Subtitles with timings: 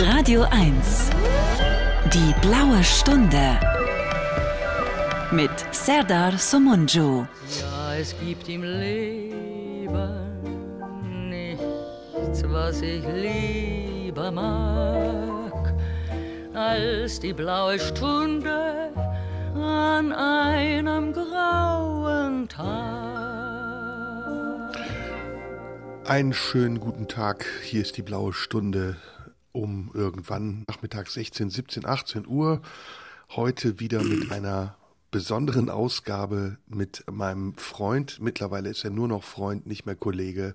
[0.00, 1.10] Radio 1.
[2.14, 3.58] Die blaue Stunde.
[5.32, 7.26] Mit Serdar Somunju.
[7.60, 9.88] Ja, es gibt im Leben
[11.28, 15.74] nichts, was ich lieber mag,
[16.54, 18.92] als die blaue Stunde
[19.56, 22.68] an einem grauen Tag.
[26.06, 27.44] Einen schönen guten Tag.
[27.64, 28.94] Hier ist die blaue Stunde
[29.52, 32.62] um irgendwann Nachmittag 16, 17, 18 Uhr.
[33.30, 34.76] Heute wieder mit einer
[35.10, 38.20] besonderen Ausgabe mit meinem Freund.
[38.20, 40.54] Mittlerweile ist er nur noch Freund, nicht mehr Kollege.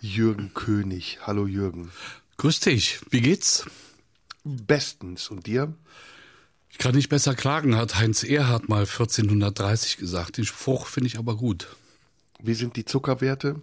[0.00, 1.18] Jürgen König.
[1.26, 1.90] Hallo Jürgen.
[2.36, 3.00] Grüß dich.
[3.10, 3.66] Wie geht's?
[4.44, 5.28] Bestens.
[5.28, 5.74] Und dir?
[6.70, 10.38] Ich kann nicht besser klagen, hat Heinz Erhard mal 1430 gesagt.
[10.38, 11.68] Den Spruch finde ich aber gut.
[12.42, 13.60] Wie sind die Zuckerwerte?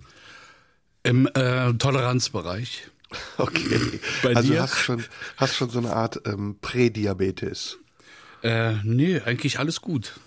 [1.03, 2.89] Im äh, Toleranzbereich.
[3.37, 3.99] Okay.
[4.23, 4.61] Bei also dir?
[4.61, 5.03] hast schon
[5.37, 7.77] hast schon so eine Art ähm, Prädiabetes.
[8.43, 10.19] Äh, nee, eigentlich alles gut.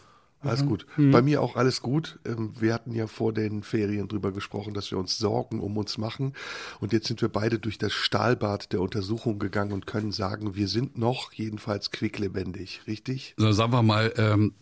[0.42, 0.86] Alles gut.
[0.96, 2.18] Bei mir auch alles gut.
[2.24, 5.98] Ähm, Wir hatten ja vor den Ferien drüber gesprochen, dass wir uns Sorgen um uns
[5.98, 6.32] machen.
[6.80, 10.66] Und jetzt sind wir beide durch das Stahlbad der Untersuchung gegangen und können sagen, wir
[10.66, 13.34] sind noch jedenfalls quicklebendig, richtig?
[13.36, 14.54] So, sagen wir mal, ähm,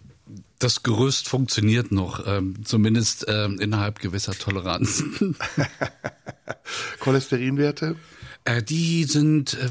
[0.59, 5.37] das Gerüst funktioniert noch, ähm, zumindest ähm, innerhalb gewisser Toleranzen.
[7.01, 7.97] Cholesterinwerte?
[8.49, 9.69] äh, die sind äh,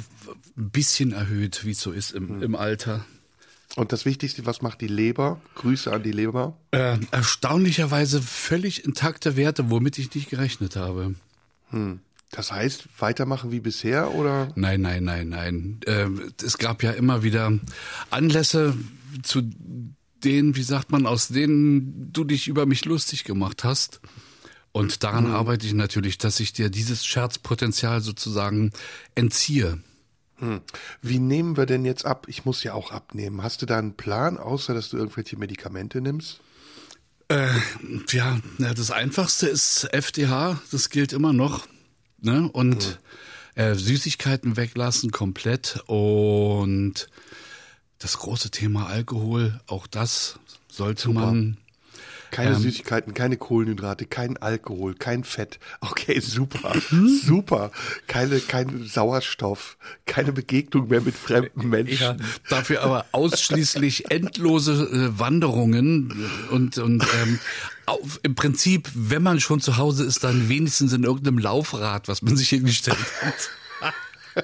[0.57, 3.05] ein bisschen erhöht, wie es so ist im, im Alter.
[3.75, 5.41] Und das Wichtigste, was macht die Leber?
[5.55, 6.57] Grüße an die Leber.
[6.71, 11.15] Äh, erstaunlicherweise völlig intakte Werte, womit ich nicht gerechnet habe.
[12.31, 14.51] Das heißt, weitermachen wie bisher oder?
[14.55, 15.79] Nein, nein, nein, nein.
[15.85, 17.51] Ähm, es gab ja immer wieder
[18.09, 18.75] Anlässe,
[19.21, 19.43] zu
[20.23, 24.01] denen, wie sagt man, aus denen du dich über mich lustig gemacht hast.
[24.71, 28.71] Und daran arbeite ich natürlich, dass ich dir dieses Scherzpotenzial sozusagen
[29.15, 29.79] entziehe.
[31.01, 32.27] Wie nehmen wir denn jetzt ab?
[32.29, 33.41] Ich muss ja auch abnehmen.
[33.41, 36.41] Hast du da einen Plan, außer dass du irgendwelche Medikamente nimmst?
[38.09, 41.67] Ja, na, das Einfachste ist FDH, das gilt immer noch.
[42.19, 42.49] Ne?
[42.51, 42.99] Und
[43.55, 45.83] äh, Süßigkeiten weglassen komplett.
[45.87, 47.09] Und
[47.99, 51.19] das große Thema Alkohol, auch das sollte Super.
[51.31, 51.57] man.
[52.29, 55.59] Keine Ähm, Süßigkeiten, keine Kohlenhydrate, kein Alkohol, kein Fett.
[55.79, 56.73] Okay, super,
[57.25, 57.71] super.
[58.07, 61.97] Keine, kein Sauerstoff, keine Begegnung mehr mit fremden Menschen.
[62.01, 62.17] Ja,
[62.49, 67.39] dafür aber ausschließlich endlose äh, Wanderungen und, und ähm,
[67.85, 72.21] auf, im Prinzip, wenn man schon zu Hause ist, dann wenigstens in irgendeinem Laufrad, was
[72.21, 74.43] man sich hingestellt hat.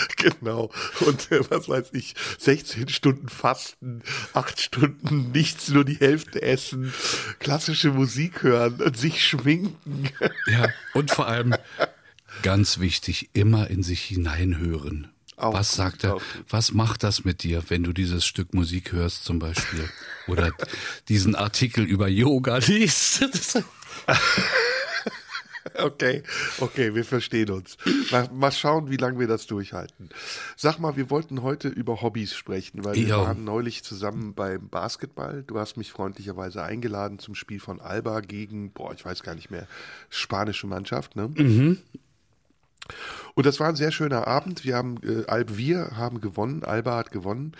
[0.16, 0.70] Genau.
[1.00, 4.02] Und äh, was weiß ich, 16 Stunden Fasten,
[4.34, 6.92] 8 Stunden nichts, nur die Hälfte essen,
[7.38, 10.10] klassische Musik hören und sich schminken.
[10.46, 11.54] Ja, und vor allem,
[12.42, 15.10] ganz wichtig, immer in sich hineinhören.
[15.36, 16.18] Auch was sagt er?
[16.48, 19.88] Was macht das mit dir, wenn du dieses Stück Musik hörst zum Beispiel?
[20.26, 20.52] Oder
[21.08, 23.24] diesen Artikel über Yoga liest?
[25.78, 26.22] Okay,
[26.60, 27.76] okay, wir verstehen uns.
[28.10, 30.08] Mal, mal schauen, wie lange wir das durchhalten.
[30.56, 33.18] Sag mal, wir wollten heute über Hobbys sprechen, weil wir Jo.
[33.22, 35.42] waren neulich zusammen beim Basketball.
[35.46, 39.50] Du hast mich freundlicherweise eingeladen zum Spiel von Alba gegen, boah, ich weiß gar nicht
[39.50, 39.66] mehr,
[40.08, 41.30] spanische Mannschaft, ne?
[43.34, 44.64] Und das war ein sehr schöner Abend.
[44.64, 47.52] Wir haben, äh, Alb, wir haben gewonnen, Alba hat gewonnen.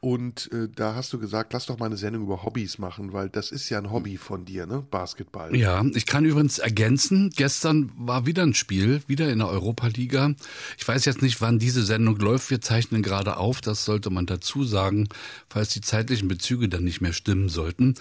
[0.00, 3.28] Und äh, da hast du gesagt, lass doch mal eine Sendung über Hobbys machen, weil
[3.28, 4.84] das ist ja ein Hobby von dir, ne?
[4.90, 5.56] Basketball.
[5.56, 10.34] Ja, ich kann übrigens ergänzen, gestern war wieder ein Spiel, wieder in der Europa-Liga.
[10.78, 12.50] Ich weiß jetzt nicht, wann diese Sendung läuft.
[12.50, 15.08] Wir zeichnen gerade auf, das sollte man dazu sagen,
[15.48, 17.94] falls die zeitlichen Bezüge dann nicht mehr stimmen sollten.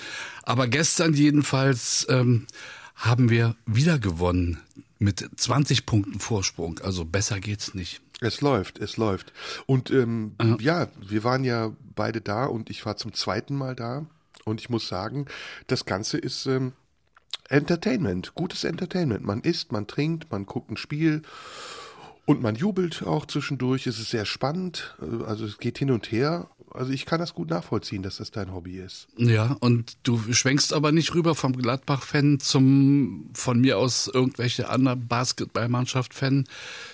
[0.44, 2.46] Aber gestern jedenfalls ähm,
[2.96, 4.60] haben wir wieder gewonnen
[5.06, 6.80] mit 20 Punkten Vorsprung.
[6.80, 8.02] Also besser geht's nicht.
[8.20, 9.32] Es läuft, es läuft.
[9.66, 14.06] Und ähm, ja, wir waren ja beide da und ich war zum zweiten Mal da.
[14.44, 15.28] Und ich muss sagen,
[15.68, 16.74] das Ganze ist ähm,
[17.50, 19.24] Entertainment, gutes Entertainment.
[19.24, 21.22] Man isst, man trinkt, man guckt ein Spiel
[22.26, 23.88] und man jubelt auch zwischendurch.
[23.88, 24.96] Es ist sehr spannend.
[25.02, 26.50] Äh, Also es geht hin und her.
[26.76, 29.08] Also ich kann das gut nachvollziehen, dass das dein Hobby ist.
[29.18, 34.96] Ja, und du schwenkst aber nicht rüber vom Gladbach-Fan zum von mir aus irgendwelche andere
[34.96, 36.46] Basketballmannschaft-Fan.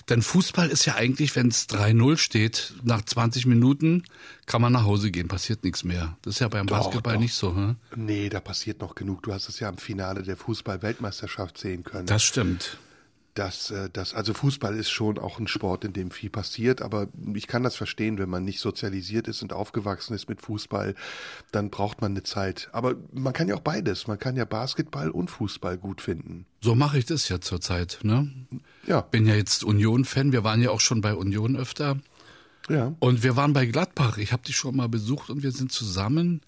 [0.09, 4.03] Denn Fußball ist ja eigentlich, wenn es 3-0 steht, nach 20 Minuten
[4.45, 6.17] kann man nach Hause gehen, passiert nichts mehr.
[6.21, 7.21] Das ist ja beim Doch, Basketball doch.
[7.21, 7.55] nicht so.
[7.55, 7.75] Hm?
[7.95, 9.23] Nee, da passiert noch genug.
[9.23, 12.07] Du hast es ja im Finale der Fußball-Weltmeisterschaft sehen können.
[12.07, 12.77] Das stimmt.
[13.33, 17.07] Dass äh, das also Fußball ist schon auch ein Sport, in dem viel passiert, aber
[17.33, 20.95] ich kann das verstehen, wenn man nicht sozialisiert ist und aufgewachsen ist mit Fußball,
[21.51, 22.69] dann braucht man eine Zeit.
[22.73, 26.45] Aber man kann ja auch beides, man kann ja Basketball und Fußball gut finden.
[26.61, 28.31] So mache ich das ja zurzeit, ne?
[28.85, 29.01] Ja.
[29.01, 31.97] Bin ja jetzt Union-Fan, wir waren ja auch schon bei Union öfter.
[32.69, 32.93] Ja.
[32.99, 34.17] Und wir waren bei Gladbach.
[34.17, 36.41] Ich habe dich schon mal besucht und wir sind zusammen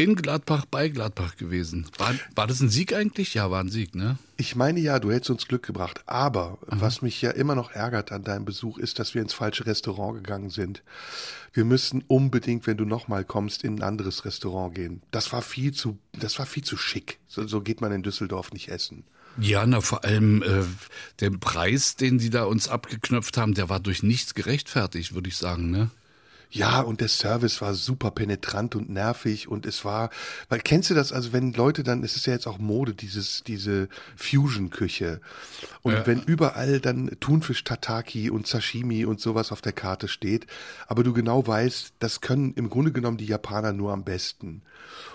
[0.00, 1.86] in Gladbach bei Gladbach gewesen.
[1.98, 3.34] War, war das ein Sieg eigentlich?
[3.34, 4.16] Ja, war ein Sieg, ne?
[4.38, 6.02] Ich meine ja, du hättest uns Glück gebracht.
[6.06, 9.66] Aber was mich ja immer noch ärgert an deinem Besuch ist, dass wir ins falsche
[9.66, 10.82] Restaurant gegangen sind.
[11.52, 15.02] Wir müssen unbedingt, wenn du nochmal kommst, in ein anderes Restaurant gehen.
[15.10, 17.18] Das war viel zu, das war viel zu schick.
[17.28, 19.04] So, so geht man in Düsseldorf nicht essen.
[19.38, 20.64] Ja, na vor allem äh,
[21.20, 25.36] der Preis, den die da uns abgeknöpft haben, der war durch nichts gerechtfertigt, würde ich
[25.36, 25.90] sagen, ne?
[26.52, 30.10] Ja, und der Service war super penetrant und nervig und es war,
[30.48, 33.44] weil kennst du das, also wenn Leute dann, es ist ja jetzt auch Mode, dieses,
[33.44, 35.20] diese Fusion-Küche.
[35.82, 36.06] Und Ja.
[36.06, 40.46] wenn überall dann Thunfisch Tataki und Sashimi und sowas auf der Karte steht,
[40.88, 44.62] aber du genau weißt, das können im Grunde genommen die Japaner nur am besten.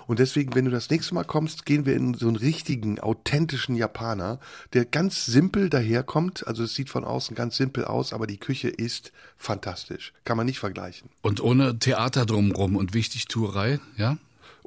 [0.08, 3.76] Und deswegen, wenn du das nächste Mal kommst, gehen wir in so einen richtigen, authentischen
[3.76, 4.40] Japaner,
[4.74, 6.46] der ganz simpel daherkommt.
[6.48, 10.14] Also es sieht von außen ganz simpel aus, aber die Küche ist fantastisch.
[10.24, 11.10] Kann man nicht vergleichen.
[11.22, 14.18] Und ohne Theater drumrum und Wichtigtuerei, ja?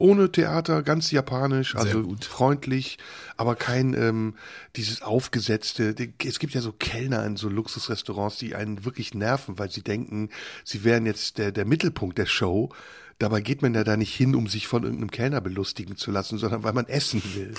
[0.01, 2.99] Ohne Theater, ganz japanisch, also freundlich,
[3.37, 4.35] aber kein ähm,
[4.77, 5.93] dieses aufgesetzte.
[6.25, 10.31] Es gibt ja so Kellner in so Luxusrestaurants, die einen wirklich nerven, weil sie denken,
[10.63, 12.71] sie wären jetzt der, der Mittelpunkt der Show.
[13.21, 16.39] Dabei geht man ja da nicht hin, um sich von irgendeinem Kellner belustigen zu lassen,
[16.39, 17.53] sondern weil man essen will.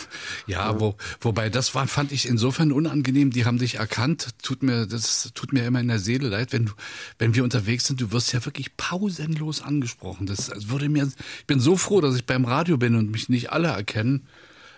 [0.47, 3.31] Ja, wo, wobei das war, fand ich insofern unangenehm.
[3.31, 4.29] Die haben dich erkannt.
[4.41, 6.71] Tut mir, das tut mir immer in der Seele leid, wenn du,
[7.17, 7.99] wenn wir unterwegs sind.
[7.99, 10.27] Du wirst ja wirklich pausenlos angesprochen.
[10.27, 13.51] Das würde mir, ich bin so froh, dass ich beim Radio bin und mich nicht
[13.51, 14.27] alle erkennen.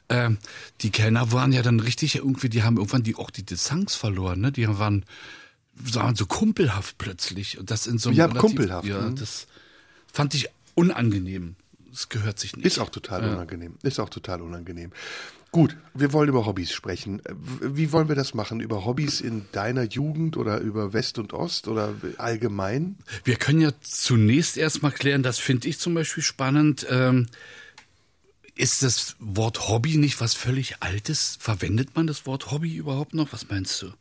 [0.10, 0.40] Ähm,
[0.82, 4.42] die Kellner waren ja dann richtig irgendwie, die haben irgendwann die, auch die Distanz verloren,
[4.42, 4.52] ne?
[4.52, 5.06] Die waren,
[5.76, 7.60] waren so kumpelhaft plötzlich.
[7.60, 9.16] Und das in so einem Ja, kumpelhaft, Ja, mhm.
[9.16, 9.46] das
[10.12, 10.50] fand ich
[10.82, 11.56] unangenehm.
[11.90, 12.66] Das gehört sich nicht.
[12.66, 13.76] Ist auch total unangenehm.
[13.84, 14.92] Ist auch total unangenehm.
[15.52, 17.20] Gut, wir wollen über Hobbys sprechen.
[17.26, 18.62] Äh, Wie wollen wir das machen?
[18.62, 22.96] Über Hobbys in deiner Jugend oder über West und Ost oder allgemein?
[23.26, 26.88] Wir können ja zunächst erstmal klären, das finde ich zum Beispiel spannend.
[26.90, 27.28] Ähm,
[28.56, 31.38] ist das Wort Hobby nicht was völlig Altes?
[31.42, 33.34] Verwendet man das Wort Hobby überhaupt noch?
[33.34, 33.92] Was meinst du?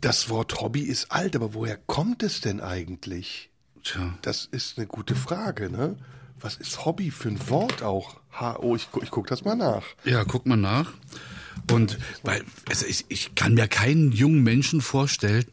[0.00, 3.49] Das Wort Hobby ist alt, aber woher kommt es denn eigentlich?
[3.82, 4.14] Tja.
[4.22, 5.96] Das ist eine gute Frage, ne?
[6.40, 8.16] Was ist Hobby für ein Wort auch?
[8.32, 9.82] Ha, oh, ich, ich guck das mal nach.
[10.04, 10.92] Ja, guck mal nach.
[11.70, 15.44] Und weil, also ich, ich kann mir keinen jungen Menschen vorstellen,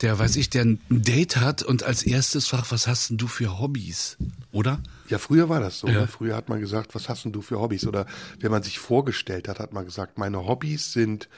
[0.00, 3.26] der, weiß ich, der ein Date hat und als erstes fragt, was hast denn du
[3.26, 4.16] für Hobbys?
[4.52, 4.80] Oder?
[5.08, 5.88] Ja, früher war das so.
[5.88, 6.02] Ja.
[6.02, 6.06] Ne?
[6.08, 7.86] Früher hat man gesagt, was hast denn du für Hobbys?
[7.86, 8.06] Oder
[8.38, 11.28] wenn man sich vorgestellt hat, hat man gesagt, meine Hobbys sind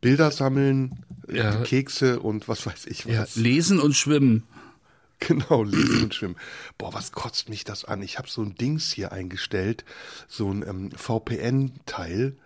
[0.00, 1.60] Bilder sammeln, Ja.
[1.60, 3.36] äh, Kekse und was weiß ich Ja, was.
[3.36, 4.42] lesen und schwimmen.
[5.26, 6.36] Genau, lesen und schwimmen.
[6.78, 8.02] Boah, was kotzt mich das an?
[8.02, 9.84] Ich habe so ein Dings hier eingestellt,
[10.28, 12.36] so ein ähm, VPN-Teil.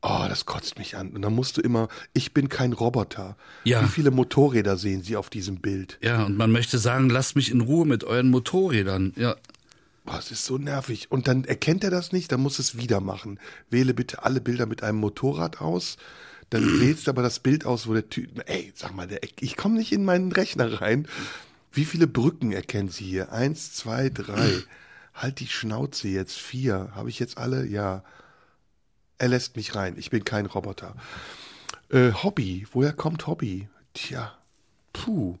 [0.00, 1.10] Oh, das kotzt mich an.
[1.10, 3.36] Und dann musst du immer, ich bin kein Roboter.
[3.64, 3.82] Ja.
[3.82, 5.98] Wie viele Motorräder sehen Sie auf diesem Bild?
[6.02, 9.14] Ja, und man möchte sagen, lasst mich in Ruhe mit euren Motorrädern.
[9.16, 9.36] Ja.
[10.04, 11.10] Boah, es ist so nervig.
[11.10, 13.40] Und dann erkennt er das nicht, dann muss es wieder machen.
[13.70, 15.96] Wähle bitte alle Bilder mit einem Motorrad aus.
[16.50, 18.30] Dann wählst du aber das Bild aus, wo der Typ.
[18.46, 21.08] Ey, sag mal, der, ich komme nicht in meinen Rechner rein.
[21.74, 23.32] Wie viele Brücken erkennen Sie hier?
[23.32, 24.62] Eins, zwei, drei.
[25.12, 26.38] Halt die Schnauze jetzt.
[26.38, 26.92] Vier.
[26.94, 27.66] Habe ich jetzt alle?
[27.66, 28.04] Ja.
[29.18, 29.96] Er lässt mich rein.
[29.98, 30.94] Ich bin kein Roboter.
[31.90, 32.66] Äh, Hobby.
[32.72, 33.68] Woher kommt Hobby?
[33.92, 34.32] Tja.
[34.92, 35.38] Puh.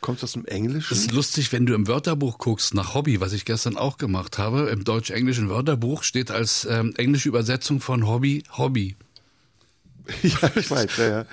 [0.00, 0.88] Kommt es aus dem Englischen?
[0.90, 4.36] Das ist lustig, wenn du im Wörterbuch guckst nach Hobby, was ich gestern auch gemacht
[4.36, 4.68] habe.
[4.68, 8.96] Im deutsch-englischen Wörterbuch steht als ähm, englische Übersetzung von Hobby Hobby.
[10.22, 11.26] Ja, ich weiß, ja, ja.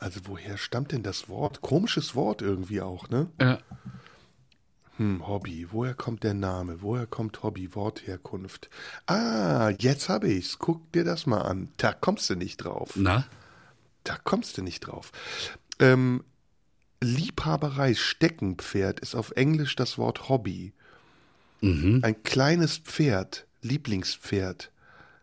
[0.00, 1.60] Also woher stammt denn das Wort?
[1.60, 3.28] Komisches Wort irgendwie auch, ne?
[3.40, 3.58] Ja.
[4.96, 5.68] Hm, Hobby.
[5.70, 6.82] Woher kommt der Name?
[6.82, 7.74] Woher kommt Hobby?
[7.74, 8.70] Wortherkunft.
[9.06, 10.58] Ah, jetzt habe ich's.
[10.58, 11.68] Guck dir das mal an.
[11.76, 12.92] Da kommst du nicht drauf.
[12.96, 13.26] Na?
[14.04, 15.12] Da kommst du nicht drauf.
[15.78, 16.24] Ähm,
[17.02, 20.72] Liebhaberei, Steckenpferd ist auf Englisch das Wort Hobby.
[21.62, 24.70] Ein kleines Pferd, Lieblingspferd.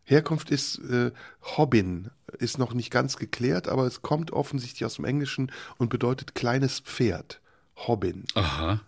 [0.10, 1.12] Herkunft ist äh,
[1.58, 2.10] Hobbin,
[2.40, 6.80] ist noch nicht ganz geklärt, aber es kommt offensichtlich aus dem Englischen und bedeutet kleines
[6.80, 7.42] Pferd.
[7.76, 8.24] Hobbin.
[8.34, 8.80] Aha.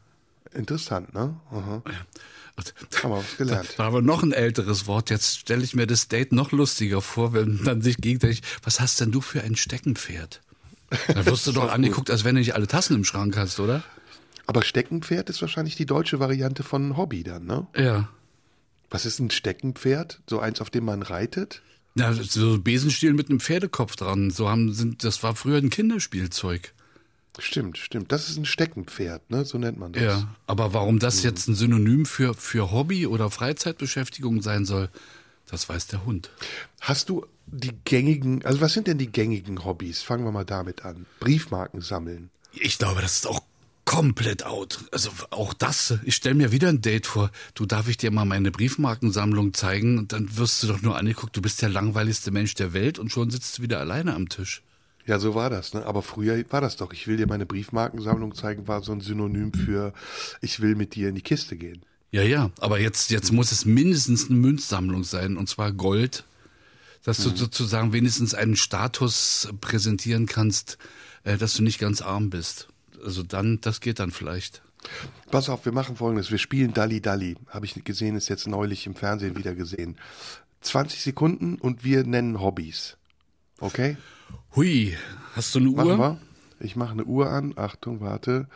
[0.54, 1.36] Interessant, ne?
[1.52, 1.84] Aha.
[2.56, 2.74] Und-
[3.04, 3.74] Haben wir was gelernt.
[3.78, 5.10] Da aber noch ein älteres Wort.
[5.10, 9.00] Jetzt stelle ich mir das Date noch lustiger vor, wenn man sich gegenseitig, was hast
[9.02, 10.42] denn du für ein Steckenpferd?
[11.08, 13.84] Da wirst du doch angeguckt, als wenn du nicht alle Tassen im Schrank hast, oder?
[14.48, 17.68] Aber Steckenpferd ist wahrscheinlich die deutsche Variante von Hobby dann, ne?
[17.76, 18.10] Ja.
[18.90, 20.22] Was ist ein Steckenpferd?
[20.28, 21.62] So eins, auf dem man reitet?
[21.96, 24.32] Ja, so Besenstiel mit einem Pferdekopf dran.
[24.32, 26.74] So haben sind, das war früher ein Kinderspielzeug.
[27.38, 28.12] Stimmt, stimmt.
[28.12, 29.46] Das ist ein Steckenpferd, ne?
[29.46, 30.04] So nennt man das.
[30.04, 34.90] Ja, aber warum das jetzt ein Synonym für, für Hobby oder Freizeitbeschäftigung sein soll,
[35.50, 36.32] das weiß der Hund.
[36.82, 40.02] Hast du die gängigen, also was sind denn die gängigen Hobbys?
[40.02, 41.06] Fangen wir mal damit an.
[41.20, 42.30] Briefmarken sammeln.
[42.52, 43.39] Ich glaube, das ist auch
[43.90, 44.86] komplett out.
[44.92, 47.32] Also auch das, ich stelle mir wieder ein Date vor.
[47.56, 51.36] Du darf ich dir mal meine Briefmarkensammlung zeigen und dann wirst du doch nur angeguckt,
[51.36, 54.62] du bist der langweiligste Mensch der Welt und schon sitzt du wieder alleine am Tisch.
[55.08, 55.88] Ja, so war das, ne?
[55.88, 56.94] Aber früher war das doch.
[56.94, 59.92] Ich will dir meine Briefmarkensammlung zeigen, war so ein Synonym für
[60.40, 61.82] ich will mit dir in die Kiste gehen.
[62.12, 66.26] Ja, ja, aber jetzt, jetzt muss es mindestens eine Münzsammlung sein, und zwar Gold,
[67.04, 70.78] dass du sozusagen wenigstens einen Status präsentieren kannst,
[71.24, 72.69] äh, dass du nicht ganz arm bist.
[73.04, 74.62] Also dann, das geht dann vielleicht.
[75.32, 76.32] Pass auf, wir machen folgendes.
[76.32, 77.36] Wir spielen Dalli Dalli.
[77.48, 79.98] Habe ich gesehen, ist jetzt neulich im Fernsehen wieder gesehen.
[80.62, 82.98] 20 Sekunden und wir nennen Hobbys.
[83.60, 83.98] Okay?
[84.56, 84.98] Hui,
[85.36, 85.98] hast du eine Machen Uhr?
[85.98, 86.22] wir.
[86.60, 87.54] Ich mache eine Uhr an.
[87.56, 88.48] Achtung, warte.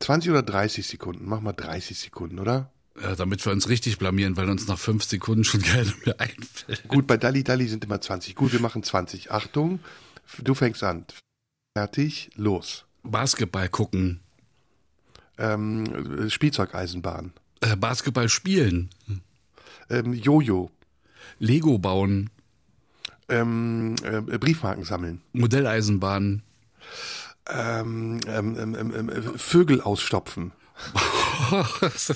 [0.00, 1.24] 20 oder 30 Sekunden?
[1.26, 2.70] Mach mal 30 Sekunden, oder?
[3.00, 6.86] Ja, damit wir uns richtig blamieren, weil uns nach fünf Sekunden schon keiner mehr einfällt.
[6.88, 8.34] Gut, bei Dalli Dalli sind immer 20.
[8.34, 9.30] Gut, wir machen 20.
[9.30, 9.80] Achtung,
[10.42, 11.04] du fängst an.
[11.76, 12.84] Fertig, los.
[13.04, 14.20] Basketball gucken,
[15.38, 17.32] Ähm, Spielzeugeisenbahn.
[17.60, 18.90] äh, Basketball spielen,
[19.90, 20.70] Ähm, Jojo.
[21.38, 22.30] Lego bauen,
[23.28, 25.20] Ähm, äh, Briefmarken sammeln.
[25.32, 26.42] Modelleisenbahn,
[27.50, 30.52] Ähm, ähm, ähm, ähm, Vögel ausstopfen.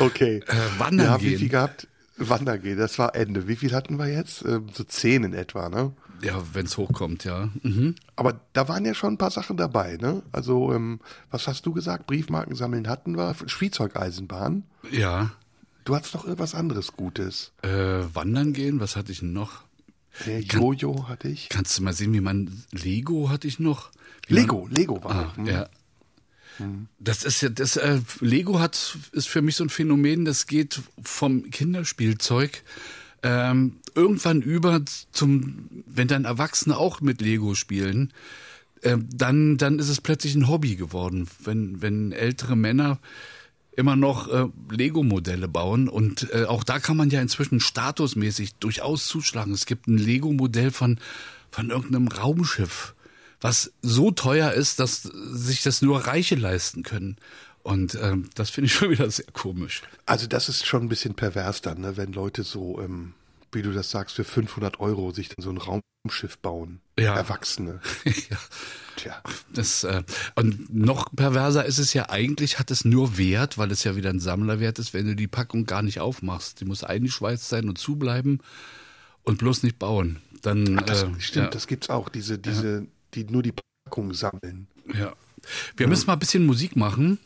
[0.00, 0.42] Okay.
[0.46, 1.32] Äh, wandern ja, gehen.
[1.32, 1.86] wie viel gehabt?
[2.16, 3.46] Wandern gehen, das war Ende.
[3.48, 4.38] Wie viel hatten wir jetzt?
[4.38, 5.92] So zehn in etwa, ne?
[6.22, 7.50] Ja, wenn's hochkommt, ja.
[7.62, 7.94] Mhm.
[8.16, 10.22] Aber da waren ja schon ein paar Sachen dabei, ne?
[10.32, 12.06] Also, ähm, was hast du gesagt?
[12.06, 14.64] Briefmarken sammeln hatten wir, Spielzeugeisenbahn.
[14.90, 15.32] Ja,
[15.84, 17.52] Du hattest noch irgendwas anderes Gutes.
[17.62, 19.62] äh, wandern gehen, was hatte ich noch?
[20.26, 21.48] Der Jojo hatte ich.
[21.48, 23.90] Kannst du mal sehen, wie man Lego hatte ich noch?
[24.26, 25.46] Wie man- Lego, Lego war Ah, hm.
[25.46, 25.68] ja.
[26.98, 30.80] Das ist ja, das äh, Lego hat ist für mich so ein Phänomen, das geht
[31.02, 32.62] vom Kinderspielzeug
[33.26, 38.12] ähm, irgendwann über zum, wenn dann Erwachsene auch mit Lego spielen,
[38.82, 43.00] ähm, dann dann ist es plötzlich ein Hobby geworden, wenn wenn ältere Männer
[43.72, 49.06] immer noch äh, Lego-Modelle bauen und äh, auch da kann man ja inzwischen statusmäßig durchaus
[49.06, 49.52] zuschlagen.
[49.52, 51.00] Es gibt ein Lego-Modell von
[51.50, 52.94] von irgendeinem Raumschiff,
[53.40, 57.16] was so teuer ist, dass sich das nur Reiche leisten können.
[57.66, 59.82] Und ähm, das finde ich schon wieder sehr komisch.
[60.06, 61.96] Also das ist schon ein bisschen pervers dann, ne?
[61.96, 63.14] wenn Leute so, ähm,
[63.50, 66.80] wie du das sagst, für 500 Euro sich dann so ein Raumschiff bauen.
[66.96, 67.16] Ja.
[67.16, 67.80] Erwachsene.
[68.04, 68.38] ja.
[68.94, 69.20] Tja.
[69.52, 70.04] Das, äh,
[70.36, 74.10] und noch perverser ist es ja eigentlich, hat es nur Wert, weil es ja wieder
[74.10, 76.60] ein Sammlerwert ist, wenn du die Packung gar nicht aufmachst.
[76.60, 78.42] Die muss eingeschweißt sein und zubleiben
[79.24, 80.20] und bloß nicht bauen.
[80.42, 83.54] Dann, Das äh, stimmt, ja, das gibt's auch, diese, diese, die nur die
[83.84, 84.68] Packung sammeln.
[84.94, 85.12] ja.
[85.76, 87.18] Wir müssen mal ein bisschen Musik machen.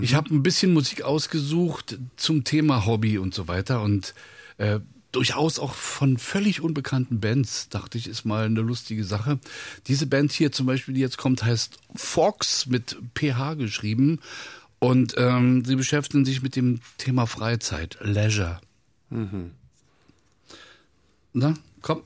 [0.00, 4.14] Ich habe ein bisschen Musik ausgesucht zum Thema Hobby und so weiter und
[4.58, 4.80] äh,
[5.12, 9.38] durchaus auch von völlig unbekannten Bands, dachte ich, ist mal eine lustige Sache.
[9.86, 14.20] Diese Band hier zum Beispiel, die jetzt kommt, heißt Fox mit PH geschrieben
[14.78, 18.60] und ähm, sie beschäftigen sich mit dem Thema Freizeit, Leisure.
[21.32, 22.02] Na, komm.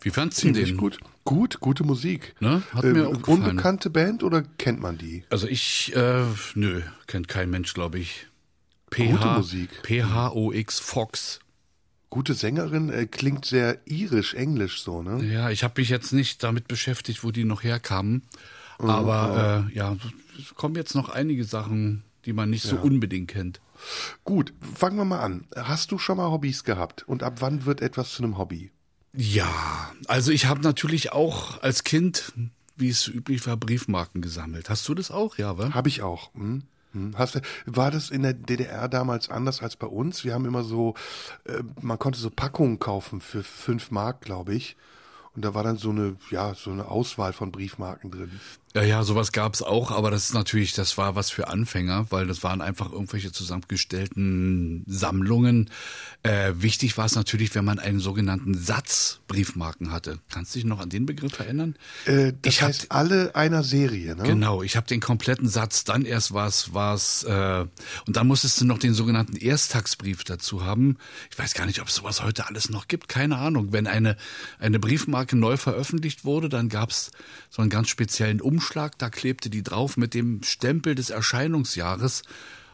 [0.00, 0.76] Wie fandst du den?
[0.76, 0.98] gut.
[1.24, 2.34] Gut, gute Musik.
[2.40, 2.62] Ne?
[2.72, 3.42] Hat mir auch gefallen.
[3.42, 5.24] Unbekannte Band oder kennt man die?
[5.30, 8.26] Also ich, äh, nö, kennt kein Mensch, glaube ich.
[8.90, 9.70] PH, Gute Musik.
[9.84, 11.40] PHOX Fox.
[12.08, 15.24] Gute Sängerin, äh, klingt sehr irisch, englisch so, ne?
[15.24, 18.22] Ja, ich habe mich jetzt nicht damit beschäftigt, wo die noch herkamen.
[18.80, 19.96] Oh, Aber äh, ja,
[20.36, 23.60] es kommen jetzt noch einige Sachen, die man nicht so unbedingt kennt.
[24.24, 25.46] Gut, fangen wir mal an.
[25.54, 27.06] Hast du schon mal Hobbys gehabt?
[27.06, 28.72] Und ab wann wird etwas zu einem Hobby?
[29.12, 32.32] Ja, also ich habe natürlich auch als Kind,
[32.76, 34.70] wie es üblich war, Briefmarken gesammelt.
[34.70, 35.74] Hast du das auch, ja, wa?
[35.74, 36.32] Habe ich auch.
[36.34, 36.62] Hm?
[36.92, 37.14] Hm.
[37.16, 40.24] Hast du, war das in der DDR damals anders als bei uns?
[40.24, 40.94] Wir haben immer so,
[41.44, 44.76] äh, man konnte so Packungen kaufen für fünf Mark, glaube ich.
[45.34, 48.40] Und da war dann so eine, ja, so eine Auswahl von Briefmarken drin.
[48.72, 52.28] Ja, ja, sowas gab's auch, aber das ist natürlich, das war was für Anfänger, weil
[52.28, 55.70] das waren einfach irgendwelche zusammengestellten Sammlungen.
[56.22, 60.20] Äh, wichtig war es natürlich, wenn man einen sogenannten Satz Briefmarken hatte.
[60.32, 61.74] Kannst du dich noch an den Begriff erinnern?
[62.04, 64.22] Äh, das Ich hab- heißt, alle einer Serie, ne?
[64.22, 67.66] Genau, ich habe den kompletten Satz, dann erst war's, war's, äh,
[68.06, 70.96] und dann musstest du noch den sogenannten Ersttagsbrief dazu haben.
[71.32, 73.72] Ich weiß gar nicht, ob es sowas heute alles noch gibt, keine Ahnung.
[73.72, 74.16] Wenn eine,
[74.60, 77.10] eine Briefmarke neu veröffentlicht wurde, dann gab's
[77.48, 82.22] so einen ganz speziellen Umschlag, da klebte die drauf mit dem Stempel des Erscheinungsjahres.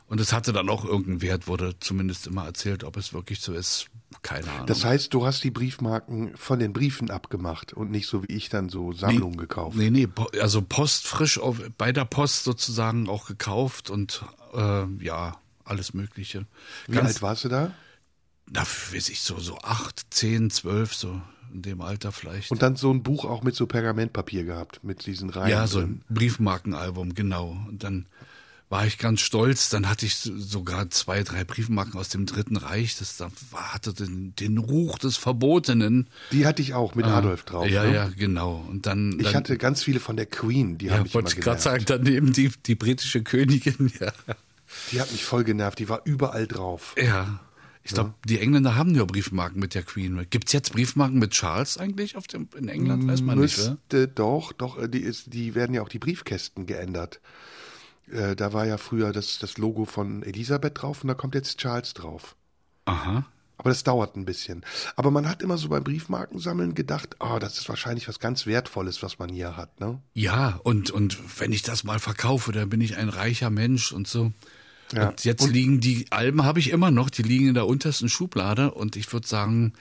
[0.08, 3.52] Und es hatte dann auch irgendeinen Wert, wurde zumindest immer erzählt, ob es wirklich so
[3.52, 3.86] ist.
[4.22, 4.66] Keine Ahnung.
[4.66, 8.48] Das heißt, du hast die Briefmarken von den Briefen abgemacht und nicht so wie ich
[8.48, 9.76] dann so Sammlungen gekauft.
[9.76, 10.08] Nee, nee,
[10.40, 16.46] also Post frisch auf, bei der Post sozusagen auch gekauft und äh, ja, alles Mögliche.
[16.88, 17.72] Wie alt warst du da?
[18.48, 21.20] Na, weiß ich, so, so acht, zehn, zwölf, so
[21.56, 22.50] in dem Alter vielleicht.
[22.52, 25.50] Und dann so ein Buch auch mit so Pergamentpapier gehabt, mit diesen Reihen.
[25.50, 27.56] ja, so ein Briefmarkenalbum, genau.
[27.68, 28.06] Und dann
[28.68, 29.68] war ich ganz stolz.
[29.70, 32.96] Dann hatte ich so- sogar zwei, drei Briefmarken aus dem Dritten Reich.
[32.98, 33.22] Das
[33.54, 36.08] hatte den, den Ruch des Verbotenen.
[36.32, 37.64] Die hatte ich auch mit Adolf drauf.
[37.64, 37.94] Ah, Ja, ne?
[37.94, 38.64] ja, genau.
[38.68, 41.32] Und dann, Ich dann hatte ganz viele von der Queen, die ja, haben mich wollte
[41.36, 44.12] ich gerade sagen, daneben die, die britische Königin, ja.
[44.90, 46.94] Die hat mich voll genervt, die war überall drauf.
[47.00, 47.38] Ja.
[47.86, 50.26] Ich glaube, die Engländer haben nur Briefmarken mit der Queen.
[50.28, 53.06] Gibt's jetzt Briefmarken mit Charles eigentlich auf dem, in England?
[53.06, 53.70] Weiß man nicht, oder?
[53.70, 57.20] Müsste doch, doch, äh, die, ist, die werden ja auch die Briefkästen geändert.
[58.10, 61.58] Äh, da war ja früher das, das Logo von Elisabeth drauf und da kommt jetzt
[61.58, 62.34] Charles drauf.
[62.86, 63.24] Aha.
[63.56, 64.64] Aber das dauert ein bisschen.
[64.96, 69.00] Aber man hat immer so beim Briefmarkensammeln gedacht, ah, das ist wahrscheinlich was ganz Wertvolles,
[69.02, 70.00] was man hier hat, ne?
[70.12, 74.08] Ja, und, und wenn ich das mal verkaufe, dann bin ich ein reicher Mensch und
[74.08, 74.32] so.
[74.92, 75.08] Ja.
[75.08, 78.70] Und jetzt liegen die Alben, habe ich immer noch, die liegen in der untersten Schublade.
[78.70, 79.72] Und ich würde sagen,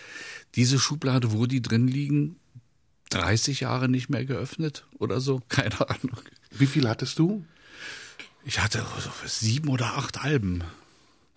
[0.55, 2.37] diese Schublade, wo die drin liegen,
[3.11, 5.41] 30 Jahre nicht mehr geöffnet oder so.
[5.49, 6.19] Keine Ahnung.
[6.51, 7.45] Wie viel hattest du?
[8.45, 10.63] Ich hatte so sieben oder acht Alben.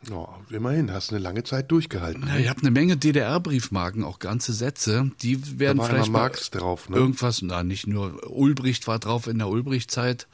[0.09, 2.27] Ja, immerhin, hast eine lange Zeit durchgehalten.
[2.29, 5.11] Ja, ich habe eine Menge DDR-Briefmarken, auch ganze Sätze.
[5.23, 6.97] Die Da werden war immer vielleicht Marx drauf, ne?
[6.97, 10.29] irgendwas, na nicht nur, Ulbricht war drauf in der Ulbricht-Zeit.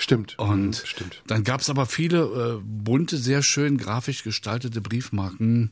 [0.00, 0.38] Stimmt.
[0.38, 1.22] Und Mhm, stimmt.
[1.26, 5.70] dann gab's aber viele äh, bunte, sehr schön grafisch gestaltete Briefmarken.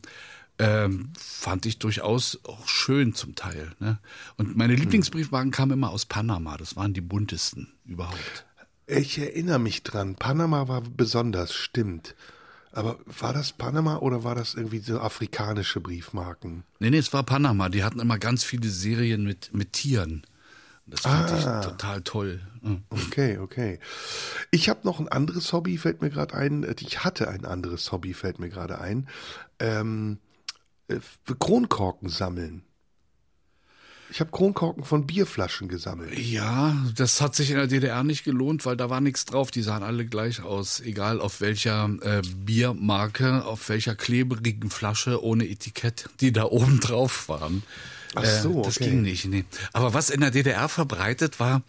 [0.61, 3.73] Ähm, fand ich durchaus auch schön zum Teil.
[3.79, 3.99] Ne?
[4.37, 4.81] Und meine Hm.
[4.81, 6.57] Lieblingsbriefmarken kamen immer aus Panama.
[6.57, 8.45] Das waren die buntesten überhaupt.
[8.87, 10.14] Ich erinnere mich dran.
[10.17, 12.14] Panama war besonders, stimmt.
[12.73, 16.64] Aber war das Panama oder war das irgendwie so afrikanische Briefmarken?
[16.81, 17.69] Nee, nee, es war Panama.
[17.69, 20.23] Die hatten immer ganz viele Serien mit, mit Tieren.
[20.90, 21.61] Das fand Ah.
[21.61, 22.40] ich total toll.
[22.62, 22.83] Mhm.
[22.88, 23.79] Okay, okay.
[24.51, 26.66] Ich habe noch ein anderes Hobby, fällt mir gerade ein.
[26.81, 29.07] Ich hatte ein anderes Hobby, fällt mir gerade ein.
[29.59, 30.18] Ähm,
[30.88, 30.96] äh,
[31.38, 32.62] Kronkorken sammeln.
[34.11, 36.18] Ich habe Kronkorken von Bierflaschen gesammelt.
[36.18, 39.51] Ja, das hat sich in der DDR nicht gelohnt, weil da war nichts drauf.
[39.51, 45.46] Die sahen alle gleich aus, egal auf welcher äh, Biermarke, auf welcher kleberigen Flasche ohne
[45.46, 47.62] Etikett, die da oben drauf waren.
[48.14, 48.90] Ach so, äh, das okay.
[48.90, 49.27] ging nicht.
[49.27, 49.44] Nee.
[49.73, 51.62] Aber was in der DDR verbreitet war,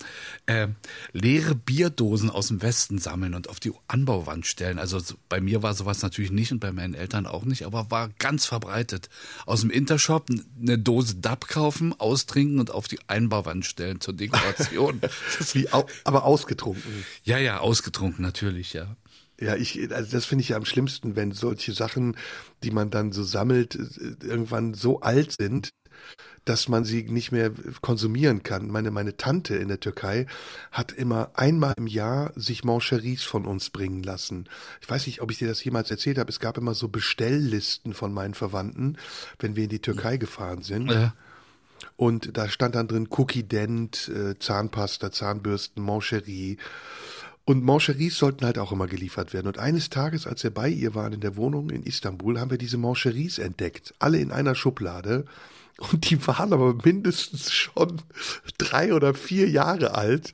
[0.45, 0.67] äh,
[1.11, 4.79] leere Bierdosen aus dem Westen sammeln und auf die Anbauwand stellen.
[4.79, 7.91] Also so- bei mir war sowas natürlich nicht und bei meinen Eltern auch nicht, aber
[7.91, 9.09] war ganz verbreitet.
[9.45, 10.29] Aus dem Intershop
[10.61, 15.01] eine Dose DAP kaufen, austrinken und auf die Einbauwand stellen zur Dekoration.
[15.39, 17.03] Das- Wie, au, aber ausgetrunken.
[17.23, 18.95] ja, ja, ausgetrunken natürlich, ja.
[19.41, 22.17] Ja, ich, also das finde ich ja am schlimmsten, wenn solche Sachen,
[22.63, 25.69] die man dann so sammelt, äh, irgendwann so alt sind,
[26.45, 28.69] dass man sie nicht mehr konsumieren kann.
[28.69, 30.25] Meine, meine Tante in der Türkei
[30.71, 34.47] hat immer einmal im Jahr sich Mancheries von uns bringen lassen.
[34.81, 36.29] Ich weiß nicht, ob ich dir das jemals erzählt habe.
[36.29, 38.97] Es gab immer so Bestelllisten von meinen Verwandten,
[39.39, 40.91] wenn wir in die Türkei gefahren sind.
[40.91, 41.09] Äh,
[41.95, 46.57] Und da stand dann drin Cookie Dent, äh, Zahnpasta, Zahnbürsten, Mancherie.
[47.45, 49.47] Und Mancheries sollten halt auch immer geliefert werden.
[49.47, 52.57] Und eines Tages, als wir bei ihr waren in der Wohnung in Istanbul, haben wir
[52.57, 53.93] diese Mancheries entdeckt.
[53.99, 55.25] Alle in einer Schublade.
[55.79, 58.01] Und die waren aber mindestens schon
[58.57, 60.33] drei oder vier Jahre alt.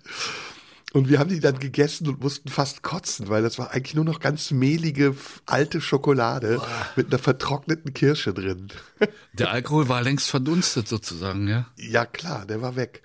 [0.94, 4.06] Und wir haben die dann gegessen und mussten fast kotzen, weil das war eigentlich nur
[4.06, 5.14] noch ganz mehlige,
[5.46, 6.62] alte Schokolade
[6.96, 8.70] mit einer vertrockneten Kirsche drin.
[9.34, 11.68] der Alkohol war längst verdunstet sozusagen, ja.
[11.78, 13.04] Ja, klar, der war weg.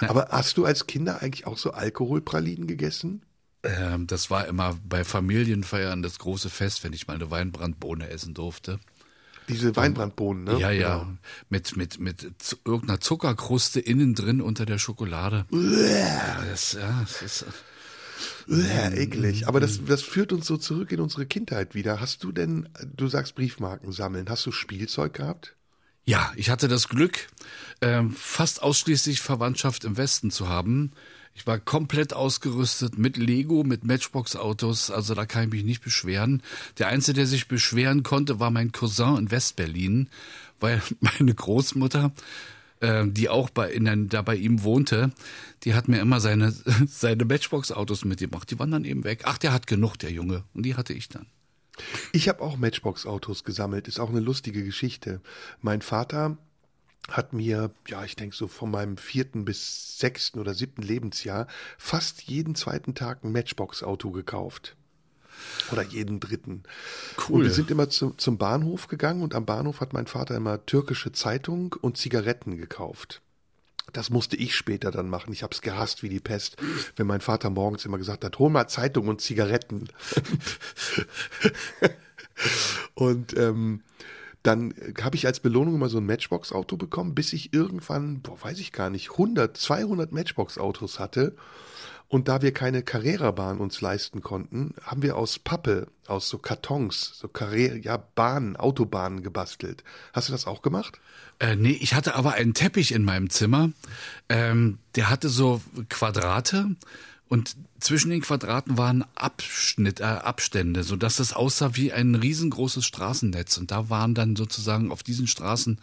[0.00, 3.22] Aber hast du als Kinder eigentlich auch so Alkoholpralinen gegessen?
[3.64, 8.34] Ähm, das war immer bei Familienfeiern das große Fest, wenn ich mal eine Weinbrandbohne essen
[8.34, 8.80] durfte.
[9.48, 10.58] Diese Weinbrandbohnen, ne?
[10.58, 10.98] Ja, ja.
[10.98, 11.12] Genau.
[11.48, 15.46] Mit, mit, mit zu, irgendeiner Zuckerkruste innen drin unter der Schokolade.
[15.50, 17.46] Ja, das, ja, das ist,
[18.46, 18.96] Ja, Mhm.
[18.96, 19.48] eklig.
[19.48, 22.00] Aber das, das führt uns so zurück in unsere Kindheit wieder.
[22.00, 25.56] Hast du denn, du sagst Briefmarken sammeln, hast du Spielzeug gehabt?
[26.04, 27.28] ja, ich hatte das Glück,
[27.80, 30.92] ähm, fast ausschließlich Verwandtschaft im Westen zu haben.
[31.34, 36.42] Ich war komplett ausgerüstet mit Lego, mit Matchbox-Autos, also da kann ich mich nicht beschweren.
[36.78, 40.08] Der Einzige, der sich beschweren konnte, war mein Cousin in Westberlin,
[40.60, 42.12] weil meine Großmutter,
[42.80, 45.10] äh, die auch bei, in der, da bei ihm wohnte,
[45.64, 46.52] die hat mir immer seine,
[46.86, 48.50] seine Matchbox-Autos mitgebracht.
[48.50, 49.22] Die waren dann eben weg.
[49.24, 50.44] Ach, der hat genug, der Junge.
[50.52, 51.26] Und die hatte ich dann.
[52.12, 55.22] Ich habe auch Matchbox-Autos gesammelt, ist auch eine lustige Geschichte.
[55.62, 56.36] Mein Vater
[57.10, 61.46] hat mir, ja, ich denke so von meinem vierten bis sechsten oder siebten Lebensjahr
[61.78, 64.76] fast jeden zweiten Tag ein Matchbox-Auto gekauft.
[65.72, 66.62] Oder jeden dritten.
[67.16, 67.36] Cool.
[67.36, 70.64] Und wir sind immer zu, zum Bahnhof gegangen und am Bahnhof hat mein Vater immer
[70.66, 73.22] türkische Zeitung und Zigaretten gekauft.
[73.92, 75.32] Das musste ich später dann machen.
[75.32, 76.56] Ich habe es gehasst wie die Pest,
[76.96, 79.88] wenn mein Vater morgens immer gesagt hat, hol mal Zeitung und Zigaretten.
[82.94, 83.82] und ähm,
[84.42, 88.58] dann habe ich als Belohnung immer so ein Matchbox-Auto bekommen, bis ich irgendwann, boah, weiß
[88.58, 91.36] ich gar nicht, 100, 200 Matchbox-Autos hatte.
[92.08, 97.12] Und da wir keine Carrera-Bahn uns leisten konnten, haben wir aus Pappe, aus so Kartons,
[97.18, 99.82] so Carrera, ja, Bahnen, Autobahnen gebastelt.
[100.12, 101.00] Hast du das auch gemacht?
[101.38, 103.70] Äh, nee, ich hatte aber einen Teppich in meinem Zimmer.
[104.28, 106.76] Ähm, der hatte so Quadrate
[107.32, 113.56] und zwischen den Quadraten waren Abschnitt, äh, Abstände, sodass es aussah wie ein riesengroßes Straßennetz.
[113.56, 115.80] Und da waren dann sozusagen auf diesen Straßen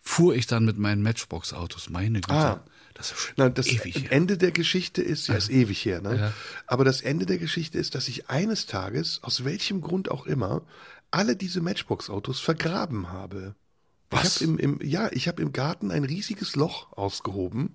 [0.00, 1.90] fuhr ich dann mit meinen Matchbox-Autos.
[1.90, 2.32] Meine Güte.
[2.32, 2.64] Ah.
[2.94, 3.66] Das ist schon Nein, das.
[4.10, 6.16] Ende der Geschichte ist, ja, ist ewig her, ne?
[6.16, 6.32] Ja.
[6.68, 10.62] Aber das Ende der Geschichte ist, dass ich eines Tages, aus welchem Grund auch immer,
[11.10, 13.56] alle diese Matchbox-Autos vergraben habe.
[14.10, 14.40] Was?
[14.40, 17.74] Ich habe im, im, ja, ich habe im Garten ein riesiges Loch ausgehoben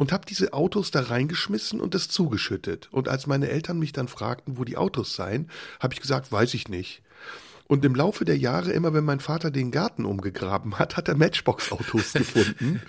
[0.00, 2.88] und habe diese Autos da reingeschmissen und das zugeschüttet.
[2.90, 6.54] Und als meine Eltern mich dann fragten, wo die Autos seien, habe ich gesagt, weiß
[6.54, 7.02] ich nicht.
[7.66, 11.18] Und im Laufe der Jahre, immer wenn mein Vater den Garten umgegraben hat, hat er
[11.18, 12.80] Matchbox-Autos gefunden.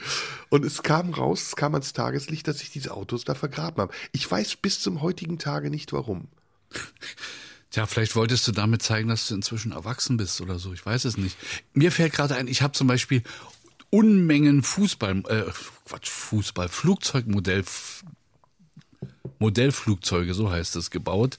[0.48, 3.92] Und es kam raus, es kam ans Tageslicht, dass sich diese Autos da vergraben haben.
[4.14, 6.30] Ich weiß bis zum heutigen Tage nicht warum.
[7.72, 10.72] Tja, vielleicht wolltest du damit zeigen, dass du inzwischen erwachsen bist oder so.
[10.72, 11.36] Ich weiß es nicht.
[11.74, 13.22] Mir fällt gerade ein, ich habe zum Beispiel
[13.94, 15.52] Unmengen Fußball, äh,
[15.92, 17.66] Quatsch, Fußball, Flugzeugmodell,
[19.40, 21.38] Modellflugzeuge, so heißt es, gebaut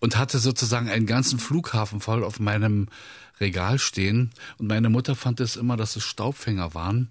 [0.00, 2.88] und hatte sozusagen einen ganzen Flughafen voll auf meinem
[3.38, 4.32] Regal stehen.
[4.58, 7.10] Und meine Mutter fand es immer, dass es Staubfänger waren.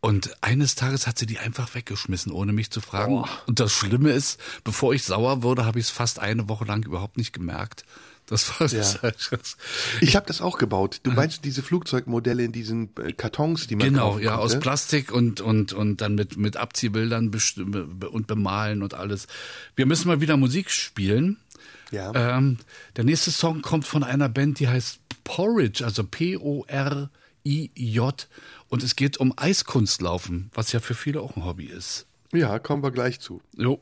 [0.00, 3.24] Und eines Tages hat sie die einfach weggeschmissen, ohne mich zu fragen.
[3.46, 6.84] Und das Schlimme ist, bevor ich sauer wurde, habe ich es fast eine Woche lang
[6.84, 7.84] überhaupt nicht gemerkt.
[8.28, 9.56] Das war das.
[10.00, 11.00] Ich habe das auch gebaut.
[11.02, 14.58] Du meinst diese Flugzeugmodelle in diesen äh, Kartons, die man Genau, ja, aus?
[14.58, 17.30] Plastik und, und, und dann mit, mit Abziehbildern
[18.10, 19.26] und bemalen und alles.
[19.76, 21.38] Wir müssen mal wieder Musik spielen.
[21.90, 22.12] Ja.
[22.36, 22.58] Ähm,
[22.96, 27.08] der nächste Song kommt von einer Band, die heißt Porridge, also P-O-R-R-I-D-G-E.
[27.48, 28.00] IJ.
[28.68, 32.06] Und es geht um Eiskunstlaufen, was ja für viele auch ein Hobby ist.
[32.32, 33.40] Ja, kommen wir gleich zu.
[33.56, 33.80] Jo.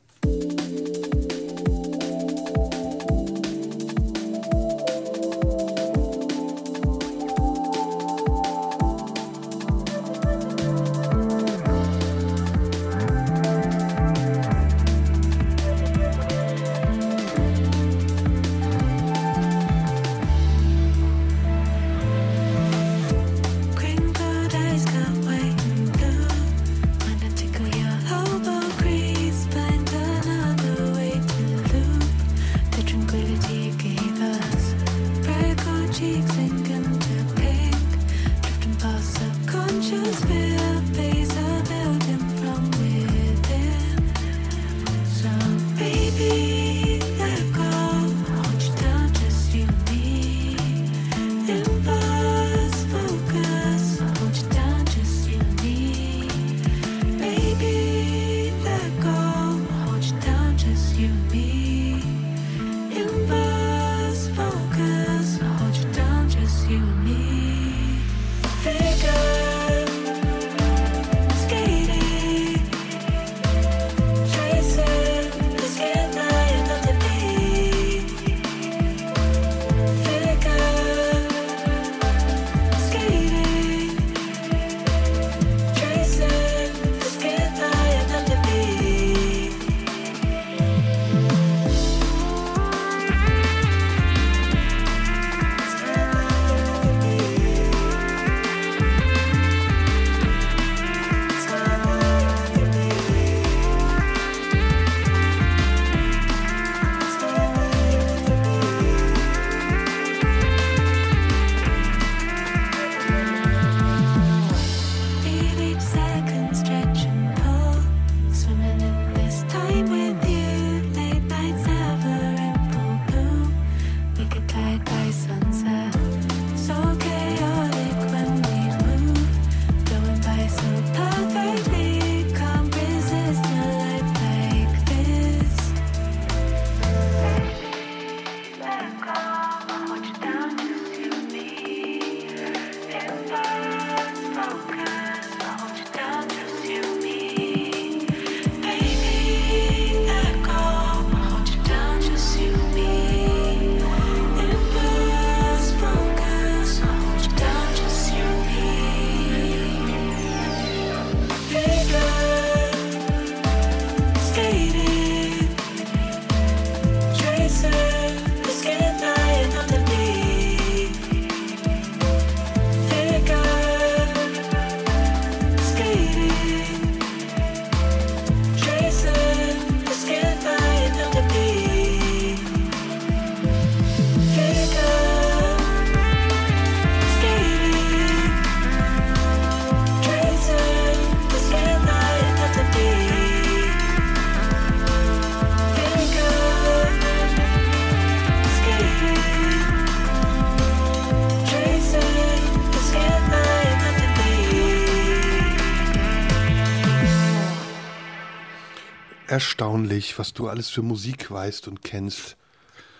[209.57, 212.37] Erstaunlich, was du alles für Musik weißt und kennst.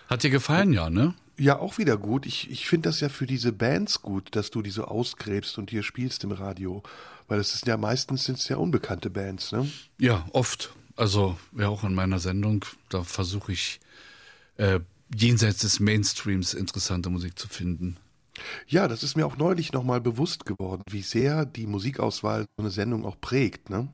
[0.08, 1.14] Hat dir gefallen, ja, ne?
[1.36, 2.26] Ja, auch wieder gut.
[2.26, 5.70] Ich, ich finde das ja für diese Bands gut, dass du die so ausgräbst und
[5.70, 6.82] hier spielst im Radio.
[7.28, 9.70] Weil das ist ja meistens sind's ja unbekannte Bands, ne?
[10.00, 10.74] Ja, oft.
[10.96, 13.78] Also, ja, auch in meiner Sendung, da versuche ich
[14.56, 14.80] äh,
[15.14, 17.98] jenseits des Mainstreams interessante Musik zu finden.
[18.66, 22.72] Ja, das ist mir auch neulich nochmal bewusst geworden, wie sehr die Musikauswahl so eine
[22.72, 23.86] Sendung auch prägt, ne?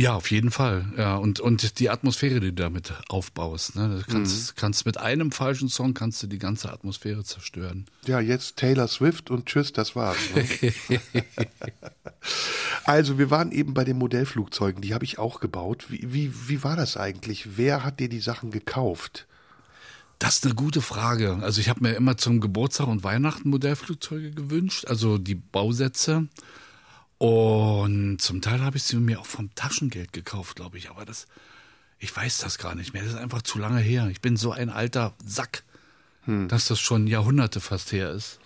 [0.00, 0.86] Ja, auf jeden Fall.
[0.96, 3.76] Ja, und, und die Atmosphäre, die du damit aufbaust.
[3.76, 4.02] Ne?
[4.06, 7.86] Du kannst, kannst mit einem falschen Song kannst du die ganze Atmosphäre zerstören.
[8.06, 10.18] Ja, jetzt Taylor Swift und tschüss, das war's.
[10.34, 10.72] Ne?
[12.84, 15.86] also, wir waren eben bei den Modellflugzeugen, die habe ich auch gebaut.
[15.90, 17.58] Wie, wie, wie war das eigentlich?
[17.58, 19.26] Wer hat dir die Sachen gekauft?
[20.18, 21.38] Das ist eine gute Frage.
[21.40, 26.28] Also ich habe mir immer zum Geburtstag und Weihnachten Modellflugzeuge gewünscht, also die Bausätze.
[27.20, 30.88] Und zum Teil habe ich sie mir auch vom Taschengeld gekauft, glaube ich.
[30.88, 31.26] Aber das,
[31.98, 33.02] ich weiß das gar nicht mehr.
[33.02, 34.08] Das ist einfach zu lange her.
[34.10, 35.64] Ich bin so ein alter Sack,
[36.48, 38.38] dass das schon Jahrhunderte fast her ist.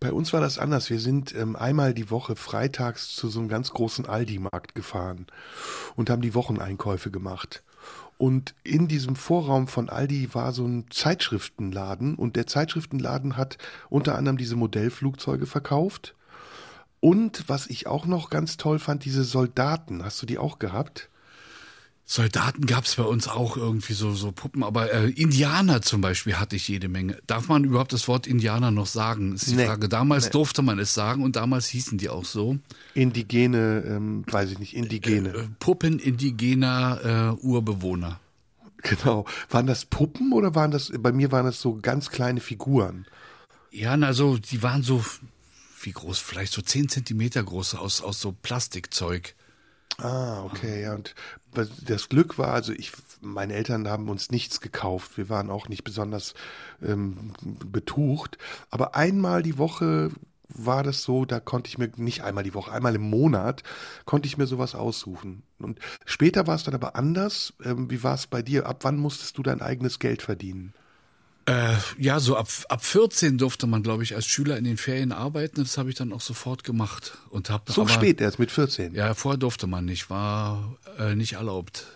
[0.00, 0.90] Bei uns war das anders.
[0.90, 5.26] Wir sind ähm, einmal die Woche freitags zu so einem ganz großen Aldi-Markt gefahren
[5.96, 7.62] und haben die Wocheneinkäufe gemacht.
[8.18, 13.56] Und in diesem Vorraum von Aldi war so ein Zeitschriftenladen und der Zeitschriftenladen hat
[13.88, 16.14] unter anderem diese Modellflugzeuge verkauft
[17.00, 20.04] Und was ich auch noch ganz toll fand, diese Soldaten.
[20.04, 21.08] Hast du die auch gehabt?
[22.04, 26.34] Soldaten gab es bei uns auch irgendwie so, so Puppen, aber äh, Indianer zum Beispiel
[26.40, 27.18] hatte ich jede Menge.
[27.28, 29.32] Darf man überhaupt das Wort Indianer noch sagen?
[29.36, 29.66] Ist die Nee.
[29.66, 29.88] Frage.
[29.88, 30.30] Damals Nee.
[30.32, 32.58] durfte man es sagen und damals hießen die auch so.
[32.94, 35.28] Indigene, ähm, weiß ich nicht, Indigene.
[35.30, 38.18] Äh, Puppen indigener äh, Urbewohner.
[38.82, 39.24] Genau.
[39.48, 43.06] Waren das Puppen oder waren das, bei mir waren das so ganz kleine Figuren?
[43.70, 45.04] Ja, na so, die waren so,
[45.84, 49.34] wie groß, vielleicht so 10 Zentimeter groß aus, aus so Plastikzeug.
[49.98, 50.88] Ah, okay.
[50.88, 51.14] Und
[51.52, 55.18] das Glück war, also ich, meine Eltern haben uns nichts gekauft.
[55.18, 56.34] Wir waren auch nicht besonders
[56.82, 58.38] ähm, betucht.
[58.70, 60.10] Aber einmal die Woche
[60.48, 63.62] war das so, da konnte ich mir, nicht einmal die Woche, einmal im Monat,
[64.04, 65.42] konnte ich mir sowas aussuchen.
[65.58, 67.52] Und später war es dann aber anders.
[67.64, 68.66] Ähm, wie war es bei dir?
[68.66, 70.72] Ab wann musstest du dein eigenes Geld verdienen?
[71.50, 75.10] Äh, ja, so ab, ab 14 durfte man, glaube ich, als Schüler in den Ferien
[75.10, 75.62] arbeiten.
[75.62, 77.18] Das habe ich dann auch sofort gemacht.
[77.30, 78.94] Und hab So aber, spät erst, mit 14.
[78.94, 81.86] Ja, vorher durfte man nicht, war äh, nicht erlaubt.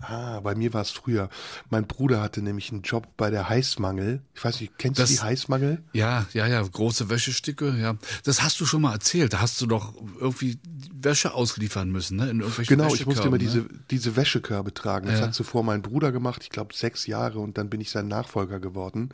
[0.00, 1.28] Ah, bei mir war es früher.
[1.70, 4.22] Mein Bruder hatte nämlich einen Job bei der Heißmangel.
[4.34, 5.82] Ich weiß nicht, kennst Das- du die Heißmangel?
[5.92, 7.94] Ja, ja, ja, große Wäschestücke, ja.
[8.24, 9.32] Das hast du schon mal erzählt.
[9.32, 10.58] Da hast du doch irgendwie
[10.92, 12.28] Wäsche ausliefern müssen, ne?
[12.28, 15.06] In irgendwelchen Genau, ich musste immer Wäschekörben, diese, diese Wäschekörbe tragen.
[15.06, 15.26] Das Ja.
[15.26, 18.58] hat zuvor mein Bruder gemacht, ich glaube sechs Jahre und dann bin ich sein Nachfolger
[18.58, 19.10] geworden.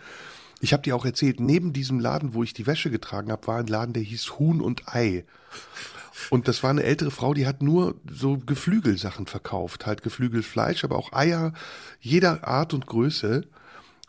[0.63, 3.59] Ich habe dir auch erzählt, neben diesem Laden, wo ich die Wäsche getragen habe, war
[3.59, 5.25] ein Laden, der hieß Huhn und Ei.
[6.29, 10.97] Und das war eine ältere Frau, die hat nur so Geflügelsachen verkauft, halt Geflügelfleisch, aber
[10.97, 11.53] auch Eier
[12.01, 13.47] jeder Art und Größe.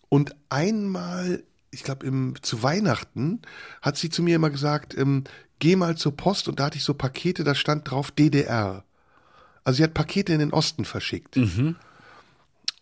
[0.09, 3.41] Und einmal, ich glaube, zu Weihnachten
[3.81, 5.23] hat sie zu mir immer gesagt, ähm,
[5.59, 8.83] geh mal zur Post und da hatte ich so Pakete, da stand drauf DDR.
[9.63, 11.37] Also sie hat Pakete in den Osten verschickt.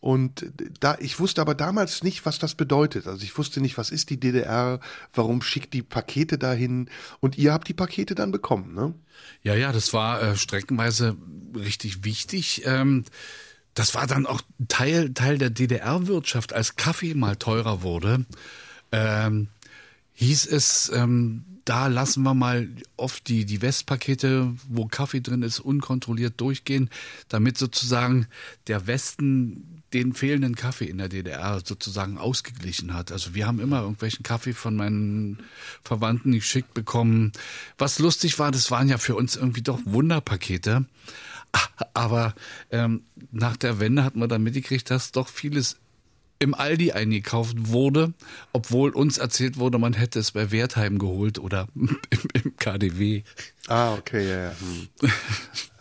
[0.02, 3.06] Und da, ich wusste aber damals nicht, was das bedeutet.
[3.06, 4.80] Also ich wusste nicht, was ist die DDR,
[5.14, 8.94] warum schickt die Pakete dahin und ihr habt die Pakete dann bekommen, ne?
[9.44, 11.18] Ja, ja, das war äh, streckenweise
[11.54, 12.64] richtig wichtig.
[12.66, 13.04] Ähm,
[13.74, 18.26] das war dann auch Teil, Teil der DDR-Wirtschaft, als Kaffee mal teurer wurde.
[18.94, 19.50] Ähm,
[20.14, 25.60] hieß es, ähm, da lassen wir mal oft die, die Westpakete, wo Kaffee drin ist,
[25.60, 26.90] unkontrolliert durchgehen,
[27.28, 28.28] damit sozusagen
[28.68, 33.12] der Westen den fehlenden Kaffee in der DDR sozusagen ausgeglichen hat.
[33.12, 35.40] Also wir haben immer irgendwelchen Kaffee von meinen
[35.84, 37.32] Verwandten geschickt bekommen.
[37.78, 40.86] Was lustig war, das waren ja für uns irgendwie doch Wunderpakete.
[41.94, 42.36] Aber
[42.70, 45.78] ähm, nach der Wende hat man dann mitgekriegt, dass doch vieles
[46.40, 48.14] im Aldi eingekauft wurde,
[48.54, 52.00] obwohl uns erzählt wurde, man hätte es bei Wertheim geholt oder im,
[52.34, 53.24] im KDW.
[53.68, 54.52] Ah, okay, ja, ja.
[54.60, 54.88] Hm.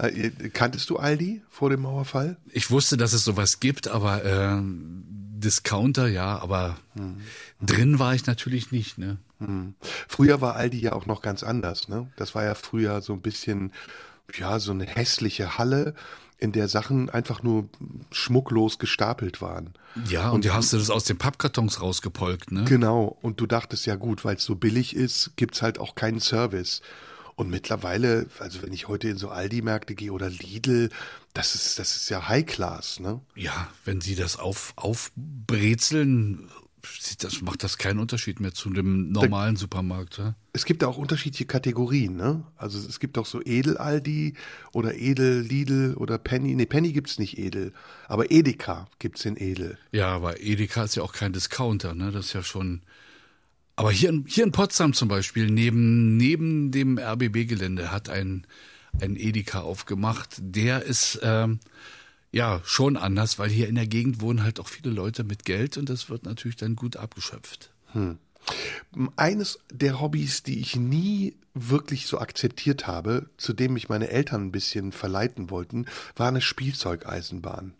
[0.00, 2.36] Äh, Kanntest du Aldi vor dem Mauerfall?
[2.52, 6.76] Ich wusste, dass es sowas gibt, aber äh, Discounter, ja, aber
[7.60, 8.98] drin war ich natürlich nicht.
[8.98, 9.18] Ne?
[10.08, 12.10] Früher war Aldi ja auch noch ganz anders, ne?
[12.16, 13.72] Das war ja früher so ein bisschen,
[14.36, 15.94] ja, so eine hässliche Halle,
[16.38, 17.68] in der Sachen einfach nur
[18.12, 19.74] schmucklos gestapelt waren.
[20.08, 22.64] Ja, und du hast du das aus den Pappkartons rausgepolkt, ne?
[22.64, 26.20] Genau, und du dachtest ja gut, weil es so billig ist, gibt's halt auch keinen
[26.20, 26.80] Service.
[27.34, 30.90] Und mittlerweile, also wenn ich heute in so Aldi-Märkte gehe oder Lidl,
[31.34, 33.20] das ist, das ist ja High Class, ne?
[33.36, 36.50] Ja, wenn sie das auf, aufbrezeln,
[37.20, 40.18] das, macht das keinen Unterschied mehr zu dem normalen Supermarkt.
[40.18, 40.34] Ja?
[40.52, 42.44] Es gibt ja auch unterschiedliche Kategorien, ne?
[42.56, 44.34] Also es gibt auch so Edel-Aldi
[44.72, 46.54] oder Edel-Lidl oder Penny.
[46.54, 47.72] Nee, Penny gibt's nicht Edel,
[48.06, 49.78] aber Edeka gibt's in Edel.
[49.92, 52.10] Ja, aber Edeka ist ja auch kein Discounter, ne?
[52.10, 52.82] Das ist ja schon.
[53.76, 58.46] Aber hier in, hier in Potsdam zum Beispiel, neben, neben dem RBB-Gelände, hat ein,
[59.00, 60.36] ein Edeka aufgemacht.
[60.40, 61.60] Der ist ähm,
[62.38, 65.76] ja schon anders, weil hier in der Gegend wohnen halt auch viele Leute mit Geld
[65.76, 67.70] und das wird natürlich dann gut abgeschöpft.
[69.16, 74.46] Eines der Hobbys, die ich nie wirklich so akzeptiert habe, zu dem mich meine Eltern
[74.46, 77.74] ein bisschen verleiten wollten, war eine Spielzeugeisenbahn.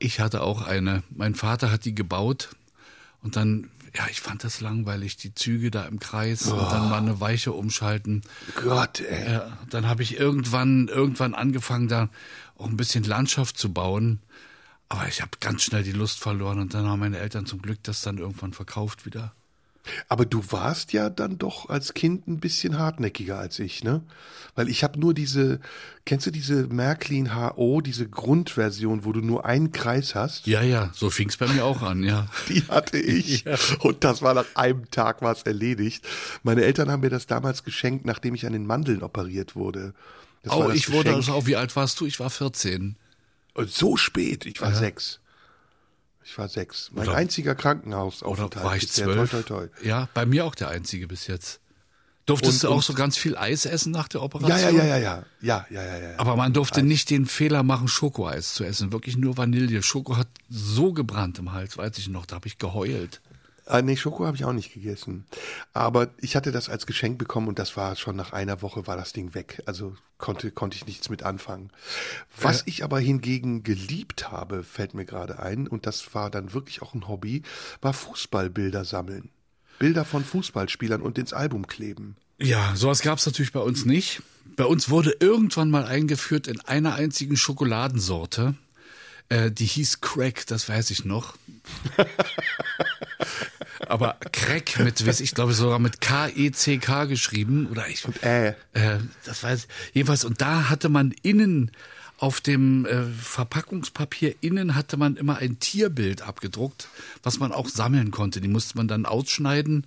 [0.00, 1.04] Ich hatte auch eine.
[1.08, 2.56] Mein Vater hat die gebaut
[3.22, 6.98] und dann, ja, ich fand das langweilig, die Züge da im Kreis und dann mal
[6.98, 8.22] eine Weiche umschalten.
[8.62, 9.32] Gott, ey.
[9.32, 12.08] Ja, dann habe ich irgendwann, irgendwann angefangen, da
[12.56, 14.20] auch ein bisschen Landschaft zu bauen.
[14.88, 17.78] Aber ich habe ganz schnell die Lust verloren und dann haben meine Eltern zum Glück
[17.82, 19.32] das dann irgendwann verkauft wieder.
[20.08, 24.02] Aber du warst ja dann doch als Kind ein bisschen hartnäckiger als ich, ne?
[24.54, 25.58] Weil ich habe nur diese,
[26.04, 30.46] kennst du diese Märklin HO, diese Grundversion, wo du nur einen Kreis hast?
[30.46, 32.26] Ja, ja, so fing's bei mir auch an, ja.
[32.48, 33.44] Die hatte ich.
[33.80, 36.06] Und das war nach einem Tag war es erledigt.
[36.42, 39.94] Meine Eltern haben mir das damals geschenkt, nachdem ich an den Mandeln operiert wurde.
[40.42, 41.16] Das Oh, ich wurde Geschenk.
[41.16, 42.06] also auch, wie alt warst du?
[42.06, 42.96] Ich war 14.
[43.54, 44.46] Und so spät.
[44.46, 45.19] Ich war sechs.
[46.24, 46.90] Ich war sechs.
[46.92, 48.64] Mein Oder- einziger Oder Krankenhausaufenthalt.
[48.64, 49.04] war ich bisher.
[49.06, 49.30] zwölf?
[49.30, 49.86] Toi, toi, toi.
[49.86, 51.60] Ja, bei mir auch der einzige bis jetzt.
[52.26, 54.76] Durftest Und- du auch so ganz viel Eis essen nach der Operation?
[54.76, 56.18] ja, ja, ja, ja, ja, ja, ja, ja.
[56.18, 58.92] Aber man durfte nicht den Fehler machen, Schokoeis zu essen.
[58.92, 59.82] Wirklich nur Vanille.
[59.82, 62.26] Schoko hat so gebrannt im Hals, weiß ich noch.
[62.26, 63.20] Da habe ich geheult.
[63.66, 65.26] Ah, nee, Schoko habe ich auch nicht gegessen.
[65.72, 68.96] Aber ich hatte das als Geschenk bekommen und das war schon nach einer Woche war
[68.96, 69.62] das Ding weg.
[69.66, 71.70] Also konnte, konnte ich nichts mit anfangen.
[72.40, 76.82] Was ich aber hingegen geliebt habe, fällt mir gerade ein, und das war dann wirklich
[76.82, 77.42] auch ein Hobby,
[77.80, 79.30] war Fußballbilder sammeln.
[79.78, 82.16] Bilder von Fußballspielern und ins Album kleben.
[82.38, 84.22] Ja, sowas gab es natürlich bei uns nicht.
[84.56, 88.54] Bei uns wurde irgendwann mal eingeführt in einer einzigen Schokoladensorte.
[89.30, 91.36] Äh, die hieß Crack, das weiß ich noch.
[93.88, 97.66] Aber Crack mit, weiß ich glaube sogar mit K-E-C-K geschrieben.
[97.70, 99.94] Oder ich, Äh, Äh, das weiß ich.
[99.94, 101.70] Jedenfalls, und da hatte man innen
[102.18, 106.88] auf dem äh, Verpackungspapier innen hatte man immer ein Tierbild abgedruckt,
[107.22, 108.42] was man auch sammeln konnte.
[108.42, 109.86] Die musste man dann ausschneiden.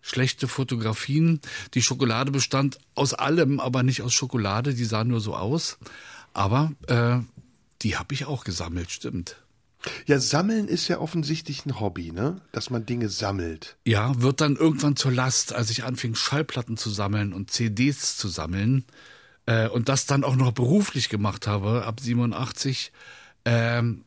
[0.00, 1.40] Schlechte Fotografien.
[1.74, 4.74] Die Schokolade bestand aus allem, aber nicht aus Schokolade.
[4.74, 5.78] Die sah nur so aus.
[6.32, 7.18] Aber äh,
[7.84, 9.36] die habe ich auch gesammelt, stimmt.
[10.06, 12.40] ja, sammeln ist ja offensichtlich ein Hobby, ne?
[12.52, 13.76] Dass man Dinge sammelt.
[13.84, 18.28] Ja, wird dann irgendwann zur Last, als ich anfing, Schallplatten zu sammeln und CDs zu
[18.28, 18.84] sammeln
[19.46, 22.92] äh, und das dann auch noch beruflich gemacht habe, ab 87.
[23.44, 24.04] Ähm,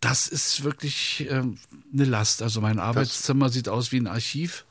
[0.00, 1.58] das ist wirklich ähm,
[1.92, 2.40] eine Last.
[2.40, 4.64] Also mein Arbeitszimmer sieht aus wie ein Archiv.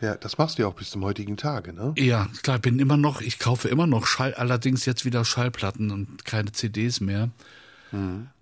[0.00, 1.92] Ja, das machst du ja auch bis zum heutigen Tage, ne?
[1.98, 6.24] Ja, klar, bin immer noch, ich kaufe immer noch Schall, allerdings jetzt wieder Schallplatten und
[6.24, 7.30] keine CDs mehr.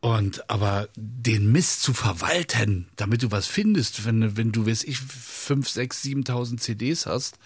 [0.01, 4.99] Und aber den Mist zu verwalten, damit du was findest, wenn, wenn du, weiß ich,
[4.99, 7.39] fünf, sechs, 7.000 CDs hast,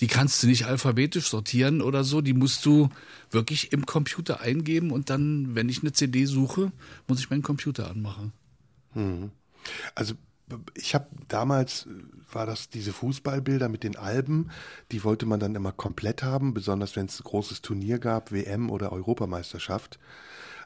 [0.00, 2.88] die kannst du nicht alphabetisch sortieren oder so, die musst du
[3.30, 6.72] wirklich im Computer eingeben und dann, wenn ich eine CD suche,
[7.06, 8.32] muss ich meinen Computer anmachen.
[9.94, 10.14] Also
[10.74, 11.90] ich habe damals äh,
[12.32, 14.50] war das diese Fußballbilder mit den Alben,
[14.90, 18.70] die wollte man dann immer komplett haben, besonders wenn es ein großes Turnier gab, WM
[18.70, 19.98] oder Europameisterschaft.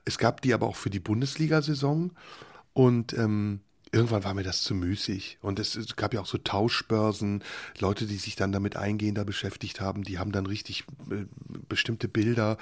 [0.05, 2.13] Es gab die aber auch für die Bundesliga-Saison
[2.73, 3.61] und ähm,
[3.93, 5.39] irgendwann war mir das zu müßig.
[5.41, 7.43] Und es, es gab ja auch so Tauschbörsen,
[7.79, 11.25] Leute, die sich dann damit eingehender beschäftigt haben, die haben dann richtig äh,
[11.69, 12.59] bestimmte Bilder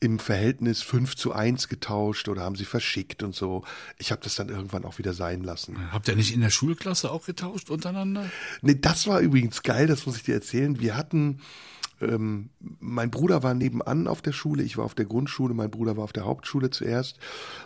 [0.00, 3.64] im Verhältnis 5 zu 1 getauscht oder haben sie verschickt und so.
[3.98, 5.92] Ich habe das dann irgendwann auch wieder sein lassen.
[5.92, 8.30] Habt ihr nicht in der Schulklasse auch getauscht untereinander?
[8.62, 10.80] Nee, das war übrigens geil, das muss ich dir erzählen.
[10.80, 11.40] Wir hatten,
[12.00, 15.96] ähm, mein Bruder war nebenan auf der Schule, ich war auf der Grundschule, mein Bruder
[15.96, 17.18] war auf der Hauptschule zuerst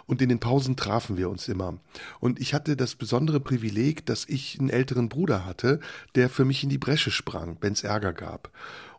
[0.06, 1.78] und in den Pausen trafen wir uns immer.
[2.20, 5.80] Und ich hatte das besondere Privileg, dass ich einen älteren Bruder hatte,
[6.14, 8.50] der für mich in die Bresche sprang, wenn es Ärger gab.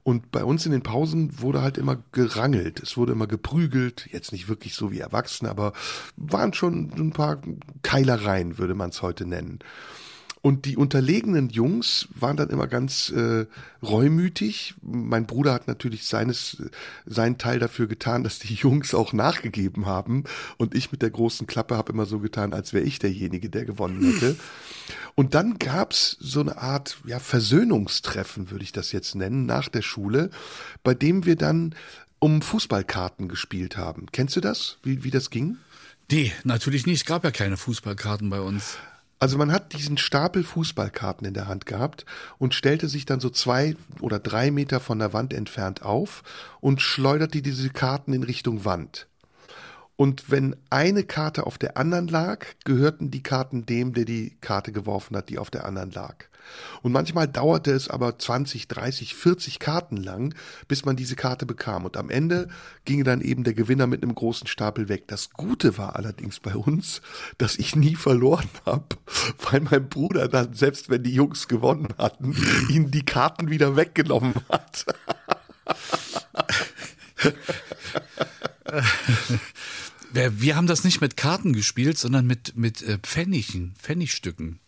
[0.04, 4.32] Und bei uns in den Pausen wurde halt immer gerangelt, es wurde immer geprügelt, jetzt
[4.32, 5.74] nicht wirklich so wie Erwachsene, aber
[6.16, 7.42] waren schon ein paar
[7.84, 9.60] Keilereien, würde man es heute nennen.
[10.42, 13.46] Und die unterlegenen Jungs waren dann immer ganz äh,
[13.84, 14.74] reumütig.
[14.82, 16.64] Mein Bruder hat natürlich seines,
[17.06, 20.24] seinen Teil dafür getan, dass die Jungs auch nachgegeben haben.
[20.58, 23.66] Und ich mit der großen Klappe habe immer so getan, als wäre ich derjenige, der
[23.66, 24.38] gewonnen hätte.
[25.16, 29.82] Und dann gab's so eine Art ja, Versöhnungstreffen, würde ich das jetzt nennen, nach der
[29.82, 30.30] Schule,
[30.84, 31.76] bei dem wir dann
[32.20, 34.06] um Fußballkarten gespielt haben.
[34.14, 35.58] Kennst du das, wie, wie das ging?
[36.12, 37.02] Nee, natürlich nicht.
[37.02, 38.78] Es gab ja keine Fußballkarten bei uns.
[39.20, 42.06] Also man hat diesen Stapel Fußballkarten in der Hand gehabt
[42.38, 46.24] und stellte sich dann so zwei oder drei Meter von der Wand entfernt auf
[46.62, 49.08] und schleuderte diese Karten in Richtung Wand.
[49.98, 54.72] Und wenn eine Karte auf der anderen lag, gehörten die Karten dem, der die Karte
[54.72, 56.29] geworfen hat, die auf der anderen lag.
[56.82, 60.34] Und manchmal dauerte es aber 20, 30, 40 Karten lang,
[60.68, 61.86] bis man diese Karte bekam.
[61.86, 62.48] Und am Ende
[62.86, 65.08] ging dann eben der Gewinner mit einem großen Stapel weg.
[65.08, 67.02] Das Gute war allerdings bei uns,
[67.38, 68.86] dass ich nie verloren habe,
[69.52, 72.36] weil mein Bruder dann, selbst wenn die Jungs gewonnen hatten,
[72.70, 74.86] ihnen die Karten wieder weggenommen hat.
[80.12, 84.60] Wir, wir haben das nicht mit Karten gespielt, sondern mit, mit äh, Pfennigen, Pfennigstücken.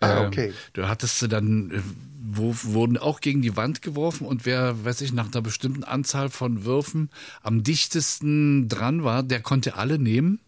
[0.00, 0.52] Ah, Ähm, okay.
[0.74, 1.80] Da hattest du dann, äh,
[2.22, 6.30] wo, wurden auch gegen die Wand geworfen und wer, weiß ich, nach einer bestimmten Anzahl
[6.30, 7.10] von Würfen
[7.42, 10.40] am dichtesten dran war, der konnte alle nehmen.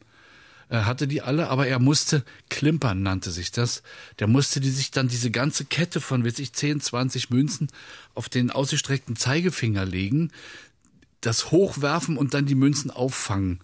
[0.68, 3.82] Er hatte die alle, aber er musste klimpern, nannte sich das.
[4.20, 7.68] Der musste die sich dann diese ganze Kette von, weiß ich, 10, 20 Münzen
[8.14, 10.30] auf den ausgestreckten Zeigefinger legen,
[11.22, 13.59] das hochwerfen und dann die Münzen auffangen.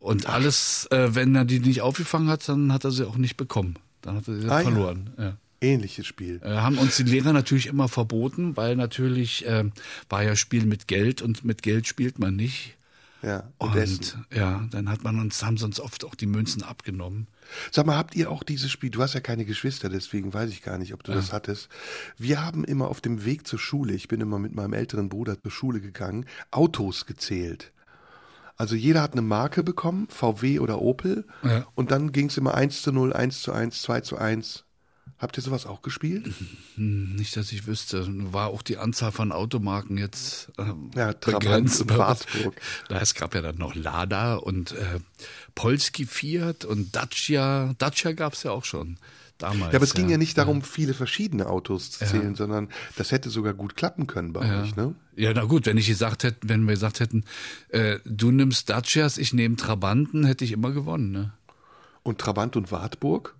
[0.00, 3.38] Und alles, äh, wenn er die nicht aufgefangen hat, dann hat er sie auch nicht
[3.38, 3.76] bekommen.
[4.04, 4.62] Dann hat er sie Ah, ja.
[4.64, 5.10] verloren.
[5.18, 5.36] Ja.
[5.60, 6.40] Ähnliches Spiel.
[6.44, 9.64] Äh, haben uns die Lehrer natürlich immer verboten, weil natürlich äh,
[10.10, 12.76] war ja Spiel mit Geld und mit Geld spielt man nicht.
[13.22, 16.62] Ja, und Und, ja, dann hat man uns, haben sie uns oft auch die Münzen
[16.62, 17.26] abgenommen.
[17.72, 18.90] Sag mal, habt ihr auch dieses Spiel?
[18.90, 21.70] Du hast ja keine Geschwister, deswegen weiß ich gar nicht, ob du das hattest.
[22.18, 25.40] Wir haben immer auf dem Weg zur Schule, ich bin immer mit meinem älteren Bruder
[25.40, 27.72] zur Schule gegangen, Autos gezählt.
[28.56, 31.66] Also jeder hat eine Marke bekommen, VW oder Opel, Ja.
[31.74, 34.64] und dann ging es immer 1 zu 0, 1 zu 1, 2 zu 1.
[35.18, 36.26] Habt ihr sowas auch gespielt?
[36.74, 38.04] Hm, Nicht, dass ich wüsste.
[38.32, 41.82] War auch die Anzahl von Automarken jetzt ähm, Ja, begrenzt.
[41.82, 42.60] und Wartburg.
[42.88, 44.98] Da, es gab ja dann noch Lada und äh,
[45.54, 47.74] Polski Fiat und Dacia.
[47.78, 48.98] Dacia gab es ja auch schon
[49.38, 49.72] damals.
[49.72, 53.30] Ja, aber es ging ja nicht darum, viele verschiedene Autos zu zählen, sondern das hätte
[53.30, 54.62] sogar gut klappen können bei Ja.
[54.62, 54.94] euch, ne?
[55.16, 57.24] Ja, na gut, wenn ich gesagt hätte, wenn wir gesagt hätten,
[57.68, 61.10] äh, du nimmst Dacias, ich nehme Trabanten, hätte ich immer gewonnen.
[61.12, 61.32] Ne?
[62.02, 63.34] Und Trabant und Wartburg?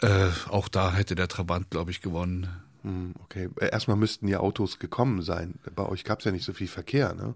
[0.00, 2.48] Äh, auch da hätte der Trabant, glaube ich, gewonnen.
[2.82, 3.48] Hm, okay.
[3.60, 5.54] Äh, Erstmal müssten ja Autos gekommen sein.
[5.76, 7.34] Bei euch gab es ja nicht so viel Verkehr, ne?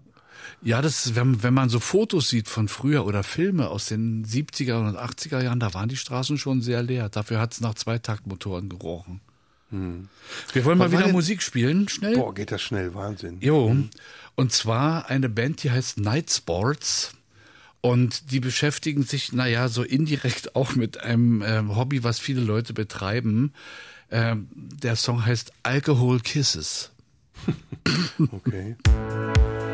[0.61, 4.79] Ja, das, wenn, wenn man so Fotos sieht von früher oder Filme aus den 70er
[4.79, 7.09] und 80er Jahren, da waren die Straßen schon sehr leer.
[7.09, 9.21] Dafür hat es nach Zweitaktmotoren gerochen.
[9.69, 12.15] Wir wollen mal Wann war wieder Musik spielen, schnell.
[12.15, 13.37] Boah, geht das schnell, Wahnsinn.
[13.41, 13.75] Jo.
[14.35, 17.11] Und zwar eine Band, die heißt Night Sports.
[17.81, 22.73] Und die beschäftigen sich, naja, so indirekt auch mit einem ähm, Hobby, was viele Leute
[22.73, 23.53] betreiben.
[24.09, 26.91] Ähm, der Song heißt Alcohol Kisses.
[28.31, 28.75] Okay.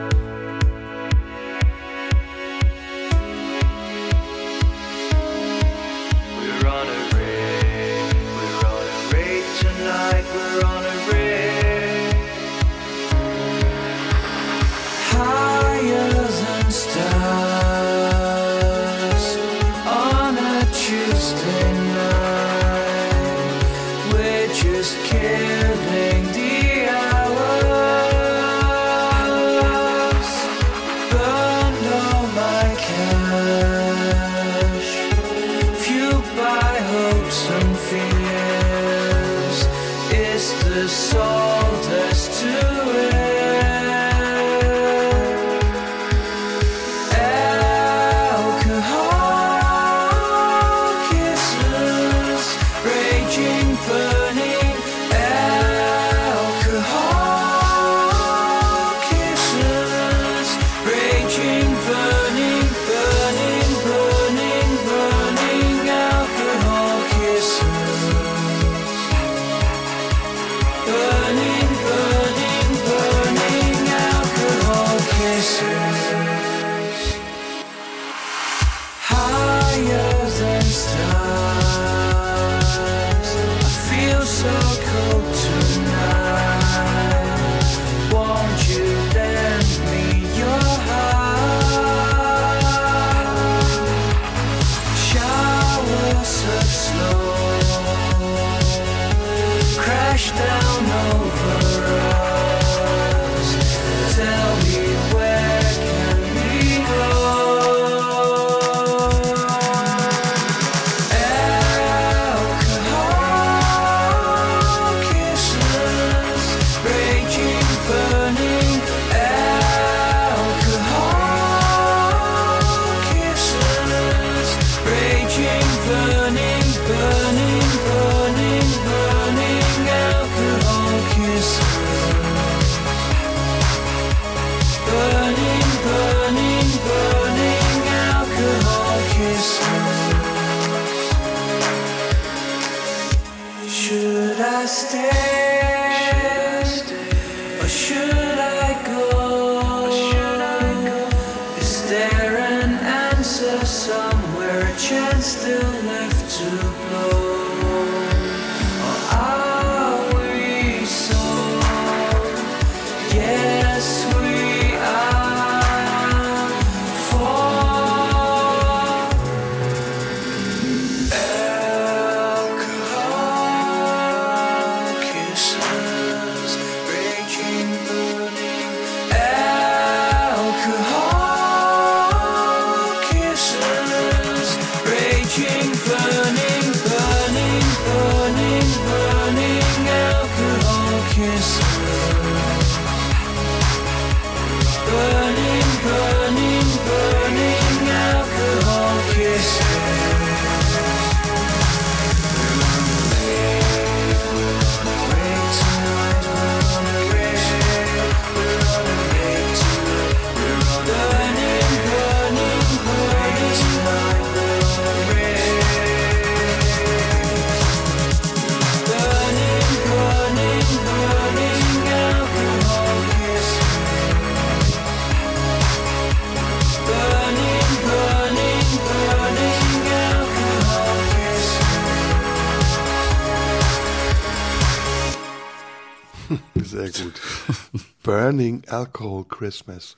[238.34, 239.96] Burning Alcohol Christmas.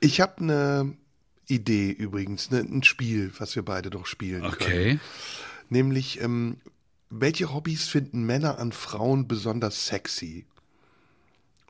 [0.00, 0.96] Ich habe eine
[1.46, 4.54] Idee übrigens, ne, ein Spiel, was wir beide doch spielen können.
[4.54, 5.00] Okay.
[5.68, 6.56] Nämlich, ähm,
[7.08, 10.44] welche Hobbys finden Männer an Frauen besonders sexy?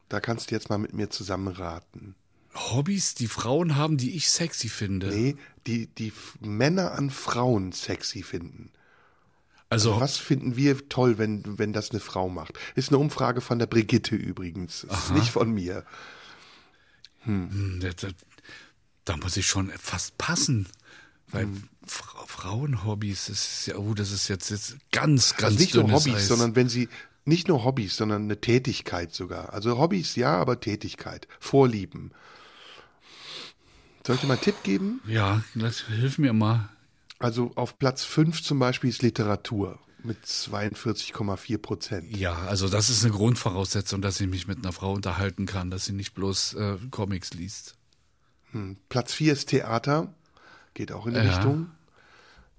[0.09, 2.15] Da kannst du jetzt mal mit mir zusammen raten.
[2.55, 5.09] Hobbys, die Frauen haben, die ich sexy finde.
[5.09, 5.37] Nee,
[5.67, 8.71] die, die Männer an Frauen sexy finden.
[9.73, 12.59] Also, Was finden wir toll, wenn, wenn das eine Frau macht?
[12.75, 14.85] Ist eine Umfrage von der Brigitte übrigens.
[14.85, 15.85] Ist nicht von mir.
[17.25, 18.09] hm, da, da,
[19.05, 20.69] da muss ich schon fast passen.
[21.29, 21.63] Weil Hm.
[21.87, 25.91] Fra Frauenhobbys, das ist ja, oh, das ist jetzt, jetzt ganz, ganz Also nicht nur
[25.91, 26.29] Hobbys, Eis.
[26.29, 26.89] sondern wenn sie,
[27.25, 29.53] nicht nur Hobbys, sondern eine Tätigkeit sogar.
[29.53, 31.27] Also Hobbys ja, aber Tätigkeit.
[31.41, 32.13] Vorlieben.
[34.07, 35.01] Soll ich dir mal einen Tipp geben?
[35.07, 36.69] Ja, das, hilf mir mal.
[37.23, 42.17] Also auf Platz 5 zum Beispiel ist Literatur mit 42,4 Prozent.
[42.17, 45.85] Ja, also das ist eine Grundvoraussetzung, dass ich mich mit einer Frau unterhalten kann, dass
[45.85, 47.77] sie nicht bloß äh, Comics liest.
[48.89, 50.13] Platz 4 ist Theater,
[50.75, 51.37] geht auch in die Ja.
[51.37, 51.71] Richtung.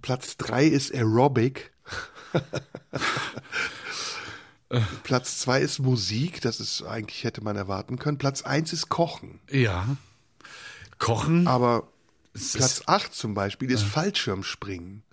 [0.01, 1.71] Platz 3 ist Aerobic.
[5.03, 8.17] Platz 2 ist Musik, das ist eigentlich hätte man erwarten können.
[8.17, 9.39] Platz 1 ist Kochen.
[9.51, 9.85] Ja.
[10.97, 11.47] Kochen?
[11.47, 11.89] Aber
[12.33, 15.03] Es Platz ist- 8 zum Beispiel ist Fallschirmspringen.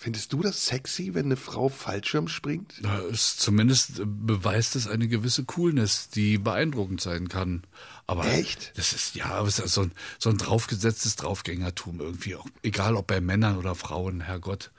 [0.00, 2.74] Findest du das sexy, wenn eine Frau Fallschirm springt?
[2.82, 7.64] Na, es zumindest beweist es eine gewisse Coolness, die beeindruckend sein kann.
[8.06, 8.72] Aber Echt?
[8.76, 12.36] Das ist ja, aber ist so ein, so ein draufgesetztes Draufgängertum irgendwie.
[12.36, 14.70] Auch, egal ob bei Männern oder Frauen, Herrgott.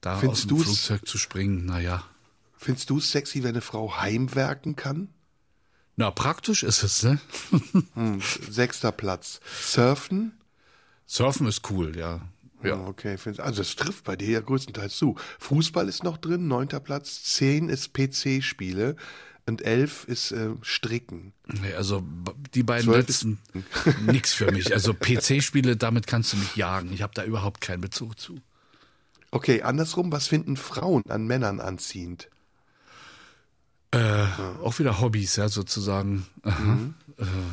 [0.00, 2.02] Da Findest aus dem Flugzeug zu springen, naja.
[2.56, 5.08] Findest du es sexy, wenn eine Frau heimwerken kann?
[5.96, 7.20] Na, praktisch ist es, ne?
[7.92, 9.40] Hm, sechster Platz.
[9.62, 10.32] Surfen?
[11.06, 12.20] Surfen ist cool, ja.
[12.62, 12.76] Ja.
[12.86, 15.16] Okay, also es trifft bei dir ja größtenteils zu.
[15.40, 17.24] Fußball ist noch drin, neunter Platz.
[17.24, 18.94] Zehn ist PC-Spiele
[19.46, 21.32] und elf ist äh, Stricken.
[21.48, 22.04] Nee, Also
[22.54, 23.40] die beiden letzten,
[24.06, 24.72] nix für mich.
[24.72, 26.92] Also PC-Spiele, damit kannst du mich jagen.
[26.92, 28.40] Ich habe da überhaupt keinen Bezug zu.
[29.32, 32.28] Okay, andersrum, was finden Frauen an Männern anziehend?
[33.90, 34.24] Äh,
[34.62, 36.26] Auch wieder Hobbys, ja, sozusagen.
[36.42, 36.78] Aha.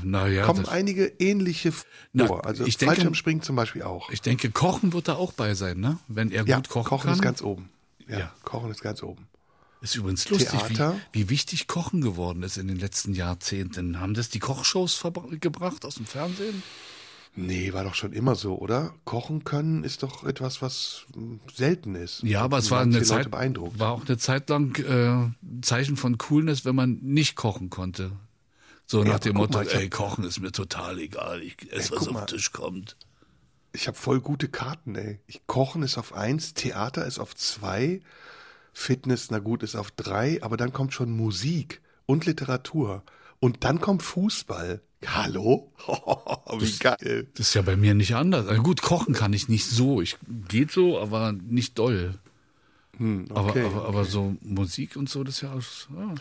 [0.03, 1.85] Naja, Kommen einige ähnliche vor.
[2.13, 4.09] Na, also ich denke- Fallschirmspringen zum Beispiel auch.
[4.09, 5.97] ich denke, Kochen wird da auch bei sein, ne?
[6.07, 7.13] Wenn er ja, gut kochen, Kochen kann.
[7.13, 7.69] ist ganz oben.
[8.07, 8.33] Ja, Ja.
[8.43, 9.27] Kochen ist ganz oben.
[9.81, 10.95] Ist übrigens lustig, Theater.
[11.13, 13.99] wie, wie wichtig Kochen geworden ist in den letzten Jahrzehnten.
[14.01, 15.01] Haben das die Kochshows
[15.39, 16.63] gebracht aus dem Fernsehen?
[17.35, 18.93] Nee, war doch schon immer so, oder?
[19.05, 22.21] Kochen können ist doch etwas, was mm, selten ist.
[22.23, 26.65] Ja, aber es war eine Zeit, war auch eine Zeit lang äh, Zeichen von Coolness,
[26.65, 28.11] wenn man nicht kochen konnte.
[28.91, 31.57] So Ja, nach dem Motto, mal, ich hab- ey, Kochen ist mir total egal, ich
[31.71, 32.97] esse, Ey, was auf den Tisch kommt.
[33.71, 35.19] Ich habe voll gute Karten, ey.
[35.27, 38.01] Ich, Kochen ist auf eins, Theater ist auf zwei,
[38.73, 43.03] Fitness, na gut, ist auf drei, aber dann kommt schon Musik und Literatur.
[43.39, 44.81] Und dann kommt Fußball.
[45.05, 45.71] Hallo?
[46.57, 47.27] Wie geil.
[47.35, 48.47] Das ist ja bei mir nicht anders.
[48.47, 50.01] Also gut, kochen kann ich nicht so.
[50.01, 50.17] Ich
[50.47, 52.15] geht so, aber nicht doll.
[52.99, 53.65] Hm, Aber, okay.
[53.65, 56.13] aber, aber so Musik und so, das ist ja, aus- ja.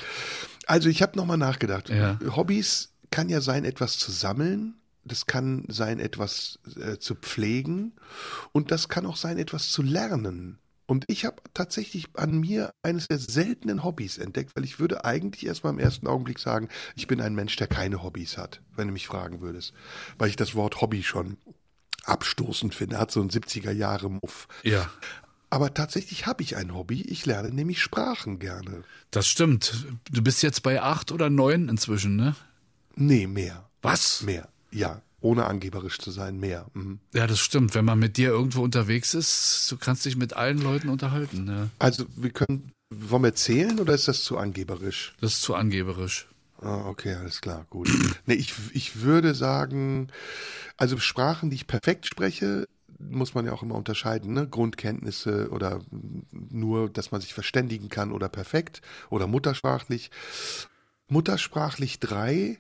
[0.66, 1.91] Also ich habe nochmal nachgedacht.
[1.91, 2.18] Ja.
[2.35, 4.74] Hobbys kann ja sein, etwas zu sammeln.
[5.05, 7.93] Das kann sein, etwas äh, zu pflegen.
[8.53, 10.59] Und das kann auch sein, etwas zu lernen.
[10.87, 15.45] Und ich habe tatsächlich an mir eines der seltenen Hobbys entdeckt, weil ich würde eigentlich
[15.47, 18.93] erstmal im ersten Augenblick sagen, ich bin ein Mensch, der keine Hobbys hat, wenn du
[18.95, 19.72] mich fragen würdest.
[20.16, 21.37] Weil ich das Wort Hobby schon
[22.05, 24.49] abstoßend finde, hat so einen 70er Jahre Muff.
[24.62, 24.91] ja.
[25.51, 28.82] Aber tatsächlich habe ich ein Hobby, ich lerne nämlich Sprachen gerne.
[29.11, 29.86] Das stimmt.
[30.11, 32.36] Du bist jetzt bei acht oder neun inzwischen, ne?
[32.96, 33.68] Nee, mehr.
[33.80, 34.22] Was?
[34.22, 35.01] Mehr, ja.
[35.20, 36.66] Ohne angeberisch zu sein, mehr.
[36.74, 37.01] Mhm.
[37.12, 37.74] Ja, das stimmt.
[37.74, 41.44] Wenn man mit dir irgendwo unterwegs ist, du kannst dich mit allen Leuten unterhalten.
[41.44, 41.70] Ne?
[41.80, 45.14] Also, wir können, wollen wir zählen oder ist das zu angeberisch?
[45.20, 46.28] Das ist zu angeberisch.
[46.61, 47.88] Ah, okay, alles klar, gut.
[48.26, 50.09] nee, ich, ich würde sagen,
[50.76, 52.68] also Sprachen, die ich perfekt spreche,
[52.99, 54.49] muss man ja auch immer unterscheiden, ne?
[54.49, 55.80] Grundkenntnisse oder
[56.30, 60.11] nur, dass man sich verständigen kann oder perfekt oder muttersprachlich.
[61.09, 62.59] Muttersprachlich drei,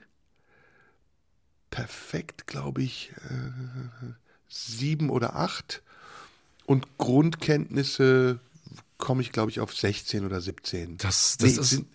[1.70, 4.12] perfekt, glaube ich, äh,
[4.48, 5.82] sieben oder acht.
[6.66, 8.40] Und Grundkenntnisse
[8.96, 10.98] komme ich, glaube ich, auf 16 oder 17.
[10.98, 11.86] Das, das, ist, sind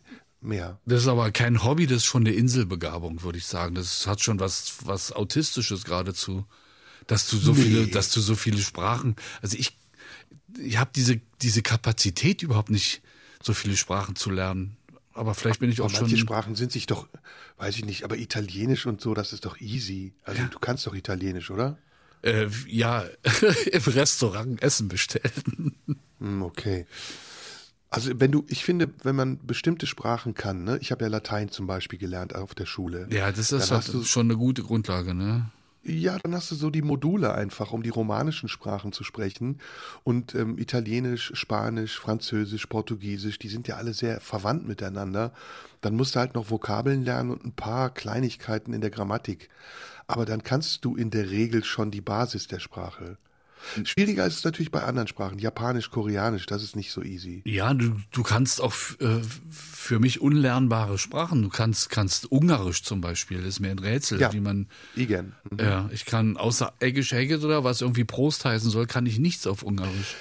[0.41, 0.79] mehr.
[0.85, 3.75] das ist aber kein Hobby, das ist schon eine Inselbegabung, würde ich sagen.
[3.75, 6.45] Das hat schon was, was Autistisches geradezu.
[7.07, 7.61] Dass du so Nee.
[7.63, 9.15] viele, dass du so viele Sprachen.
[9.41, 9.77] Also ich,
[10.57, 13.01] ich habe diese, diese Kapazität überhaupt nicht,
[13.41, 14.77] so viele Sprachen zu lernen.
[15.13, 16.01] Aber vielleicht bin ich auch Aber schon.
[16.03, 17.07] manche Sprachen sind sich doch,
[17.57, 20.13] weiß ich nicht, aber Italienisch und so, das ist doch easy.
[20.23, 21.77] Also du kannst doch Italienisch, oder?
[22.23, 23.03] Äh, ja,
[23.71, 25.75] im Restaurant Essen bestellen.
[26.19, 26.87] Hm, okay.
[27.89, 31.49] Also wenn du, ich finde, wenn man bestimmte Sprachen kann, ne, ich habe ja Latein
[31.49, 33.07] zum Beispiel gelernt auf der Schule.
[33.11, 35.51] Ja, das ist halt du- schon eine gute Grundlage, ne?
[35.85, 39.59] Ja, dann hast du so die Module einfach, um die romanischen Sprachen zu sprechen.
[40.05, 45.33] Und ähm, Italienisch, Spanisch, Französisch, Portugiesisch, die sind ja alle sehr verwandt miteinander.
[45.81, 49.49] Dann musst du halt noch Vokabeln lernen und ein paar Kleinigkeiten in der Grammatik.
[50.07, 53.17] Aber dann kannst du in der Regel schon die Basis der Sprache.
[53.83, 57.41] Schwieriger ist es natürlich bei anderen Sprachen, Japanisch, Koreanisch, das ist nicht so easy.
[57.45, 61.41] Ja, du, du kannst auch äh, für mich unlernbare Sprachen.
[61.41, 64.33] Du kannst, kannst Ungarisch zum Beispiel, das ist mir ein Rätsel, Ja.
[64.33, 64.67] wie man.
[64.95, 65.33] Igen.
[65.51, 65.59] Mhm.
[65.59, 69.47] Ja, ich kann außer Eggisch Egget oder was irgendwie Prost heißen soll, kann ich nichts
[69.47, 70.15] auf Ungarisch.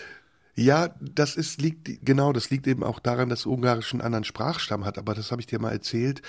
[0.55, 4.84] Ja, das ist, liegt, genau, das liegt eben auch daran, dass Ungarisch einen anderen Sprachstamm
[4.84, 4.99] hat.
[4.99, 6.20] Aber das habe ich dir mal erzählt.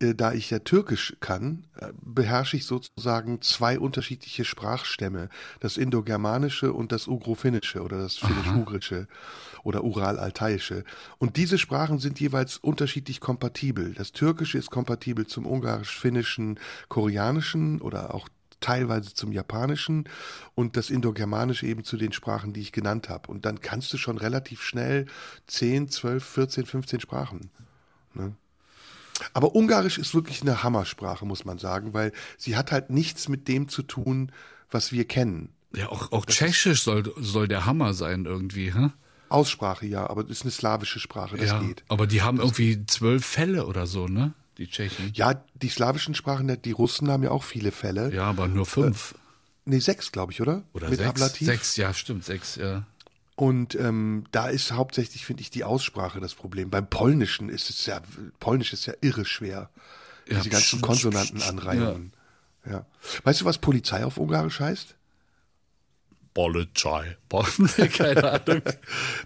[0.00, 5.28] Äh, Da ich ja Türkisch kann, äh, beherrsche ich sozusagen zwei unterschiedliche Sprachstämme.
[5.60, 9.06] Das Indogermanische und das Ugrofinnische oder das Finnisch-Ugrische
[9.62, 10.84] oder Ural-Altaiische.
[11.18, 13.94] Und diese Sprachen sind jeweils unterschiedlich kompatibel.
[13.94, 18.28] Das Türkische ist kompatibel zum Ungarisch-Finnischen, Koreanischen oder auch
[18.60, 20.04] teilweise zum Japanischen
[20.54, 23.30] und das Indogermanische eben zu den Sprachen, die ich genannt habe.
[23.30, 25.06] Und dann kannst du schon relativ schnell
[25.46, 27.50] 10, 12, 14, 15 Sprachen.
[28.14, 28.34] Ne?
[29.32, 33.48] Aber Ungarisch ist wirklich eine Hammersprache, muss man sagen, weil sie hat halt nichts mit
[33.48, 34.32] dem zu tun,
[34.70, 35.50] was wir kennen.
[35.74, 38.90] Ja, auch, auch Tschechisch soll, soll der Hammer sein irgendwie, hä?
[39.28, 41.84] Aussprache ja, aber das ist eine slawische Sprache, das ja, geht.
[41.88, 44.34] aber die haben irgendwie zwölf Fälle oder so, ne?
[44.58, 45.12] Die Tschechen.
[45.14, 48.12] Ja, die slawischen Sprachen, die Russen haben ja auch viele Fälle.
[48.12, 49.14] Ja, aber nur fünf.
[49.64, 50.64] Nee, sechs, glaube ich, oder?
[50.72, 51.08] oder Mit sechs.
[51.10, 51.46] Ablativ.
[51.46, 52.84] Sechs, ja, stimmt, sechs, ja.
[53.40, 56.68] Und ähm, da ist hauptsächlich, finde ich, die Aussprache das Problem.
[56.68, 58.02] Beim Polnischen ist es ja,
[58.38, 59.70] Polnisch ist ja irre schwer.
[60.28, 62.12] Ja, Diese ganzen pst, Konsonantenanreihungen.
[62.68, 62.84] Ja.
[63.24, 64.94] Weißt du, was Polizei auf Ungarisch heißt?
[66.34, 67.16] Polizei.
[67.96, 68.60] Keine Ahnung.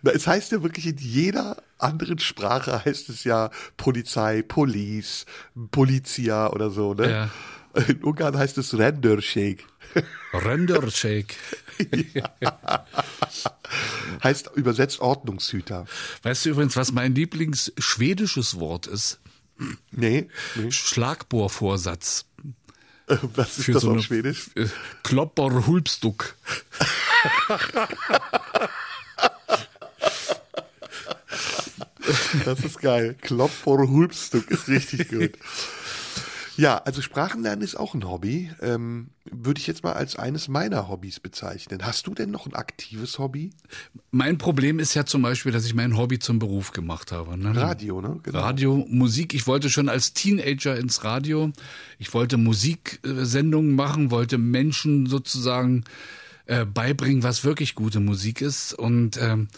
[0.02, 5.26] Na, es heißt ja wirklich in jeder anderen Sprache heißt es ja Polizei, Police,
[5.72, 7.10] Polizia oder so, ne?
[7.10, 7.30] Ja.
[7.88, 8.74] In Ungarn heißt es
[10.32, 11.34] Rendershake.
[14.22, 15.86] Heißt übersetzt Ordnungshüter.
[16.22, 19.18] Weißt du übrigens, was mein Lieblingsschwedisches Wort ist?
[19.90, 20.70] Nee, nee.
[20.70, 22.26] Schlagbohrvorsatz.
[23.06, 24.50] Was ist Für das so auf Schwedisch?
[24.54, 24.66] äh,
[25.02, 26.34] Klopper Hulpstuck.
[32.44, 33.16] Das ist geil.
[33.20, 35.32] Klopper Hulpstück ist richtig gut.
[36.56, 38.50] Ja, also Sprachenlernen ist auch ein Hobby.
[38.60, 41.80] Ähm, würde ich jetzt mal als eines meiner Hobbys bezeichnen.
[41.82, 43.50] Hast du denn noch ein aktives Hobby?
[44.10, 47.36] Mein Problem ist ja zum Beispiel, dass ich mein Hobby zum Beruf gemacht habe.
[47.36, 47.56] Ne?
[47.56, 48.20] Radio, ne?
[48.22, 48.38] Genau.
[48.38, 49.34] Radio, Musik.
[49.34, 51.52] Ich wollte schon als Teenager ins Radio.
[51.98, 55.84] Ich wollte Musiksendungen machen, wollte Menschen sozusagen
[56.46, 58.74] äh, beibringen, was wirklich gute Musik ist.
[58.74, 59.48] Und ähm,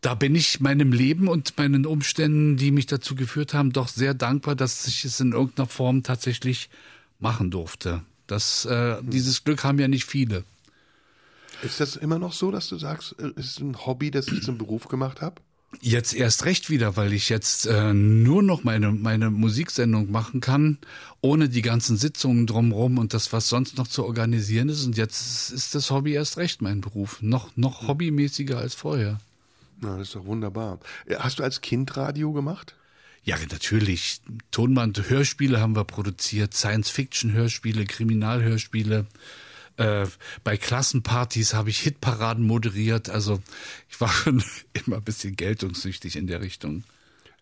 [0.00, 4.14] da bin ich meinem Leben und meinen Umständen, die mich dazu geführt haben, doch sehr
[4.14, 6.70] dankbar, dass ich es in irgendeiner Form tatsächlich
[7.18, 8.02] machen durfte.
[8.26, 10.44] Das, äh, Dieses Glück haben ja nicht viele.
[11.62, 14.42] Ist das immer noch so, dass du sagst, äh, es ist ein Hobby, das ich
[14.42, 15.42] zum Beruf gemacht habe?
[15.80, 20.78] Jetzt erst recht wieder, weil ich jetzt äh, nur noch meine, meine Musiksendung machen kann,
[21.20, 24.84] ohne die ganzen Sitzungen drumherum und das, was sonst noch zu organisieren ist.
[24.84, 27.20] Und jetzt ist das Hobby erst recht mein Beruf.
[27.20, 29.20] Noch, noch hobbymäßiger als vorher.
[29.80, 30.78] Na, das ist doch wunderbar.
[31.06, 32.76] Äh, Hast du als Kind Radio gemacht?
[33.22, 34.20] Ja, natürlich.
[34.50, 39.06] Tonband, Hörspiele haben wir produziert, Science-Fiction-Hörspiele, Kriminalhörspiele.
[39.76, 40.06] Äh,
[40.44, 43.08] bei Klassenpartys habe ich Hitparaden moderiert.
[43.10, 43.40] Also
[43.88, 46.84] ich war schon immer ein bisschen geltungssüchtig in der Richtung.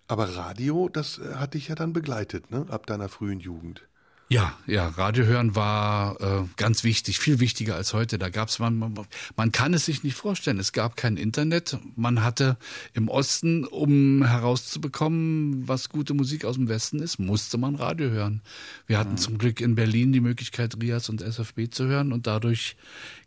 [0.08, 2.66] Aber Radio, das äh, hat dich ja dann begleitet, ne?
[2.68, 3.82] Ab deiner frühen Jugend.
[4.30, 8.18] Ja, ja, Radio hören war äh, ganz wichtig, viel wichtiger als heute.
[8.18, 8.94] Da gab's man, man,
[9.36, 10.58] man kann es sich nicht vorstellen.
[10.58, 11.78] Es gab kein Internet.
[11.96, 12.58] Man hatte
[12.92, 18.42] im Osten, um herauszubekommen, was gute Musik aus dem Westen ist, musste man Radio hören.
[18.86, 22.76] Wir hatten zum Glück in Berlin die Möglichkeit, Rias und SFB zu hören und dadurch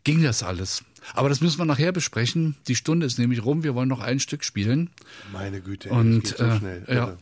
[0.04, 0.84] ging das alles.
[1.14, 2.54] Aber das müssen wir nachher besprechen.
[2.68, 3.64] Die Stunde ist nämlich rum.
[3.64, 4.90] Wir wollen noch ein Stück spielen.
[5.32, 6.84] Meine Güte, Und, das geht so äh, schnell.
[6.88, 7.16] ja.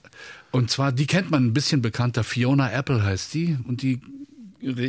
[0.53, 2.25] Und zwar, die kennt man ein bisschen bekannter.
[2.25, 3.57] Fiona Apple heißt die.
[3.67, 4.01] Und die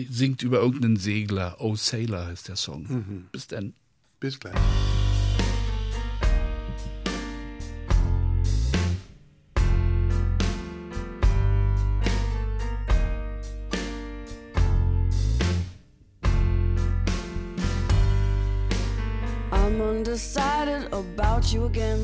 [0.09, 1.55] singt über irgendeinen Segler.
[1.59, 2.85] Oh Sailor heißt der Song.
[2.89, 3.25] Mhm.
[3.31, 3.73] Bis dann.
[4.19, 4.55] Bis gleich.
[19.51, 22.03] I'm undecided about you again.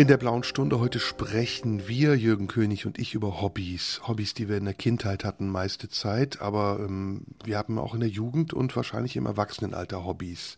[0.00, 4.00] In der blauen Stunde heute sprechen wir, Jürgen König und ich, über Hobbys.
[4.08, 8.00] Hobbys, die wir in der Kindheit hatten, meiste Zeit, aber ähm, wir haben auch in
[8.00, 10.56] der Jugend und wahrscheinlich im Erwachsenenalter Hobbys.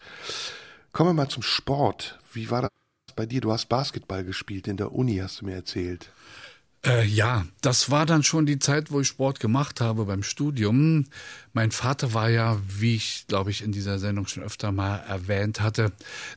[0.92, 2.20] Kommen wir mal zum Sport.
[2.32, 2.70] Wie war das
[3.16, 3.40] bei dir?
[3.40, 6.12] Du hast Basketball gespielt in der Uni, hast du mir erzählt.
[6.84, 11.06] Äh, ja, das war dann schon die Zeit, wo ich Sport gemacht habe beim Studium.
[11.52, 15.60] Mein Vater war ja, wie ich glaube ich in dieser Sendung schon öfter mal erwähnt
[15.60, 15.92] hatte,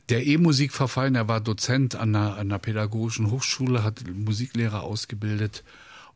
[0.08, 1.16] der E-Musik verfallen.
[1.16, 5.64] Er war Dozent an einer, an einer pädagogischen Hochschule, hat Musiklehrer ausgebildet.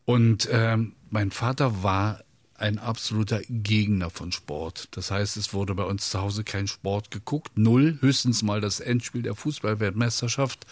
[0.04, 2.22] Und ähm, mein Vater war
[2.54, 4.88] ein absoluter Gegner von Sport.
[4.92, 7.58] Das heißt, es wurde bei uns zu Hause kein Sport geguckt.
[7.58, 10.66] Null, höchstens mal das Endspiel der Fußballweltmeisterschaft,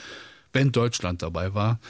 [0.52, 1.80] wenn Deutschland dabei war.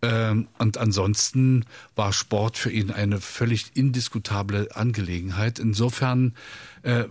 [0.00, 1.64] Ähm, und ansonsten
[1.96, 5.58] war Sport für ihn eine völlig indiskutable Angelegenheit.
[5.58, 6.34] Insofern
[6.82, 7.04] äh,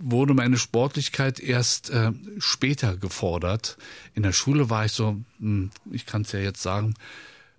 [0.00, 3.76] wurde meine Sportlichkeit erst äh, später gefordert.
[4.14, 6.94] In der Schule war ich so, hm, ich kann es ja jetzt sagen,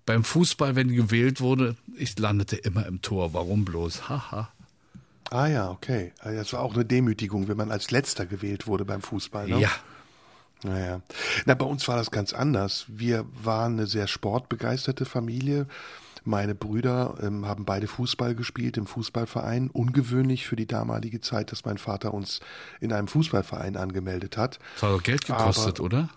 [0.06, 3.34] beim Fußball, wenn gewählt wurde, ich landete immer im Tor.
[3.34, 4.08] Warum bloß?
[4.10, 4.50] Haha.
[5.30, 6.14] Ah ja, okay.
[6.20, 9.48] Also Das war auch eine Demütigung, wenn man als Letzter gewählt wurde beim Fußball.
[9.48, 9.60] Ne?
[9.60, 9.72] Ja.
[10.64, 11.02] Naja.
[11.46, 12.86] Na, bei uns war das ganz anders.
[12.88, 15.68] Wir waren eine sehr sportbegeisterte Familie.
[16.26, 19.70] Meine Brüder ähm, haben beide Fußball gespielt im Fußballverein.
[19.70, 22.42] Ungewöhnlich für die damalige Zeit, dass mein Vater uns
[22.82, 24.60] in einem Fußballverein angemeldet hat.
[24.76, 26.10] Das hat doch Geld gekostet, Aber- oder?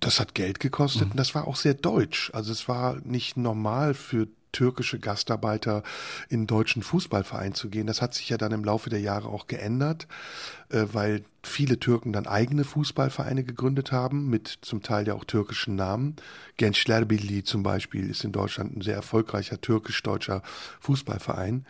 [0.00, 2.30] Das hat Geld gekostet und das war auch sehr deutsch.
[2.32, 5.82] Also es war nicht normal für türkische Gastarbeiter
[6.28, 7.86] in deutschen Fußballverein zu gehen.
[7.86, 10.06] Das hat sich ja dann im Laufe der Jahre auch geändert,
[10.70, 15.76] äh, weil viele Türken dann eigene Fußballvereine gegründet haben, mit zum Teil ja auch türkischen
[15.76, 16.16] Namen.
[16.58, 20.42] Gençler Birliği zum Beispiel ist in Deutschland ein sehr erfolgreicher türkisch-deutscher
[20.80, 21.64] Fußballverein.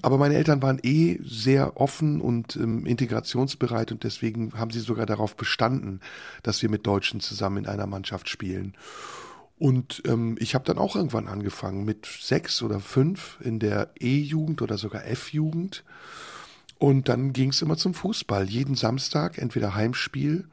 [0.00, 5.06] Aber meine Eltern waren eh sehr offen und ähm, integrationsbereit und deswegen haben sie sogar
[5.06, 6.00] darauf bestanden,
[6.42, 8.74] dass wir mit Deutschen zusammen in einer Mannschaft spielen.
[9.62, 14.60] Und ähm, ich habe dann auch irgendwann angefangen mit sechs oder fünf in der E-Jugend
[14.60, 15.84] oder sogar F-Jugend.
[16.80, 18.50] Und dann ging es immer zum Fußball.
[18.50, 20.48] Jeden Samstag entweder Heimspiel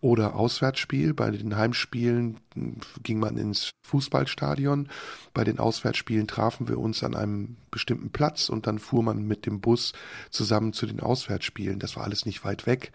[0.00, 1.12] oder Auswärtsspiel.
[1.12, 4.88] Bei den Heimspielen mh, ging man ins Fußballstadion.
[5.34, 9.44] Bei den Auswärtsspielen trafen wir uns an einem bestimmten Platz und dann fuhr man mit
[9.44, 9.92] dem Bus
[10.30, 11.80] zusammen zu den Auswärtsspielen.
[11.80, 12.92] Das war alles nicht weit weg.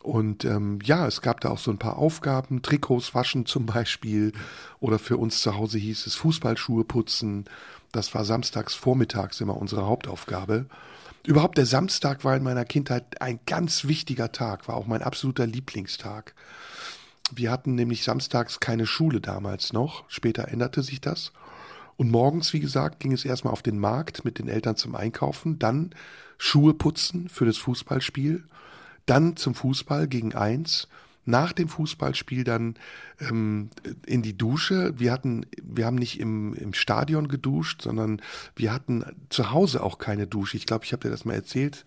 [0.00, 4.32] Und ähm, ja, es gab da auch so ein paar Aufgaben, Trikots waschen zum Beispiel
[4.80, 7.44] oder für uns zu Hause hieß es Fußballschuhe putzen.
[7.92, 10.66] Das war samstags vormittags immer unsere Hauptaufgabe.
[11.24, 15.46] Überhaupt der Samstag war in meiner Kindheit ein ganz wichtiger Tag, war auch mein absoluter
[15.46, 16.34] Lieblingstag.
[17.32, 21.32] Wir hatten nämlich samstags keine Schule damals noch, später änderte sich das.
[21.96, 25.60] Und morgens, wie gesagt, ging es erstmal auf den Markt mit den Eltern zum Einkaufen,
[25.60, 25.94] dann
[26.38, 28.42] Schuhe putzen für das Fußballspiel,
[29.06, 30.88] dann zum Fußball gegen eins,
[31.24, 32.74] nach dem Fußballspiel dann
[33.20, 33.70] ähm,
[34.06, 34.98] in die Dusche.
[34.98, 38.20] Wir hatten, wir haben nicht im, im Stadion geduscht, sondern
[38.56, 40.56] wir hatten zu Hause auch keine Dusche.
[40.56, 41.84] Ich glaube, ich habe dir das mal erzählt,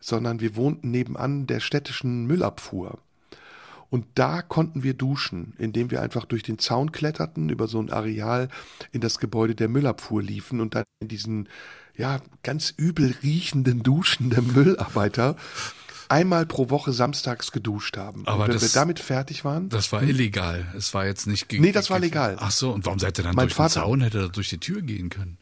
[0.00, 2.98] sondern wir wohnten nebenan der städtischen Müllabfuhr.
[3.88, 7.90] Und da konnten wir duschen, indem wir einfach durch den Zaun kletterten, über so ein
[7.90, 8.48] Areal
[8.90, 11.48] in das Gebäude der Müllabfuhr liefen und dann in diesen,
[11.96, 15.36] ja, ganz übel riechenden Duschen der Müllarbeiter
[16.08, 18.26] einmal pro Woche samstags geduscht haben.
[18.26, 20.66] Aber und wenn das- wir damit fertig waren, Das war illegal.
[20.76, 21.62] Es war jetzt nicht gegen.
[21.62, 22.36] Nee, das war legal.
[22.38, 24.00] Ach so, und warum seid ihr dann Mein durch Vater- den Zaun?
[24.02, 25.38] Hätte er durch die Tür gehen können.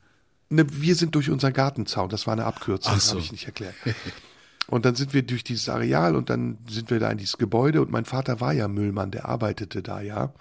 [0.51, 3.11] Ne, wir sind durch unseren Gartenzaun, das war eine Abkürzung, so.
[3.13, 3.75] habe ich nicht erklärt.
[4.69, 7.83] Und dann sind wir durch dieses Areal und dann sind wir da in dieses Gebäude
[7.83, 10.33] und mein Vater war ja Müllmann, der arbeitete da ja.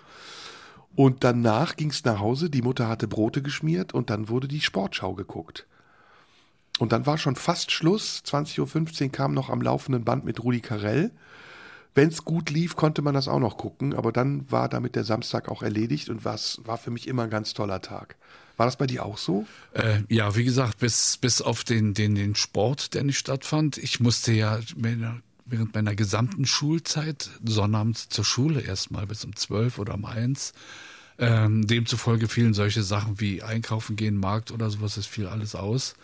[0.96, 4.62] Und danach ging es nach Hause, die Mutter hatte Brote geschmiert und dann wurde die
[4.62, 5.66] Sportschau geguckt.
[6.80, 10.62] Und dann war schon fast Schluss, 20.15 Uhr kam noch am laufenden Band mit Rudi
[10.62, 11.12] Carell.
[11.94, 15.04] Wenn es gut lief, konnte man das auch noch gucken, aber dann war damit der
[15.04, 18.16] Samstag auch erledigt und was war für mich immer ein ganz toller Tag.
[18.56, 19.46] War das bei dir auch so?
[19.74, 23.78] Äh, ja, wie gesagt, bis, bis auf den, den, den Sport, der nicht stattfand.
[23.78, 24.60] Ich musste ja
[25.46, 30.54] während meiner gesamten Schulzeit sonnabends zur Schule erstmal bis um zwölf oder um eins.
[31.18, 35.96] Ähm, demzufolge fielen solche Sachen wie einkaufen gehen, Markt oder sowas, das fiel alles aus.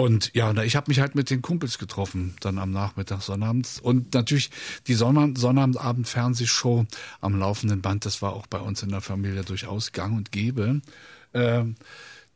[0.00, 3.78] Und ja, ich habe mich halt mit den Kumpels getroffen, dann am Nachmittag, sonnabends.
[3.78, 4.50] Und natürlich
[4.86, 6.86] die Sonn Sonnabendabend-Fernsehshow
[7.20, 10.80] am laufenden Band, das war auch bei uns in der Familie durchaus gang und gäbe.
[11.34, 11.74] Ähm,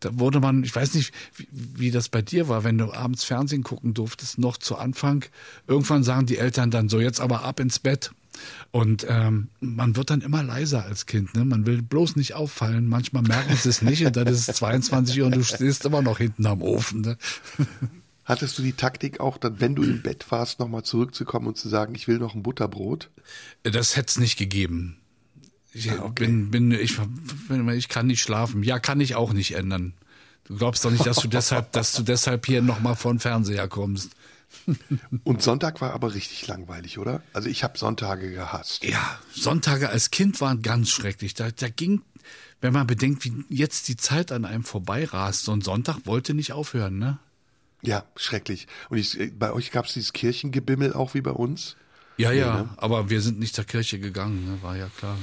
[0.04, 3.24] da wurde man, ich weiß nicht, wie, wie das bei dir war, wenn du abends
[3.24, 5.24] Fernsehen gucken durftest, noch zu Anfang.
[5.66, 8.12] Irgendwann sagen die Eltern dann so, jetzt aber ab ins Bett.
[8.72, 11.34] Und ähm, man wird dann immer leiser als Kind.
[11.34, 11.44] Ne?
[11.44, 12.88] Man will bloß nicht auffallen.
[12.88, 16.02] Manchmal merken sie es nicht und dann ist es 22 Uhr und du stehst immer
[16.02, 17.02] noch hinten am Ofen.
[17.02, 17.16] Ne?
[18.24, 21.68] Hattest du die Taktik auch, dann, wenn du im Bett warst, nochmal zurückzukommen und zu
[21.68, 23.10] sagen, ich will noch ein Butterbrot?
[23.62, 24.96] Das hätte es nicht gegeben.
[25.74, 26.24] Ich, Ah, okay.
[26.26, 26.98] bin, bin, ich,
[27.76, 28.62] ich kann nicht schlafen.
[28.62, 29.92] Ja, kann ich auch nicht ändern.
[30.44, 33.66] Du glaubst doch nicht, dass du deshalb, dass du deshalb hier nochmal vor den Fernseher
[33.68, 34.12] kommst.
[35.24, 37.22] Und Sonntag war aber richtig langweilig, oder?
[37.32, 38.84] Also ich habe Sonntage gehasst.
[38.84, 41.34] Ja, Sonntage als Kind waren ganz schrecklich.
[41.34, 42.02] Da, da ging,
[42.60, 46.52] wenn man bedenkt, wie jetzt die Zeit an einem vorbeirast, so ein Sonntag wollte nicht
[46.52, 47.18] aufhören, ne?
[47.82, 48.68] Ja, schrecklich.
[48.90, 51.76] Und ich, äh, bei euch gab es dieses Kirchengebimmel auch wie bei uns?
[52.16, 52.68] Ja, ja, ne?
[52.76, 54.62] aber wir sind nicht zur Kirche gegangen, ne?
[54.62, 55.18] war ja klar.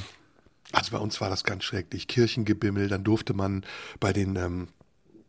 [0.72, 2.08] Also bei uns war das ganz schrecklich.
[2.08, 3.64] Kirchengebimmel, dann durfte man
[4.00, 4.68] bei den, ähm,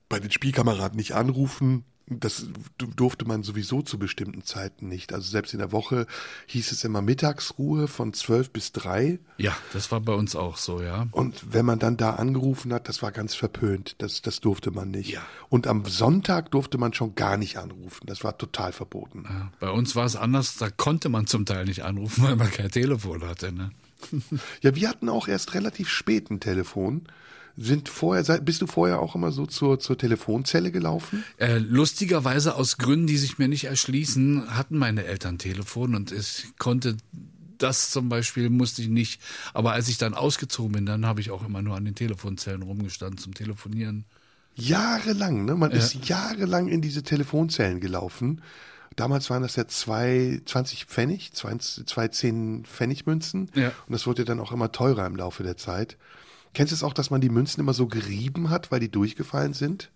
[0.08, 1.84] bei den Spielkameraden nicht anrufen.
[2.08, 2.46] Das
[2.78, 5.14] du- durfte man sowieso zu bestimmten Zeiten nicht.
[5.14, 6.06] Also selbst in der Woche
[6.48, 9.20] hieß es immer Mittagsruhe von 12 bis 3.
[9.38, 11.06] Ja, das war bei uns auch so, ja.
[11.12, 13.94] Und wenn man dann da angerufen hat, das war ganz verpönt.
[13.98, 15.10] Das, das durfte man nicht.
[15.10, 15.22] Ja.
[15.48, 18.04] Und am Sonntag durfte man schon gar nicht anrufen.
[18.06, 19.24] Das war total verboten.
[19.26, 22.50] Ja, Bei uns war es anders, da konnte man zum Teil nicht anrufen, weil man
[22.50, 23.70] kein Telefon hatte, ne?
[24.62, 27.02] Ja, wir hatten auch erst relativ spät ein Telefon.
[27.56, 31.22] Sind vorher, bist du vorher auch immer so zur, zur Telefonzelle gelaufen?
[31.36, 36.46] Äh, lustigerweise aus Gründen, die sich mir nicht erschließen, hatten meine Eltern Telefon und ich
[36.58, 36.96] konnte
[37.58, 39.20] das zum Beispiel musste ich nicht.
[39.54, 42.62] Aber als ich dann ausgezogen bin, dann habe ich auch immer nur an den Telefonzellen
[42.62, 44.04] rumgestanden zum Telefonieren.
[44.54, 45.54] Jahrelang, ne?
[45.54, 48.42] Man ist jahrelang in diese Telefonzellen gelaufen.
[48.96, 53.50] Damals waren das ja zwei, 20 Pfennig, zwei, zwei 10 Pfennigmünzen.
[53.54, 53.68] Ja.
[53.86, 55.96] Und das wurde dann auch immer teurer im Laufe der Zeit.
[56.54, 59.54] Kennst du es auch, dass man die Münzen immer so gerieben hat, weil die durchgefallen
[59.54, 59.90] sind?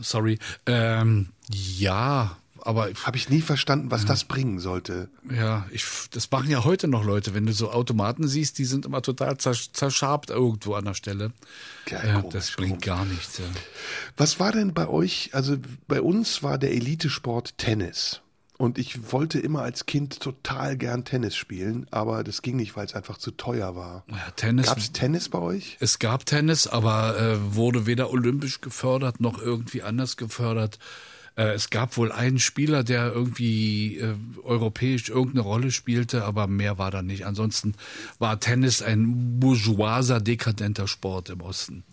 [0.00, 0.38] Sorry.
[0.66, 5.08] Ähm, ja, aber ich- Habe ich nie verstanden, was das bringen sollte.
[5.30, 7.34] ja, ich, das machen ja heute noch Leute.
[7.34, 11.32] Wenn du so Automaten siehst, die sind immer total zersch zerschabt irgendwo an der Stelle.
[11.86, 12.84] Geil, komisch, das bringt komisch.
[12.86, 13.38] gar nichts.
[13.38, 13.44] Ja.
[14.16, 15.56] Was war denn bei euch, also
[15.88, 18.20] bei uns war der Elitesport Tennis.
[18.56, 22.86] Und ich wollte immer als Kind total gern Tennis spielen, aber das ging nicht, weil
[22.86, 24.04] es einfach zu teuer war.
[24.08, 24.66] Ja, Tennis.
[24.66, 25.76] Gab es Tennis bei euch?
[25.80, 30.78] Es gab Tennis, aber äh, wurde weder olympisch gefördert noch irgendwie anders gefördert.
[31.36, 36.78] Äh, es gab wohl einen Spieler, der irgendwie äh, europäisch irgendeine Rolle spielte, aber mehr
[36.78, 37.26] war da nicht.
[37.26, 37.74] Ansonsten
[38.18, 41.84] war Tennis ein bourgeoiser, dekadenter Sport im Osten.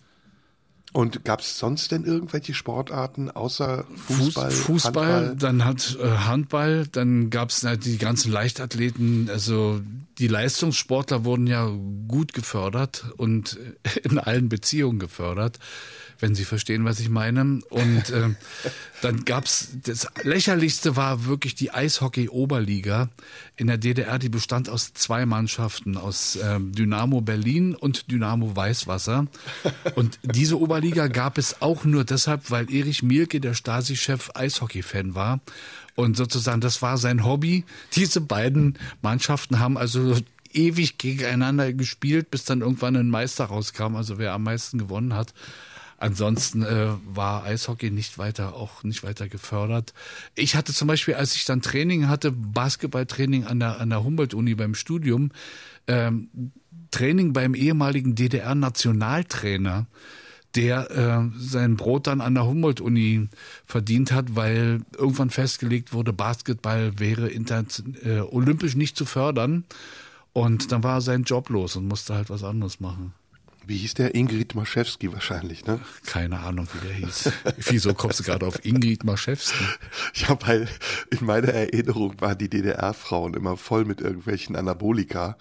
[0.92, 4.50] Und gab es sonst denn irgendwelche Sportarten außer Fußball?
[4.50, 5.36] Fuß, Fußball, Handball?
[5.36, 9.80] dann hat äh, Handball, dann gab es halt die ganzen Leichtathleten, also
[10.18, 11.70] die Leistungssportler wurden ja
[12.08, 15.58] gut gefördert und äh, in allen Beziehungen gefördert,
[16.20, 17.60] wenn Sie verstehen, was ich meine.
[17.70, 18.28] Und äh,
[19.02, 23.08] dann gab's das lächerlichste war wirklich die Eishockey-Oberliga
[23.56, 29.26] in der DDR, die bestand aus zwei Mannschaften, aus ähm, Dynamo Berlin und Dynamo Weißwasser.
[29.94, 35.40] Und diese Oberliga gab es auch nur deshalb, weil Erich Mielke, der Stasi-Chef, Eishockey-Fan war.
[35.94, 37.64] Und sozusagen, das war sein Hobby.
[37.94, 40.16] Diese beiden Mannschaften haben also
[40.52, 45.32] ewig gegeneinander gespielt, bis dann irgendwann ein Meister rauskam, also wer am meisten gewonnen hat.
[46.02, 49.94] Ansonsten äh, war Eishockey nicht weiter, auch nicht weiter gefördert.
[50.34, 54.56] Ich hatte zum Beispiel, als ich dann Training hatte, Basketballtraining an der, an der Humboldt-Uni
[54.56, 55.30] beim Studium,
[55.86, 56.28] ähm,
[56.90, 59.86] Training beim ehemaligen DDR-Nationaltrainer,
[60.54, 63.28] der äh, sein Brot dann an der Humboldt-Uni
[63.64, 69.64] verdient hat, weil irgendwann festgelegt wurde, Basketball wäre äh, olympisch nicht zu fördern.
[70.32, 73.12] Und dann war sein Job los und musste halt was anderes machen.
[73.66, 74.14] Wie hieß der?
[74.14, 75.80] Ingrid Maschewski wahrscheinlich, ne?
[76.06, 77.30] Keine Ahnung, wie der hieß.
[77.68, 79.64] Wieso kommst du gerade auf Ingrid Maschewski?
[80.14, 80.68] Ja, weil
[81.10, 85.36] in meiner Erinnerung waren die DDR-Frauen immer voll mit irgendwelchen Anabolika.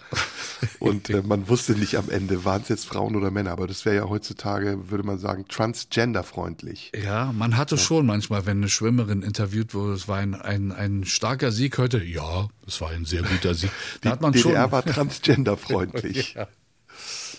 [0.80, 3.52] Und äh, man wusste nicht am Ende, waren es jetzt Frauen oder Männer.
[3.52, 6.92] Aber das wäre ja heutzutage, würde man sagen, transgenderfreundlich.
[7.04, 11.06] Ja, man hatte schon manchmal, wenn eine Schwimmerin interviewt wurde, es war ein, ein, ein
[11.06, 12.04] starker Sieg heute.
[12.04, 13.72] Ja, es war ein sehr guter Sieg.
[14.02, 14.72] Da hat man DDR schon.
[14.72, 16.36] war transgenderfreundlich.
[16.42, 16.48] Ja.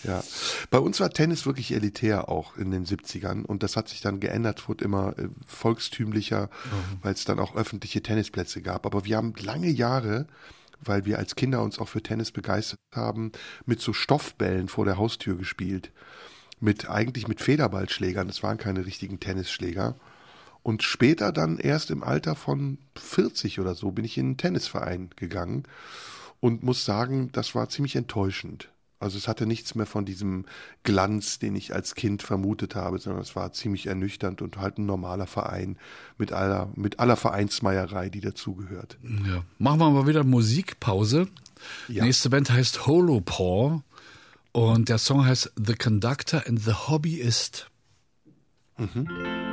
[0.04, 0.22] Ja,
[0.70, 4.18] bei uns war Tennis wirklich elitär auch in den 70ern und das hat sich dann
[4.18, 6.50] geändert, wurde immer äh, volkstümlicher,
[7.02, 8.84] weil es dann auch öffentliche Tennisplätze gab.
[8.84, 10.26] Aber wir haben lange Jahre,
[10.80, 13.32] weil wir als Kinder uns auch für Tennis begeistert haben,
[13.64, 15.92] mit so Stoffbällen vor der Haustür gespielt.
[16.58, 19.96] Mit eigentlich mit Federballschlägern, das waren keine richtigen Tennisschläger.
[20.62, 25.10] Und später dann erst im Alter von 40 oder so bin ich in einen Tennisverein
[25.16, 25.64] gegangen
[26.40, 28.71] und muss sagen, das war ziemlich enttäuschend.
[29.02, 30.46] Also es hatte nichts mehr von diesem
[30.84, 34.86] Glanz, den ich als Kind vermutet habe, sondern es war ziemlich ernüchternd und halt ein
[34.86, 35.76] normaler Verein
[36.18, 38.98] mit aller, mit aller Vereinsmeierei, die dazugehört.
[39.02, 39.44] Ja.
[39.58, 41.28] Machen wir mal wieder Musikpause.
[41.88, 42.04] Ja.
[42.04, 43.82] Nächste Band heißt Holopaw
[44.52, 47.68] und der Song heißt The Conductor and the Hobbyist.
[48.78, 49.51] So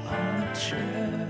[0.09, 1.29] on the chair.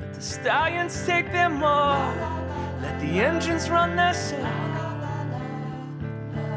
[0.00, 2.16] Let the stallions take their mark.
[2.82, 4.40] Let the engines run their song.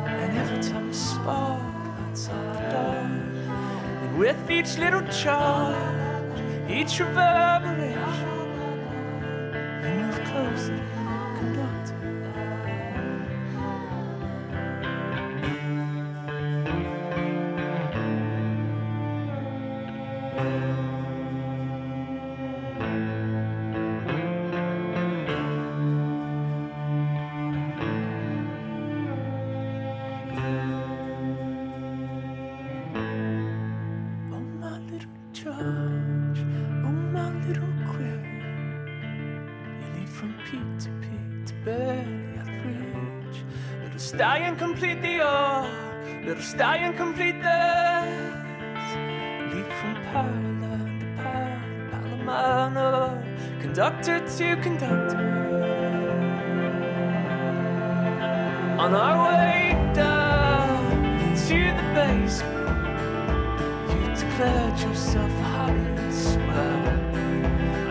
[0.06, 1.62] And every time a spark
[1.98, 3.12] lights up the dark,
[4.04, 7.91] and with each little charge, each reverberation,
[44.82, 45.70] complete the arc.
[46.26, 48.10] Little stallion, complete this.
[49.54, 51.62] Lead from Powerland to Power,
[51.92, 52.92] Palomano.
[53.62, 55.22] Conductor to conductor.
[58.80, 62.62] On our way down to the basement.
[63.92, 66.86] You declared yourself happy and swell.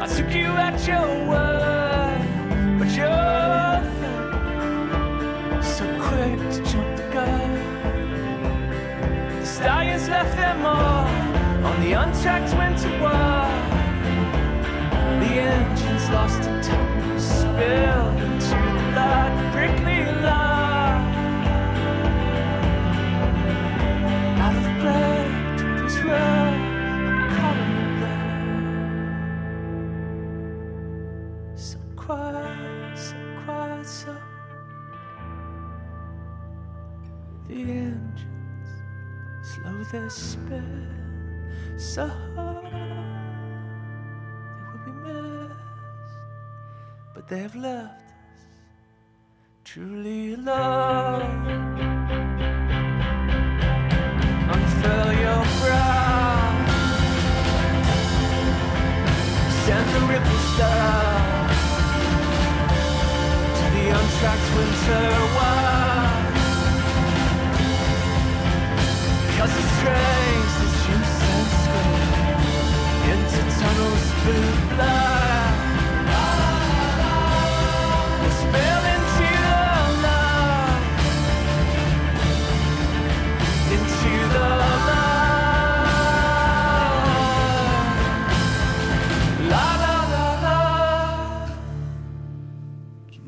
[0.02, 1.49] I took you at your word,
[10.22, 13.48] laugh them off on the untracked winter to.
[15.20, 20.49] The engine's lost in time, spilled into the blood, prickly light.
[40.08, 40.86] Spin,
[41.76, 42.42] so they
[44.70, 45.54] will be missed,
[47.12, 48.46] but they have left us
[49.64, 51.80] truly alone.
[54.52, 56.50] unfurl your brow.
[59.64, 61.48] Send the ripples down
[63.58, 65.59] to the untracked winter wild.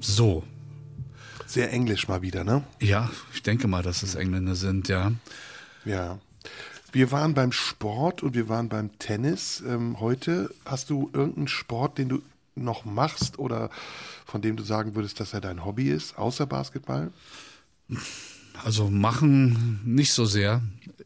[0.00, 0.44] So,
[1.46, 2.64] Sehr englisch mal wieder, ne?
[2.80, 5.12] ja, ich denke mal, dass es Engländer sind, ja.
[5.84, 6.18] Ja.
[6.92, 9.62] Wir waren beim Sport und wir waren beim Tennis.
[9.66, 12.22] Ähm, heute hast du irgendeinen Sport, den du
[12.54, 13.70] noch machst oder
[14.26, 17.10] von dem du sagen würdest, dass er dein Hobby ist, außer Basketball?
[18.62, 20.60] Also machen nicht so sehr.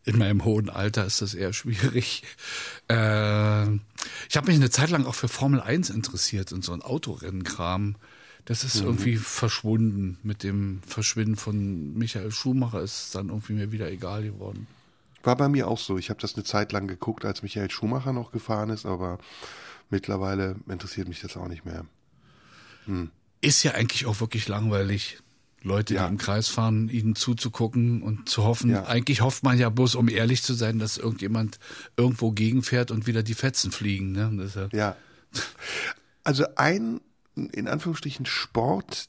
[0.04, 2.24] In meinem hohen Alter ist das eher schwierig.
[2.88, 3.74] Äh,
[4.28, 7.94] ich habe mich eine Zeit lang auch für Formel 1 interessiert und so ein Autorennkram.
[8.44, 10.18] Das ist irgendwie verschwunden.
[10.22, 14.68] Mit dem Verschwinden von Michael Schumacher ist es dann irgendwie mir wieder egal geworden.
[15.27, 15.98] War bei mir auch so.
[15.98, 19.19] Ich habe das eine Zeit lang geguckt, als Michael Schumacher noch gefahren ist, aber
[19.90, 21.85] mittlerweile interessiert mich das auch nicht mehr.
[23.40, 25.19] Ist ja eigentlich auch wirklich langweilig.
[25.62, 26.07] Leute, Ja.
[26.07, 28.70] die im Kreis fahren, ihnen zuzugucken und zu hoffen.
[28.70, 28.85] Ja.
[28.86, 31.59] Eigentlich hofft man ja bloß, um ehrlich zu sein, dass irgendjemand
[31.97, 34.12] irgendwo gegenfährt und wieder die Fetzen fliegen.
[34.12, 34.48] Ne?
[34.55, 34.97] Ja, Ja.
[36.23, 37.01] Also ein,
[37.35, 39.07] in Anführungsstrichen, Sport,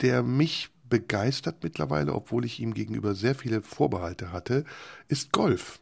[0.00, 4.66] der mich begeistert mittlerweile, obwohl ich ihm gegenüber sehr viele Vorbehalte hatte,
[5.08, 5.80] ist Golf.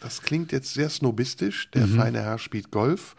[0.00, 1.68] Das klingt jetzt sehr snobistisch.
[1.72, 3.16] Der feine Herr spielt Golf.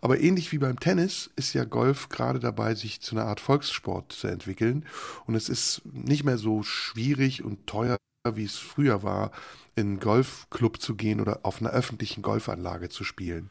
[0.00, 4.10] Aber ähnlich wie beim Tennis ist ja Golf gerade dabei, sich zu einer Art Volkssport
[4.12, 4.86] zu entwickeln.
[5.26, 7.98] Und es ist nicht mehr so schwierig und teuer,
[8.32, 9.32] wie es früher war,
[9.76, 13.50] in einen Golfclub zu gehen oder auf einer öffentlichen Golfanlage zu spielen.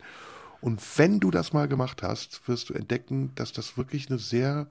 [0.61, 4.65] Und wenn du das mal gemacht hast, wirst du entdecken, dass das wirklich eine sehr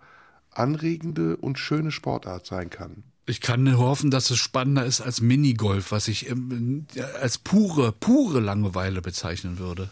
[0.50, 3.04] anregende und schöne Sportart sein kann.
[3.26, 6.86] Ich kann nur hoffen, dass es spannender ist als Minigolf, was ich ähm,
[7.20, 9.90] als pure, pure Langeweile bezeichnen würde.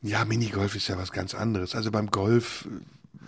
[0.00, 1.74] Ja, Minigolf ist ja was ganz anderes.
[1.74, 2.66] Also beim Golf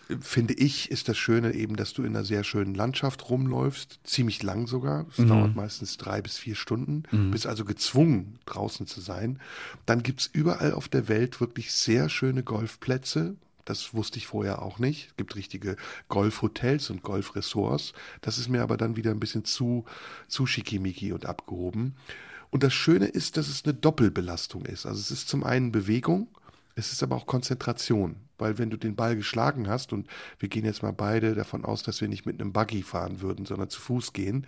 [0.08, 3.98] äh, finde ich, ist das Schöne eben, dass du in einer sehr schönen Landschaft rumläufst,
[4.04, 5.04] ziemlich lang sogar.
[5.10, 9.38] Es dauert meistens drei bis vier Stunden, bist also gezwungen, draußen zu sein.
[9.84, 13.36] Dann gibt's überall auf der Welt wirklich sehr schöne Golfplätze.
[13.66, 15.09] Das wusste ich vorher auch nicht.
[15.09, 15.76] Es gibt richtige
[16.09, 17.93] Golfhotels und Golfressorts.
[18.22, 19.84] Das ist mir aber dann wieder ein bisschen zu,
[20.28, 21.97] zu schickimicki und abgehoben.
[22.51, 24.86] Und das Schöne ist, dass es eine Doppelbelastung ist.
[24.86, 26.28] Also es ist zum einen Bewegung,
[26.76, 30.06] es ist aber auch Konzentration, weil wenn du den Ball geschlagen hast, und
[30.38, 33.47] wir gehen jetzt mal beide davon aus, dass wir nicht mit einem Buggy fahren würden,
[33.47, 34.47] sondern zu Fuß gehen,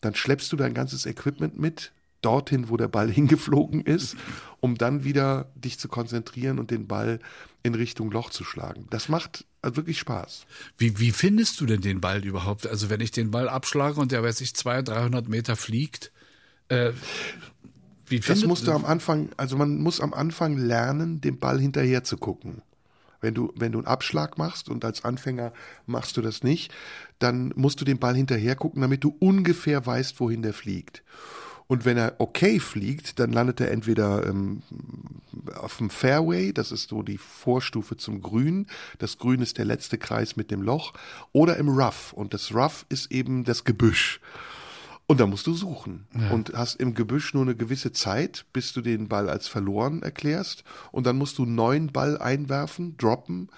[0.00, 1.90] dann schleppst du dein ganzes Equipment mit,
[2.22, 4.16] dorthin, wo der Ball hingeflogen ist,
[4.60, 7.18] um dann wieder dich zu konzentrieren und den Ball
[7.62, 8.86] in Richtung Loch zu schlagen.
[8.90, 10.46] Das macht also wirklich Spaß.
[10.78, 12.66] Wie, wie findest du denn den Ball überhaupt?
[12.66, 16.10] Also wenn ich den Ball abschlage und der, weiß ich, 200, 300 Meter fliegt,
[16.68, 16.92] äh,
[18.06, 21.60] wie Das findet- musst du am Anfang, also man muss am Anfang lernen, dem Ball
[21.60, 22.62] hinterher zu gucken.
[23.20, 25.52] Wenn du, wenn du einen Abschlag machst und als Anfänger
[25.86, 26.72] machst du das nicht,
[27.18, 31.02] dann musst du dem Ball hinterher gucken, damit du ungefähr weißt, wohin der fliegt.
[31.70, 34.60] Und wenn er okay fliegt, dann landet er entweder ähm,
[35.54, 38.66] auf dem Fairway, das ist so die Vorstufe zum Grün.
[38.98, 40.94] Das Grün ist der letzte Kreis mit dem Loch.
[41.30, 42.12] Oder im Rough.
[42.12, 44.20] Und das Rough ist eben das Gebüsch.
[45.06, 46.08] Und da musst du suchen.
[46.32, 50.64] Und hast im Gebüsch nur eine gewisse Zeit, bis du den Ball als verloren erklärst.
[50.90, 53.48] Und dann musst du einen neuen Ball einwerfen, droppen,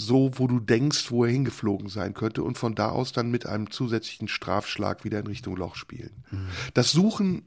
[0.00, 2.42] so wo du denkst, wo er hingeflogen sein könnte.
[2.42, 6.24] Und von da aus dann mit einem zusätzlichen Strafschlag wieder in Richtung Loch spielen.
[6.74, 7.42] Das Suchen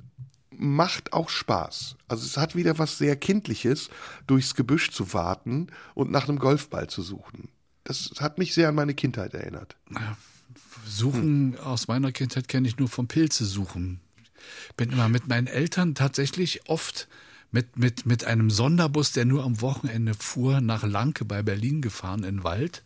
[0.52, 1.96] macht auch Spaß.
[2.08, 3.90] Also es hat wieder was sehr Kindliches,
[4.28, 7.50] durchs Gebüsch zu warten und nach einem Golfball zu suchen.
[7.84, 9.76] Das hat mich sehr an meine Kindheit erinnert.
[10.86, 14.00] Suchen aus meiner Kindheit kenne ich nur vom Pilze suchen.
[14.78, 17.08] Bin immer mit meinen Eltern tatsächlich oft
[17.54, 22.24] mit, mit, mit einem Sonderbus, der nur am Wochenende fuhr, nach Lanke bei Berlin gefahren
[22.24, 22.84] in den Wald.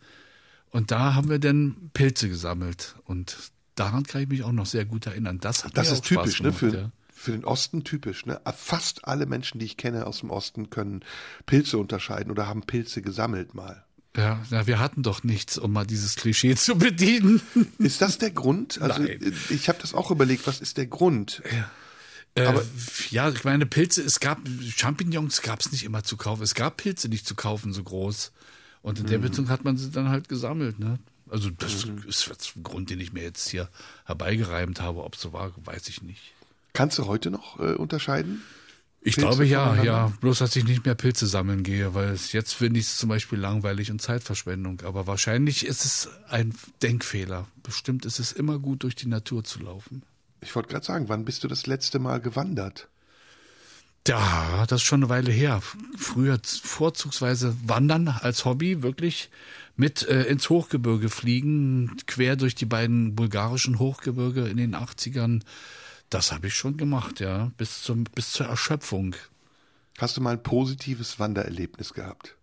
[0.70, 2.94] Und da haben wir dann Pilze gesammelt.
[3.04, 3.36] Und
[3.74, 5.40] daran kann ich mich auch noch sehr gut erinnern.
[5.40, 6.48] Das hat Das mir ist auch Spaß typisch, ne?
[6.48, 6.90] gemacht, Für, ja.
[7.12, 8.40] für den Osten typisch, ne?
[8.54, 11.02] Fast alle Menschen, die ich kenne aus dem Osten, können
[11.46, 13.84] Pilze unterscheiden oder haben Pilze gesammelt mal.
[14.18, 17.40] Ja, ja, wir hatten doch nichts, um mal dieses Klischee zu bedienen.
[17.78, 18.82] Ist das der Grund?
[18.82, 19.34] Also Nein.
[19.48, 21.42] ich habe das auch überlegt, was ist der Grund?
[22.36, 22.62] Aber
[23.10, 24.40] ja, ich meine, Pilze, es gab
[24.76, 26.42] Champignons gab es nicht immer zu kaufen.
[26.42, 28.32] Es gab Pilze nicht zu kaufen, so groß.
[28.82, 29.08] Und in Mhm.
[29.10, 30.98] der Beziehung hat man sie dann halt gesammelt, ne?
[31.30, 33.68] Also das ist jetzt ein Grund, den ich mir jetzt hier
[34.06, 35.04] herbeigereimt habe.
[35.04, 36.32] Ob es so war, weiß ich nicht.
[36.72, 38.42] Kannst du heute noch äh, unterscheiden?
[39.00, 40.12] Ich Pilze glaube ja, ja.
[40.20, 43.08] Bloß, dass ich nicht mehr Pilze sammeln gehe, weil es, jetzt finde ich es zum
[43.08, 44.80] Beispiel langweilig und Zeitverschwendung.
[44.82, 47.46] Aber wahrscheinlich ist es ein Denkfehler.
[47.62, 50.02] Bestimmt ist es immer gut, durch die Natur zu laufen.
[50.40, 52.88] Ich wollte gerade sagen, wann bist du das letzte Mal gewandert?
[54.06, 55.60] Ja, das ist schon eine Weile her.
[55.98, 59.28] Früher vorzugsweise Wandern als Hobby, wirklich
[59.76, 65.42] mit äh, ins Hochgebirge fliegen, quer durch die beiden bulgarischen Hochgebirge in den 80ern.
[66.08, 69.14] Das habe ich schon gemacht, ja, bis, zum, bis zur Erschöpfung.
[69.98, 72.37] Hast du mal ein positives Wandererlebnis gehabt?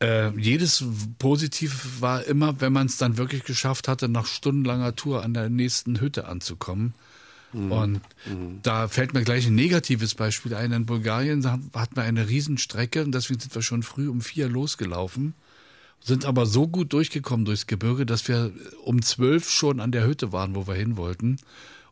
[0.00, 0.84] Äh, jedes
[1.18, 5.48] Positiv war immer, wenn man es dann wirklich geschafft hatte, nach stundenlanger Tour an der
[5.48, 6.94] nächsten Hütte anzukommen.
[7.70, 8.00] Und
[8.62, 10.72] da fällt mir gleich ein negatives Beispiel ein.
[10.72, 15.34] In Bulgarien hatten wir eine Riesenstrecke und deswegen sind wir schon früh um vier losgelaufen,
[16.04, 18.52] sind aber so gut durchgekommen durchs Gebirge, dass wir
[18.84, 21.38] um zwölf schon an der Hütte waren, wo wir hin wollten.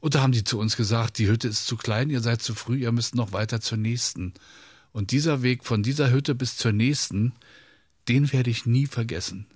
[0.01, 2.55] Und da haben die zu uns gesagt, die Hütte ist zu klein, ihr seid zu
[2.55, 4.35] früh, ihr müsst noch weiter zur nächsten.
[4.93, 7.32] Und dieser Weg von dieser Hütte bis zur nächsten,
[8.09, 9.47] den werde ich nie vergessen.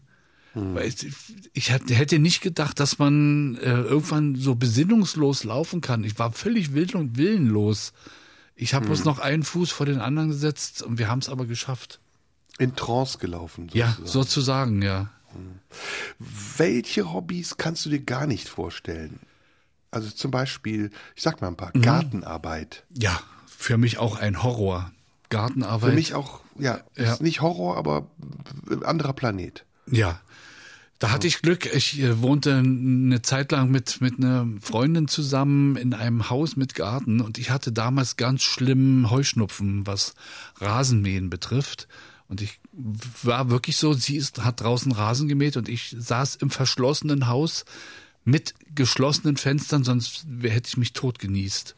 [0.54, 1.06] Weil ich,
[1.52, 6.02] ich hätte nicht gedacht, dass man äh, irgendwann so besinnungslos laufen kann.
[6.02, 7.92] Ich war völlig wild und willenlos.
[8.56, 11.46] Ich habe bloß noch einen Fuß vor den anderen gesetzt und wir haben es aber
[11.46, 12.00] geschafft.
[12.58, 13.70] In Trance gelaufen.
[13.72, 14.08] Ja, sozusagen.
[14.08, 15.10] sozusagen, ja.
[16.56, 19.20] Welche Hobbys kannst du dir gar nicht vorstellen?
[19.90, 21.56] Also zum Beispiel, ich sag mal ein Mhm.
[21.56, 22.84] paar, Gartenarbeit.
[22.98, 24.90] Ja, für mich auch ein Horror.
[25.30, 25.90] Gartenarbeit.
[25.90, 27.12] Für mich auch, ja, Ja.
[27.12, 28.06] ist nicht Horror, aber
[28.85, 29.64] anderer Planet.
[29.90, 30.20] Ja.
[30.98, 31.72] Da hatte ich Glück.
[31.72, 36.74] Ich äh, wohnte eine Zeit lang mit, mit einer Freundin zusammen in einem Haus mit
[36.74, 40.14] Garten und ich hatte damals ganz schlimmen Heuschnupfen, was
[40.56, 41.86] Rasenmähen betrifft.
[42.28, 42.60] Und ich
[43.22, 47.64] war wirklich so, sie ist, hat draußen Rasen gemäht und ich saß im verschlossenen Haus
[48.24, 51.76] mit geschlossenen Fenstern, sonst hätte ich mich tot genießt.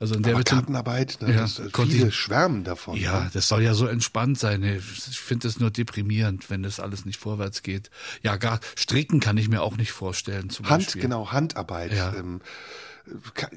[0.00, 2.96] Also in der Aber Gartenarbeit, ne, Ja, das, äh, viele ich- schwärmen davon.
[2.96, 3.30] ja, ne?
[3.32, 4.62] das soll ja so entspannt sein.
[4.62, 7.90] Ich finde es nur deprimierend, wenn das alles nicht vorwärts geht.
[8.22, 10.50] Ja, gar stricken kann ich mir auch nicht vorstellen.
[10.50, 11.02] Zum Hand, Beispiel.
[11.02, 11.92] genau, Handarbeit.
[11.92, 12.12] Ja.
[12.14, 12.40] Ähm,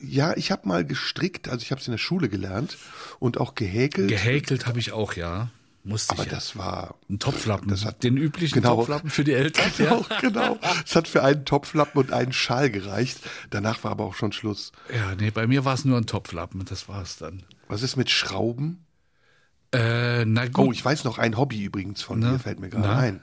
[0.01, 2.77] ja, ich habe mal gestrickt, also ich habe es in der Schule gelernt
[3.19, 4.09] und auch gehäkelt.
[4.09, 5.49] Gehäkelt habe ich auch, ja.
[5.87, 6.35] Musste aber ich ja.
[6.35, 7.69] das war Ein Topflappen.
[7.69, 8.75] Das hat- Den üblichen genau.
[8.77, 9.71] Topflappen für die Eltern.
[9.77, 10.59] Genau, genau.
[10.85, 13.19] Es hat für einen Topflappen und einen Schal gereicht.
[13.49, 14.71] Danach war aber auch schon Schluss.
[14.93, 16.63] Ja, nee, bei mir war es nur ein Topflappen.
[16.65, 17.43] Das war es dann.
[17.67, 18.85] Was ist mit Schrauben?
[19.73, 20.75] Äh, na Oh, gut.
[20.75, 22.31] ich weiß noch ein Hobby übrigens von Na?
[22.33, 23.21] mir, fällt mir gerade ein.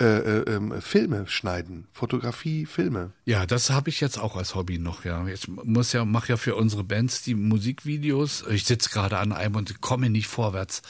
[0.00, 3.10] Äh, äh, ähm, Filme schneiden, Fotografie, Filme.
[3.24, 5.26] Ja, das habe ich jetzt auch als Hobby noch, ja.
[5.26, 8.44] Ich muss ja, mache ja für unsere Bands die Musikvideos.
[8.48, 10.82] Ich sitze gerade an einem und komme nicht vorwärts.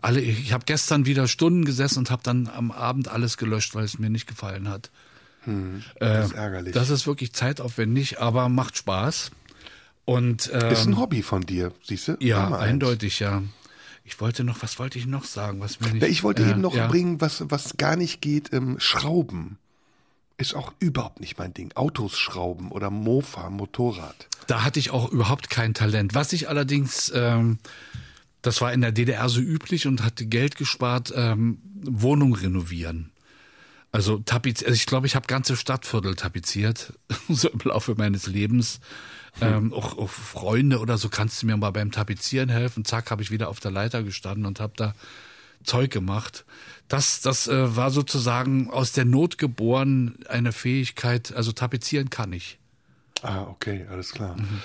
[0.00, 3.84] Alle, ich habe gestern wieder Stunden gesessen und habe dann am Abend alles gelöscht, weil
[3.84, 4.90] es mir nicht gefallen hat.
[5.98, 6.72] Das ist ärgerlich.
[6.72, 9.30] Das ist wirklich zeitaufwendig, aber macht Spaß.
[10.04, 12.16] Und ähm, ist ein Hobby von dir, siehst du?
[12.20, 12.70] ja, Nummer eins.
[12.70, 13.42] eindeutig, ja.
[14.06, 16.06] Ich wollte noch, was wollte ich noch sagen, was mir nicht.
[16.06, 16.86] Ich wollte äh, eben noch ja.
[16.86, 19.58] bringen, was, was gar nicht geht, ähm, Schrauben.
[20.38, 21.72] Ist auch überhaupt nicht mein Ding.
[21.74, 24.28] Autos schrauben oder Mofa, Motorrad.
[24.46, 26.14] Da hatte ich auch überhaupt kein Talent.
[26.14, 27.58] Was ich allerdings, ähm,
[28.42, 33.10] das war in der DDR so üblich und hatte Geld gespart, ähm, Wohnung renovieren.
[33.96, 36.92] Also tapiz also ich glaube, ich habe ganze Stadtviertel tapeziert,
[37.30, 38.80] so im Laufe meines Lebens.
[39.40, 42.84] Ähm, auch, auch Freunde oder so, kannst du mir mal beim Tapezieren helfen?
[42.84, 44.94] Zack, habe ich wieder auf der Leiter gestanden und habe da
[45.64, 46.44] Zeug gemacht.
[46.88, 52.58] Das, das äh, war sozusagen aus der Not geboren eine Fähigkeit, also tapezieren kann ich.
[53.22, 54.36] Ah, okay, alles klar.
[54.36, 54.60] Mhm.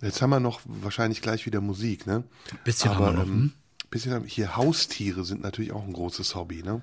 [0.00, 2.22] Jetzt haben wir noch wahrscheinlich gleich wieder Musik, ne?
[2.62, 3.32] Bisschen Aber, haben wir noch, hm?
[3.32, 3.52] ähm,
[3.90, 6.82] bisschen haben, hier Haustiere sind natürlich auch ein großes Hobby, ne?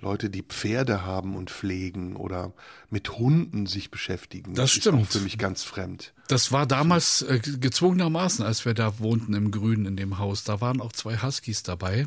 [0.00, 2.52] Leute, die Pferde haben und pflegen oder
[2.90, 4.54] mit Hunden sich beschäftigen.
[4.54, 5.02] Das Ist stimmt.
[5.02, 6.12] auch für mich ganz fremd.
[6.28, 10.44] Das war damals äh, gezwungenermaßen, als wir da wohnten im Grünen in dem Haus.
[10.44, 12.06] Da waren auch zwei Huskies dabei.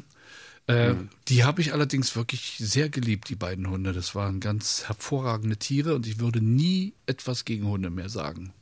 [0.67, 0.93] Äh,
[1.27, 3.93] Die habe ich allerdings wirklich sehr geliebt, die beiden Hunde.
[3.93, 8.53] Das waren ganz hervorragende Tiere und ich würde nie etwas gegen Hunde mehr sagen.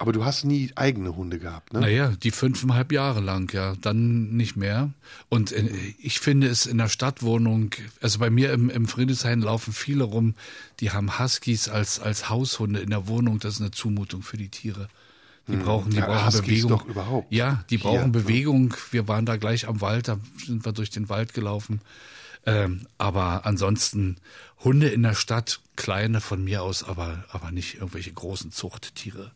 [0.00, 1.80] Aber du hast nie eigene Hunde gehabt, ne?
[1.80, 4.94] Naja, die fünfeinhalb Jahre lang, ja, dann nicht mehr.
[5.28, 5.68] Und äh,
[5.98, 10.36] ich finde es in der Stadtwohnung, also bei mir im, im Friedrichshain laufen viele rum,
[10.80, 13.40] die haben Huskies als, als Haushunde in der Wohnung.
[13.40, 14.88] Das ist eine Zumutung für die Tiere.
[15.48, 16.04] Die brauchen, die Hm.
[16.04, 16.70] Ja, brauchen Huskies Bewegung.
[16.70, 17.30] doch überhaupt.
[17.30, 18.20] Ja, die Hier, brauchen ne?
[18.22, 18.74] Bewegung.
[18.92, 21.82] Wir waren da gleich am Wald, da sind wir durch den Wald gelaufen.
[22.46, 24.16] Ähm, aber ansonsten
[24.64, 29.32] Hunde in der Stadt, kleine von mir aus, aber, aber nicht irgendwelche großen Zuchttiere.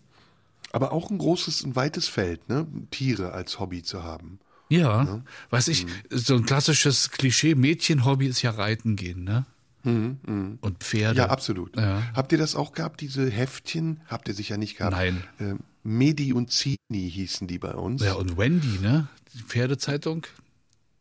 [0.74, 2.66] Aber auch ein großes, ein weites Feld, ne?
[2.90, 4.40] Tiere als Hobby zu haben.
[4.68, 5.90] Ja, weiß ich, Mhm.
[6.10, 9.46] so ein klassisches Klischee, Mädchenhobby ist ja Reiten gehen, ne?
[9.84, 11.14] Und Pferde.
[11.14, 11.76] Mhm, Ja, absolut.
[11.76, 12.02] Ja.
[12.14, 14.00] Habt ihr das auch gehabt, diese Heftchen?
[14.08, 14.96] Habt ihr sicher nicht gehabt?
[14.96, 15.22] Nein.
[15.38, 18.02] Ähm, Medi und Zini hießen die bei uns.
[18.02, 19.08] Ja, und Wendy, ne?
[19.34, 20.26] Die Pferdezeitung.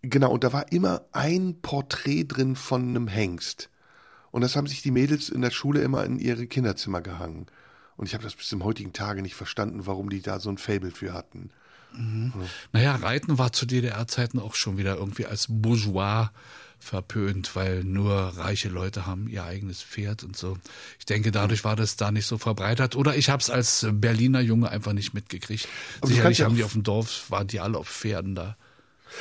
[0.01, 3.69] Genau, und da war immer ein Porträt drin von einem Hengst.
[4.31, 7.45] Und das haben sich die Mädels in der Schule immer in ihre Kinderzimmer gehangen.
[7.95, 10.57] Und ich habe das bis zum heutigen Tage nicht verstanden, warum die da so ein
[10.57, 11.49] Fable für hatten.
[12.71, 16.29] Naja, Reiten war zu DDR-Zeiten auch schon wieder irgendwie als Bourgeois
[16.79, 20.57] verpönt, weil nur reiche Leute haben ihr eigenes Pferd und so.
[20.99, 22.95] Ich denke, dadurch war das da nicht so verbreitert.
[22.95, 25.67] Oder ich habe es als Berliner Junge einfach nicht mitgekriegt.
[26.01, 28.57] Aber Sicherlich ja haben die auf dem Dorf, waren die alle auf Pferden da.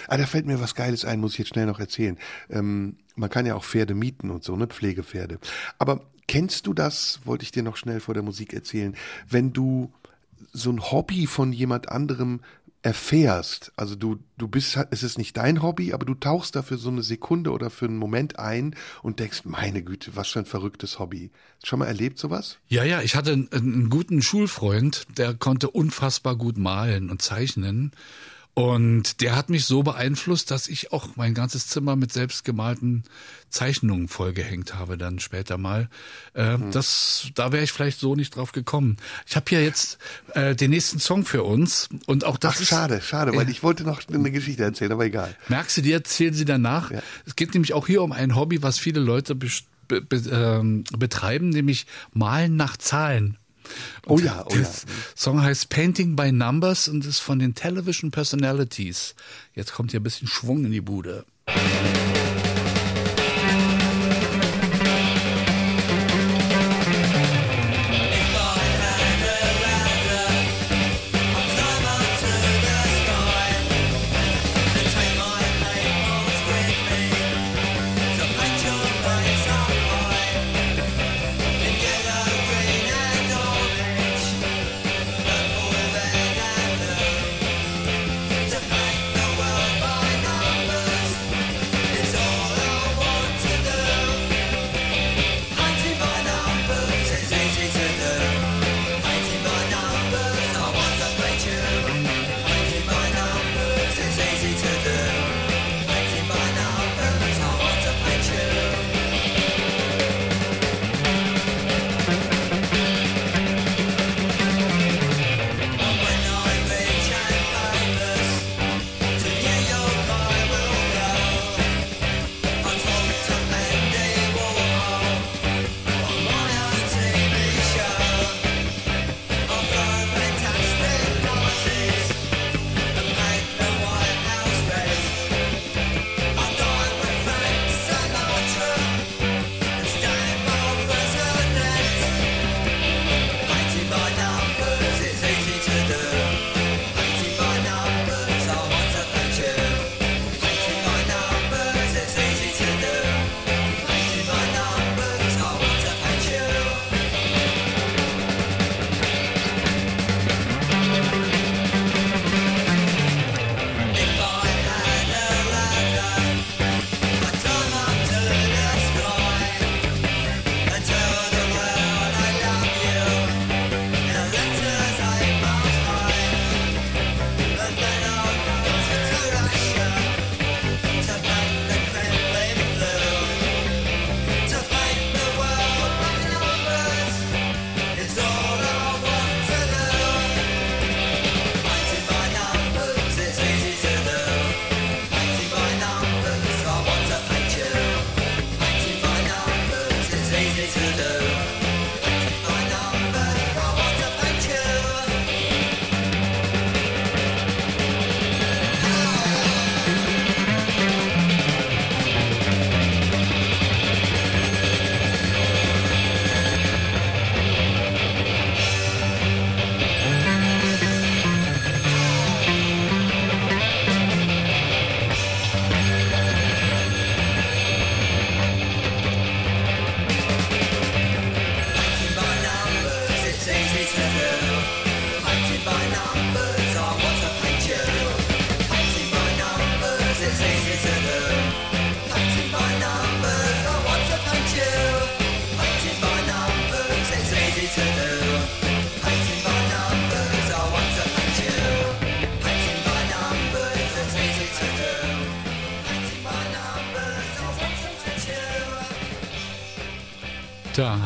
[0.08, 2.18] Ah, da fällt mir was Geiles ein, muss ich jetzt schnell noch erzählen.
[2.48, 4.66] Ähm, man kann ja auch Pferde mieten und so, ne?
[4.66, 5.38] Pflegepferde.
[5.78, 8.96] Aber kennst du das, wollte ich dir noch schnell vor der Musik erzählen,
[9.28, 9.92] wenn du
[10.52, 12.40] so ein Hobby von jemand anderem
[12.82, 16.88] erfährst, also du, du bist, es ist nicht dein Hobby, aber du tauchst dafür so
[16.88, 20.98] eine Sekunde oder für einen Moment ein und denkst, meine Güte, was für ein verrücktes
[20.98, 21.30] Hobby.
[21.62, 22.58] Schon mal erlebt sowas?
[22.68, 27.92] Ja, ja, ich hatte einen, einen guten Schulfreund, der konnte unfassbar gut malen und zeichnen.
[28.54, 33.04] Und der hat mich so beeinflusst, dass ich auch mein ganzes Zimmer mit selbstgemalten
[33.48, 35.88] Zeichnungen vollgehängt habe dann später mal.
[36.34, 38.98] Äh, Das, da wäre ich vielleicht so nicht drauf gekommen.
[39.26, 39.96] Ich habe hier jetzt
[40.34, 43.50] äh, den nächsten Song für uns und auch das Ach, ist schade, schade, weil Ja.
[43.50, 45.34] ich wollte noch eine Geschichte erzählen, aber egal.
[45.48, 46.90] Merkst du dir, erzählen sie danach.
[46.90, 47.02] Ja.
[47.24, 49.48] Es geht nämlich auch hier um ein Hobby, was viele Leute be,
[49.88, 53.38] be, ähm, betreiben, nämlich Malen nach Zahlen.
[54.06, 54.68] Oh ja, oh der ja.
[55.14, 59.14] Song heißt Painting by Numbers und ist von den Television Personalities.
[59.54, 61.24] Jetzt kommt hier ein bisschen Schwung in die Bude.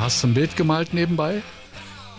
[0.06, 1.42] Hast du ein Bild gemalt nebenbei?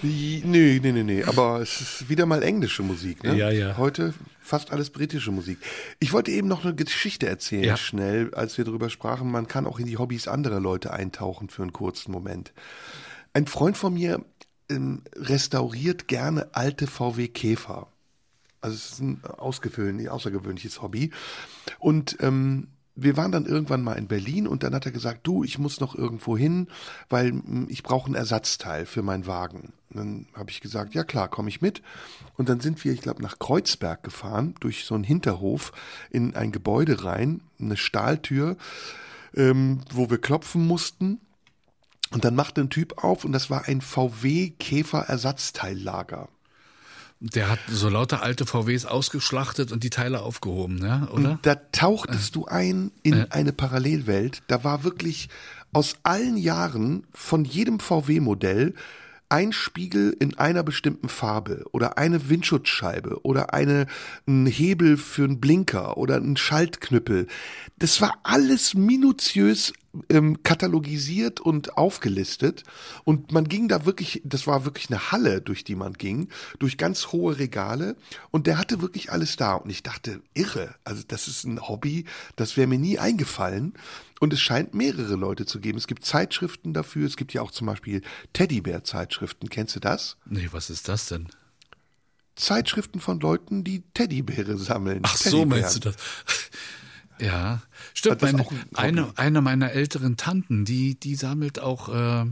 [0.01, 1.23] Nee, nee, nee, nee.
[1.23, 3.23] Aber es ist wieder mal englische Musik.
[3.23, 3.37] Ne?
[3.37, 3.77] Ja, ja.
[3.77, 5.57] Heute fast alles britische Musik.
[5.99, 7.77] Ich wollte eben noch eine Geschichte erzählen, Ja.
[7.77, 9.31] schnell, als wir darüber sprachen.
[9.31, 12.51] Man kann auch in die Hobbys anderer Leute eintauchen für einen kurzen Moment.
[13.31, 14.21] Ein Freund von mir
[14.69, 17.87] ähm, restauriert gerne alte VW Käfer.
[18.59, 21.11] Also es ist ein außergewöhnliches Hobby.
[21.79, 25.43] Und ähm, wir waren dann irgendwann mal in Berlin und dann hat er gesagt, du,
[25.43, 26.67] ich muss noch irgendwo hin,
[27.09, 29.73] weil mm, ich brauche ein Ersatzteil für meinen Wagen.
[29.91, 31.81] Dann habe ich gesagt, ja klar, komme ich mit.
[32.35, 35.71] Und dann sind wir, ich glaube, nach Kreuzberg gefahren, durch so einen Hinterhof
[36.09, 38.57] in ein Gebäude rein, eine Stahltür,
[39.35, 41.21] ähm, wo wir klopfen mussten.
[42.11, 46.29] Und dann machte ein Typ auf und das war ein VW Käfer Ersatzteillager.
[47.19, 51.07] Der hat so lauter alte VWs ausgeschlachtet und die Teile aufgehoben, ne?
[51.11, 51.31] oder?
[51.31, 54.43] Und da tauchtest du ein in eine Parallelwelt.
[54.47, 55.29] Da war wirklich
[55.73, 58.75] aus allen Jahren von jedem VW-Modell
[59.29, 63.87] ein Spiegel in einer bestimmten Farbe oder eine Windschutzscheibe oder eine,
[64.25, 67.27] ein Hebel für einen Blinker oder ein Schaltknüppel.
[67.77, 69.73] Das war alles minutiös
[70.09, 72.63] ähm, katalogisiert und aufgelistet
[73.03, 76.77] und man ging da wirklich, das war wirklich eine Halle, durch die man ging, durch
[76.77, 77.95] ganz hohe Regale
[78.31, 82.05] und der hatte wirklich alles da und ich dachte, irre, also das ist ein Hobby,
[82.35, 83.73] das wäre mir nie eingefallen
[84.19, 85.77] und es scheint mehrere Leute zu geben.
[85.77, 88.01] Es gibt Zeitschriften dafür, es gibt ja auch zum Beispiel
[88.33, 90.17] Teddybär-Zeitschriften, kennst du das?
[90.25, 91.27] Nee, was ist das denn?
[92.35, 95.01] Zeitschriften von Leuten, die Teddybäre sammeln.
[95.03, 95.95] Ach so, meinst du das?
[97.19, 97.61] Ja,
[97.93, 98.21] stimmt.
[98.21, 102.25] Meine, eine, eine meiner älteren Tanten, die, die sammelt auch äh,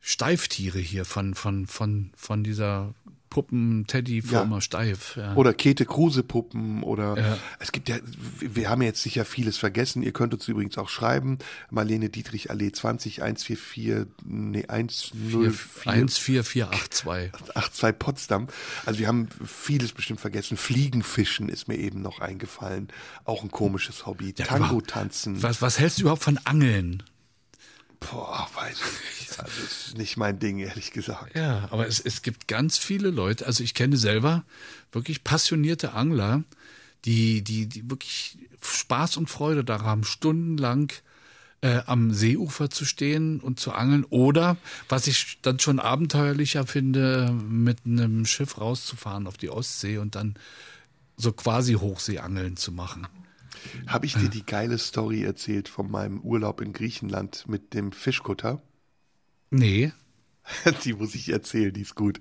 [0.00, 2.94] Steiftiere hier von, von, von, von dieser
[3.34, 4.60] Puppen-Teddy-Firma Ja.
[4.60, 5.16] Steif.
[5.16, 5.34] Ja.
[5.34, 7.38] Oder Käthe Kruse Puppen oder Ja.
[7.58, 7.96] es gibt ja,
[8.40, 10.02] wir haben jetzt sicher vieles vergessen.
[10.02, 11.38] Ihr könnt uns übrigens auch schreiben.
[11.70, 17.32] Marlene Dietrich Allee 20 144 nee 104 14482.
[17.54, 18.48] 82 Potsdam.
[18.86, 20.56] Also wir haben vieles bestimmt vergessen.
[20.56, 22.88] Fliegenfischen ist mir eben noch eingefallen.
[23.24, 24.32] Auch ein komisches Hobby.
[24.32, 25.42] Tango tanzen.
[25.42, 27.02] Was, was hältst du überhaupt von Angeln?
[28.10, 29.40] Boah, weiß ich nicht.
[29.40, 31.34] Also das ist nicht mein Ding, ehrlich gesagt.
[31.34, 34.44] Ja, aber es, es gibt ganz viele Leute, also ich kenne selber
[34.92, 36.42] wirklich passionierte Angler,
[37.04, 40.92] die, die, die wirklich Spaß und Freude daran haben, stundenlang
[41.60, 44.56] äh, am Seeufer zu stehen und zu angeln oder,
[44.88, 50.34] was ich dann schon abenteuerlicher finde, mit einem Schiff rauszufahren auf die Ostsee und dann
[51.16, 53.06] so quasi Hochseeangeln zu machen.
[53.86, 58.62] Habe ich dir die geile Story erzählt von meinem Urlaub in Griechenland mit dem Fischkutter?
[59.50, 59.92] Nee,
[60.84, 62.20] Die muss ich erzählen, die ist gut.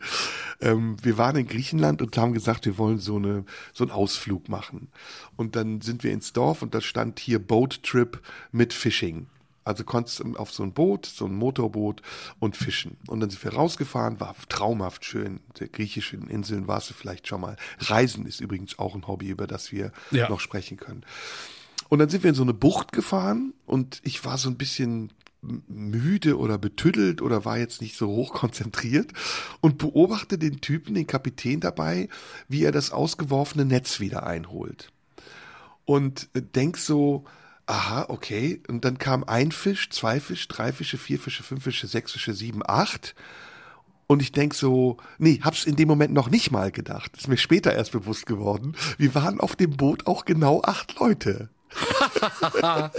[0.61, 4.49] Ähm, wir waren in Griechenland und haben gesagt, wir wollen so, eine, so einen Ausflug
[4.49, 4.89] machen.
[5.35, 8.21] Und dann sind wir ins Dorf und da stand hier Boat Trip
[8.51, 9.27] mit Fishing.
[9.63, 12.01] Also konntest du auf so ein Boot, so ein Motorboot
[12.39, 12.97] und fischen.
[13.07, 15.39] Und dann sind wir rausgefahren, war traumhaft schön.
[15.59, 17.55] Der griechischen Inseln warst du vielleicht schon mal.
[17.79, 20.29] Reisen ist übrigens auch ein Hobby, über das wir Ja.
[20.29, 21.03] noch sprechen können.
[21.89, 25.11] Und dann sind wir in so eine Bucht gefahren und ich war so ein bisschen
[25.67, 29.11] müde oder betüddelt oder war jetzt nicht so hoch konzentriert
[29.59, 32.07] und beobachte den Typen, den Kapitän dabei,
[32.47, 34.91] wie er das ausgeworfene Netz wieder einholt.
[35.85, 37.25] Und äh, denk so,
[37.65, 38.61] aha, okay.
[38.67, 42.33] Und dann kam ein Fisch, zwei Fisch, drei Fische, vier Fische, fünf Fische, sechs Fische,
[42.33, 43.15] sieben, acht.
[44.07, 47.15] Und ich denk so, nee, hab's in dem Moment noch nicht mal gedacht.
[47.17, 48.75] Ist mir später erst bewusst geworden.
[48.97, 51.49] Wir waren auf dem Boot auch genau acht Leute.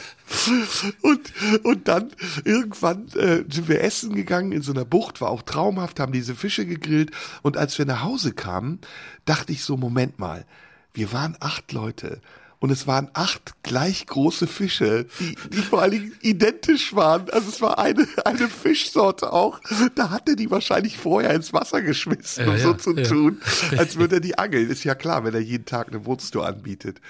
[1.03, 1.33] und,
[1.65, 2.11] und dann
[2.45, 6.35] irgendwann äh, sind wir essen gegangen in so einer Bucht, war auch traumhaft, haben diese
[6.35, 7.13] Fische gegrillt.
[7.43, 8.81] Und als wir nach Hause kamen,
[9.25, 10.45] dachte ich so, Moment mal,
[10.93, 12.21] wir waren acht Leute.
[12.65, 17.29] Und es waren acht gleich große Fische, die, die vor allen Dingen identisch waren.
[17.29, 19.61] Also es war eine, eine Fischsorte auch.
[19.97, 23.03] Da hat er die wahrscheinlich vorher ins Wasser geschmissen, Ja, um so ja, zu ja.
[23.03, 23.43] tun,
[23.77, 24.71] als würde er die angeln.
[24.71, 27.03] Ist ja klar, wenn er jeden Tag eine Bootstour anbietet.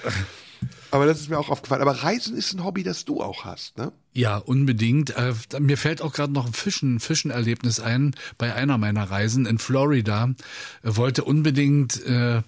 [0.90, 1.82] Aber das ist mir auch aufgefallen.
[1.82, 3.92] Aber Reisen ist ein Hobby, das du auch hast, ne?
[4.12, 5.16] Ja, unbedingt.
[5.16, 8.16] Äh, mir fällt auch gerade noch ein Fischen, Fischenerlebnis ein.
[8.38, 10.34] Bei einer meiner Reisen in Florida
[10.82, 12.42] äh, wollte unbedingt äh,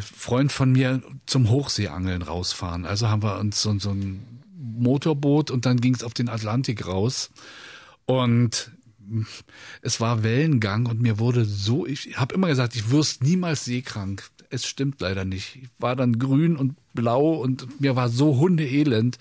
[0.00, 2.84] Freund von mir zum Hochseeangeln rausfahren.
[2.84, 6.86] Also haben wir uns so, so ein Motorboot und dann ging es auf den Atlantik
[6.86, 7.30] raus.
[8.04, 8.70] Und
[9.82, 14.28] es war Wellengang und mir wurde so, ich habe immer gesagt, ich wirst niemals seekrank.
[14.50, 15.56] Es stimmt leider nicht.
[15.62, 19.18] Ich war dann grün und blau und mir war so hundeelend.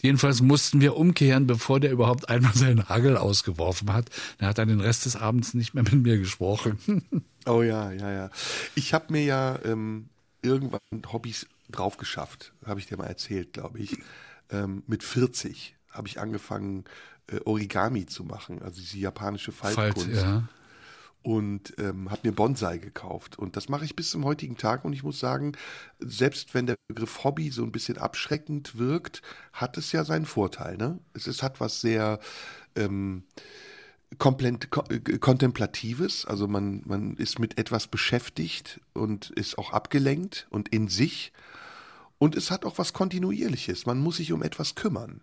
[0.00, 4.10] Jedenfalls mussten wir umkehren, bevor der überhaupt einmal seinen Hagel ausgeworfen hat.
[4.38, 7.02] Er hat dann den Rest des Abends nicht mehr mit mir gesprochen.
[7.46, 8.30] Oh ja, ja, ja.
[8.74, 10.08] Ich habe mir ja ähm,
[10.42, 10.80] irgendwann
[11.12, 13.96] Hobbys drauf geschafft, habe ich dir mal erzählt, glaube ich.
[14.50, 16.84] Ähm, mit 40 habe ich angefangen,
[17.28, 20.06] äh, Origami zu machen, also diese japanische Faltkunst.
[20.06, 20.48] Falt, ja.
[21.22, 23.38] und ähm, habe mir Bonsai gekauft.
[23.38, 24.84] Und das mache ich bis zum heutigen Tag.
[24.84, 25.52] Und ich muss sagen,
[25.98, 30.76] selbst wenn der Begriff Hobby so ein bisschen abschreckend wirkt, hat es ja seinen Vorteil.
[30.76, 30.98] Ne?
[31.14, 32.18] Es, es hat was sehr
[32.76, 33.40] ähm, äh,
[34.18, 36.24] kontemplatives.
[36.24, 41.32] Also man, man ist mit etwas beschäftigt und ist auch abgelenkt und in sich.
[42.18, 43.86] Und es hat auch was Kontinuierliches.
[43.86, 45.20] Man muss sich um etwas kümmern.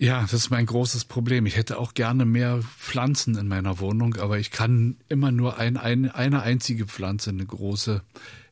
[0.00, 1.44] Ja, das ist mein großes Problem.
[1.46, 5.76] Ich hätte auch gerne mehr Pflanzen in meiner Wohnung, aber ich kann immer nur ein,
[5.76, 8.02] ein, eine einzige Pflanze, eine große,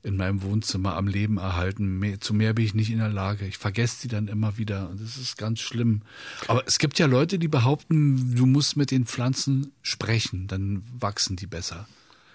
[0.07, 1.99] in meinem Wohnzimmer am Leben erhalten.
[1.99, 3.45] Mehr, zu mehr bin ich nicht in der Lage.
[3.47, 4.89] Ich vergesse sie dann immer wieder.
[4.89, 6.03] und Das ist ganz schlimm.
[6.47, 11.35] Aber es gibt ja Leute, die behaupten, du musst mit den Pflanzen sprechen, dann wachsen
[11.37, 11.89] die besser.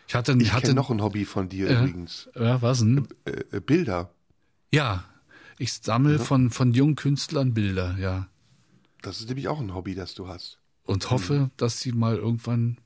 [0.07, 1.79] Ich hatte, Ich hatte noch ein Hobby von dir Ja.
[1.79, 2.27] übrigens.
[2.35, 3.07] Ja, was denn?
[3.23, 4.11] Äh, äh, Bilder.
[4.73, 5.05] Ja,
[5.57, 8.27] ich sammle von, von jungen Künstlern Bilder, ja.
[9.01, 10.57] Das ist nämlich auch ein Hobby, das du hast.
[10.83, 12.77] Und hoffe, dass sie mal irgendwann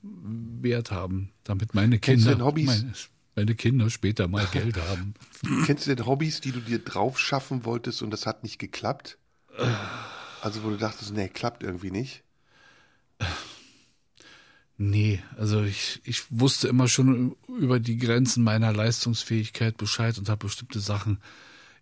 [0.62, 2.66] Wert haben, damit meine Kennst du Kinder, denn Hobbys?
[2.66, 2.92] meine,
[3.36, 5.14] meine Kinder später mal Geld haben.
[5.66, 9.18] Kennst du denn Hobbys, die du dir drauf schaffen wolltest und das hat nicht geklappt?
[10.40, 12.22] Also wo du dachtest, nee, klappt irgendwie nicht.
[14.78, 20.46] Nee, also ich, ich wusste immer schon über die Grenzen meiner Leistungsfähigkeit Bescheid und habe
[20.46, 21.18] bestimmte Sachen.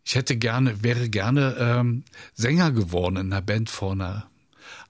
[0.05, 2.05] Ich hätte gerne, wäre gerne ähm,
[2.35, 4.25] Sänger geworden in einer Band vorne.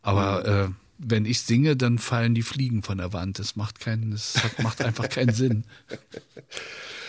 [0.03, 0.69] Aber äh,
[1.07, 3.39] wenn ich singe, dann fallen die Fliegen von der Wand.
[3.39, 5.65] Das macht keinen, das hat, macht einfach keinen Sinn.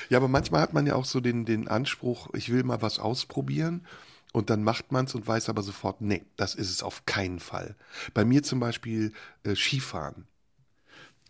[0.09, 2.99] Ja, aber manchmal hat man ja auch so den, den Anspruch, ich will mal was
[2.99, 3.85] ausprobieren
[4.34, 7.39] und dann macht man es und weiß aber sofort, nee, das ist es auf keinen
[7.39, 7.76] Fall.
[8.13, 9.13] Bei mir zum Beispiel
[9.43, 10.27] äh, Skifahren.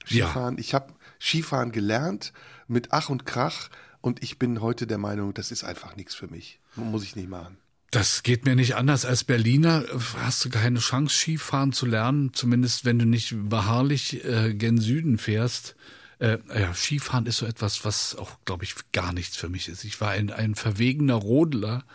[0.08, 0.26] Ja.
[0.26, 2.34] Skifahren, ich habe Skifahren gelernt
[2.68, 3.70] mit Ach und Krach
[4.02, 6.60] und ich bin heute der Meinung, das ist einfach nichts für mich.
[6.76, 7.58] Muss ich nicht machen.
[7.96, 9.06] Das geht mir nicht anders.
[9.06, 9.86] Als Berliner
[10.18, 15.18] hast du keine Chance, Skifahren zu lernen, zumindest wenn du nicht beharrlich äh, gen Süden
[15.18, 15.78] fährst.
[16.20, 19.86] Äh, ja, Skifahren ist so etwas, was auch, glaube ich, gar nichts für mich ist.
[19.86, 21.86] Ich war ein, ein verwegener Rodler,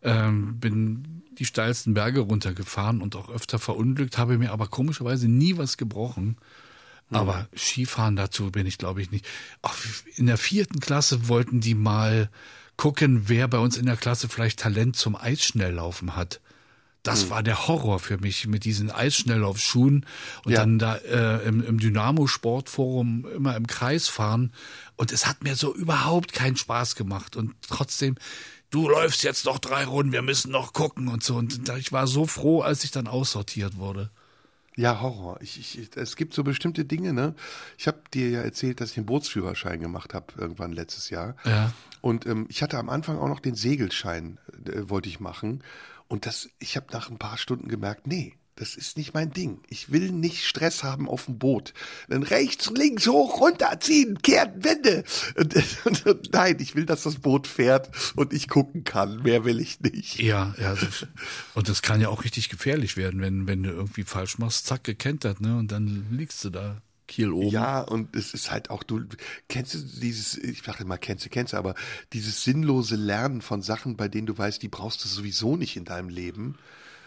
[0.00, 5.58] ähm, bin die steilsten Berge runtergefahren und auch öfter verunglückt, habe mir aber komischerweise nie
[5.58, 6.38] was gebrochen.
[7.10, 9.28] Aber Skifahren dazu bin ich, glaube ich, nicht.
[9.60, 9.74] Auch
[10.16, 12.30] in der vierten Klasse wollten die mal
[12.76, 16.40] gucken, wer bei uns in der Klasse vielleicht Talent zum Eisschnelllaufen hat.
[17.02, 20.06] Das war der Horror für mich mit diesen Eisschnelllaufschuhen
[20.46, 20.60] und Ja.
[20.60, 24.52] dann da äh, im, im Dynamo-Sportforum immer im Kreis fahren.
[24.96, 27.36] Und es hat mir so überhaupt keinen Spaß gemacht.
[27.36, 28.16] Und trotzdem,
[28.70, 31.36] du läufst jetzt noch drei Runden, wir müssen noch gucken und so.
[31.36, 34.10] Und ich war so froh, als ich dann aussortiert wurde.
[34.76, 35.40] Ja, Horror.
[35.40, 37.34] Ich, ich, es gibt so bestimmte Dinge, ne?
[37.78, 41.36] Ich habe dir ja erzählt, dass ich den Bootsführerschein gemacht habe irgendwann letztes Jahr.
[41.44, 41.72] Ja.
[42.00, 45.62] Und ähm, ich hatte am Anfang auch noch den Segelschein, äh, wollte ich machen.
[46.08, 49.60] Und das, ich habe nach ein paar Stunden gemerkt, nee, das ist nicht mein Ding.
[49.68, 51.74] Ich will nicht Stress haben auf dem Boot.
[52.08, 55.04] Dann rechts, links, hoch, runter, ziehen, kehren, Wende.
[55.36, 55.54] Und,
[55.84, 59.22] und, und, nein, ich will, dass das Boot fährt und ich gucken kann.
[59.22, 60.20] Mehr will ich nicht.
[60.20, 60.74] Ja, ja.
[60.74, 61.06] Das,
[61.54, 64.84] und das kann ja auch richtig gefährlich werden, wenn, wenn du irgendwie falsch machst, zack,
[64.84, 65.56] gekentert, ne?
[65.56, 67.48] Und dann liegst du da, Kiel oben.
[67.48, 69.04] Ja, und es ist halt auch, du
[69.48, 71.74] kennst du dieses, ich dachte mal, kennst du, kennst du, aber
[72.12, 75.84] dieses sinnlose Lernen von Sachen, bei denen du weißt, die brauchst du sowieso nicht in
[75.84, 76.56] deinem Leben.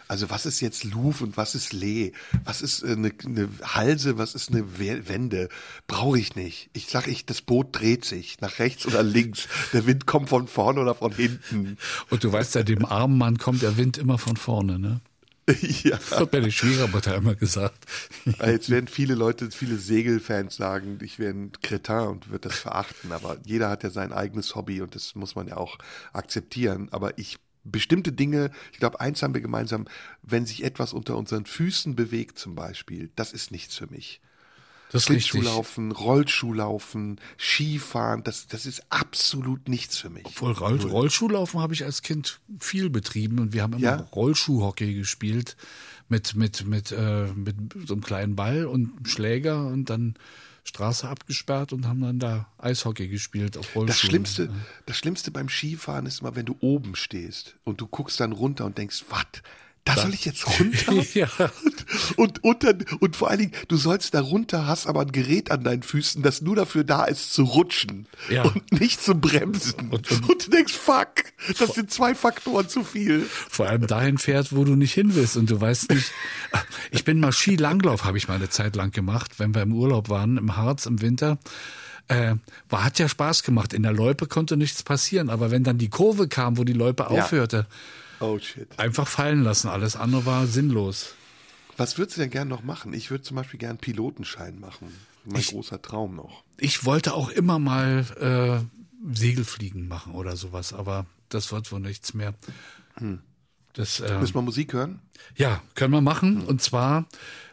[0.08, 2.12] Also was ist jetzt Louvre und was ist Lee?
[2.44, 5.48] Was ist äh, eine, eine Halse, was ist eine We- Wende?
[5.86, 6.70] Brauche ich nicht.
[6.72, 9.48] Ich sag ich, das Boot dreht sich nach rechts oder links.
[9.72, 11.76] Der Wind kommt von vorne oder von hinten.
[12.10, 15.00] Und du weißt ja, dem armen Mann kommt der Wind immer von vorne, ne?
[15.82, 15.96] ja.
[16.10, 17.86] Das hat die Schwiegermutter immer gesagt.
[18.44, 23.12] Jetzt werden viele Leute, viele Segelfans sagen, ich wäre ein Kretin und würde das verachten,
[23.12, 25.78] aber jeder hat ja sein eigenes Hobby und das muss man ja auch
[26.12, 26.88] akzeptieren.
[26.90, 27.38] Aber ich
[27.70, 29.86] bestimmte Dinge, ich glaube, eins haben wir gemeinsam,
[30.22, 34.20] wenn sich etwas unter unseren Füßen bewegt zum Beispiel, das ist nichts für mich.
[34.90, 35.04] Das.
[35.04, 40.24] Schlittschuhlaufen, Rollschuhlaufen, Skifahren, das, das ist absolut nichts für mich.
[40.24, 43.96] Obwohl Roll Rollschuhlaufen habe ich als Kind viel betrieben und wir haben immer Ja?
[43.96, 45.56] Rollschuhhockey gespielt
[46.08, 50.14] mit mit mit äh, mit so einem kleinen Ball und Schläger und dann
[50.68, 53.86] Straße abgesperrt und haben dann da Eishockey gespielt auf Rollschuhen.
[53.88, 54.50] Das Schlimmste,
[54.86, 58.64] das Schlimmste beim Skifahren ist immer, wenn du oben stehst und du guckst dann runter
[58.64, 59.24] und denkst, was?
[59.94, 60.92] Da soll ich jetzt runter?
[61.14, 61.28] Ja.
[62.16, 65.50] Und, und, dann, und vor allen Dingen, du sollst da runter, hast aber ein Gerät
[65.50, 68.42] an deinen Füßen, das nur dafür da ist zu rutschen Ja.
[68.42, 69.88] und nicht zu bremsen.
[69.90, 71.08] Und, du denkst, fuck,
[71.58, 73.24] das sind zwei Faktoren zu viel.
[73.48, 76.12] Vor allem dahin fährt, wo du nicht hin willst und du weißt nicht.
[76.90, 80.08] Ich bin mal Skilanglauf, habe ich mal eine Zeit lang gemacht, wenn wir im Urlaub
[80.10, 81.38] waren, im Harz im Winter.
[82.08, 82.36] Äh,
[82.68, 83.72] war, hat ja Spaß gemacht.
[83.74, 87.02] In der Loipe konnte nichts passieren, aber wenn dann die Kurve kam, wo die Loipe
[87.04, 87.08] Ja.
[87.08, 87.66] aufhörte,
[88.20, 88.68] Oh shit.
[88.78, 89.68] einfach fallen lassen.
[89.68, 91.14] Alles andere war sinnlos.
[91.76, 92.92] Was würdest du denn gern noch machen?
[92.92, 94.88] Ich würde zum Beispiel gern Pilotenschein machen.
[95.24, 96.42] Mein Ich- großer Traum noch.
[96.56, 102.14] Ich wollte auch immer mal äh, Segelfliegen machen oder sowas, aber das wird wohl nichts
[102.14, 102.34] mehr.
[103.74, 105.00] Das, äh, Müssen wir Musik hören?
[105.36, 106.42] Ja, können wir machen.
[106.44, 107.06] Und zwar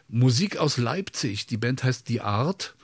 [0.08, 1.46] Musik aus Leipzig.
[1.46, 2.74] Die Band heißt Die Art.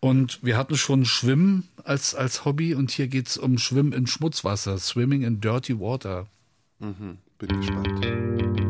[0.00, 2.74] Und wir hatten schon Schwimmen als, als Hobby.
[2.74, 4.78] Und hier geht's um Schwimmen in Schmutzwasser.
[4.78, 6.26] Swimming in Dirty Water.
[7.40, 8.67] Bin gespannt.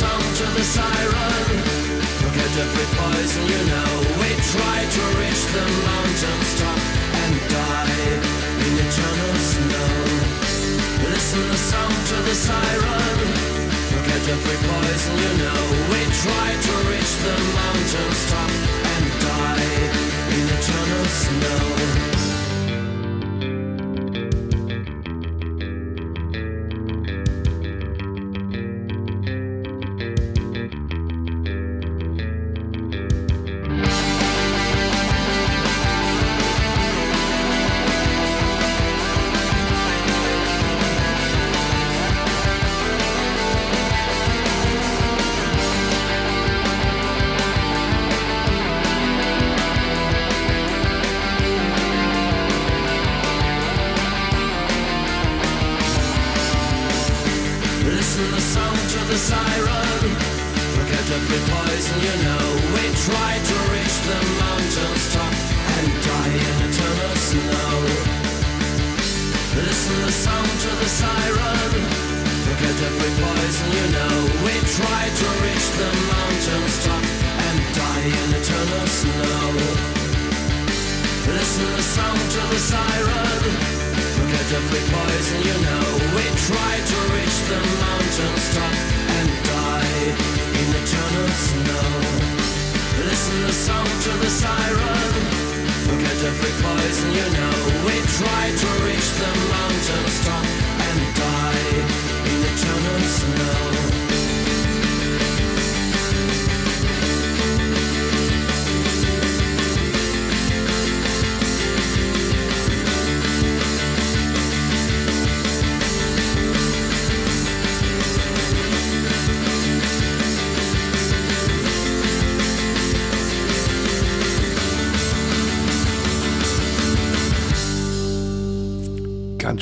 [0.00, 1.46] Song to the siren.
[2.22, 3.90] Forget every poison you know.
[4.18, 6.80] We try to reach the mountain's top
[7.22, 8.02] and die
[8.66, 9.94] in eternal snow.
[11.06, 13.18] Listen the song to the siren.
[13.92, 15.62] Forget every poison you know.
[15.92, 18.50] We try to reach the mountain's top
[18.92, 19.70] and die
[20.38, 22.23] in eternal snow.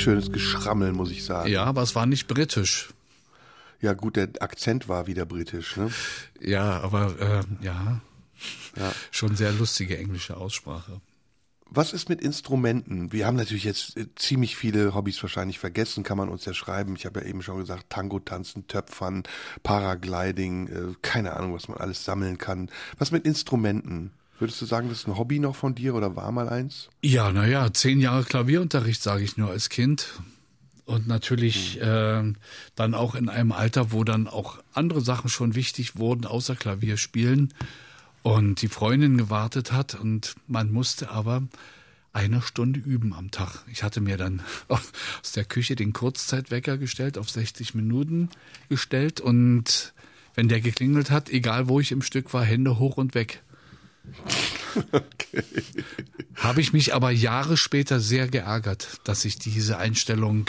[0.03, 1.51] Schönes Geschrammel, muss ich sagen.
[1.51, 2.91] Ja, aber es war nicht britisch.
[3.81, 5.91] Ja, gut, der Akzent war wieder britisch, ne?
[6.41, 8.01] Ja, aber äh, ja,
[8.77, 8.93] Ja.
[9.11, 11.01] schon sehr lustige englische Aussprache.
[11.75, 13.13] Was ist mit Instrumenten?
[13.13, 16.95] Wir haben natürlich jetzt äh, ziemlich viele Hobbys wahrscheinlich vergessen, kann man uns ja schreiben.
[16.97, 19.23] Ich habe ja eben schon gesagt, Tango tanzen, Töpfern,
[19.63, 22.71] Paragliding, äh, keine Ahnung, was man alles sammeln kann.
[22.99, 24.13] Was mit Instrumenten?
[24.39, 26.89] Würdest du sagen, das ist ein Hobby noch von dir oder war mal eins?
[27.03, 30.09] Ja, naja, zehn Jahre Klavierunterricht, sage ich nur als Kind.
[30.85, 32.33] Und natürlich äh,
[32.75, 37.55] dann auch in einem Alter, wo dann auch andere Sachen schon wichtig wurden, außer Klavierspielen.
[38.23, 41.43] Und die Freundin gewartet hat und man musste aber
[42.13, 43.65] eine Stunde üben am Tag.
[43.71, 48.29] Ich hatte mir dann aus der Küche den Kurzzeitwecker gestellt, auf 60 Minuten
[48.69, 49.93] gestellt und
[50.35, 53.43] wenn der geklingelt hat, egal wo ich im Stück war, Hände hoch und weg.
[56.35, 60.49] Habe ich mich aber Jahre später sehr geärgert, dass ich diese Einstellung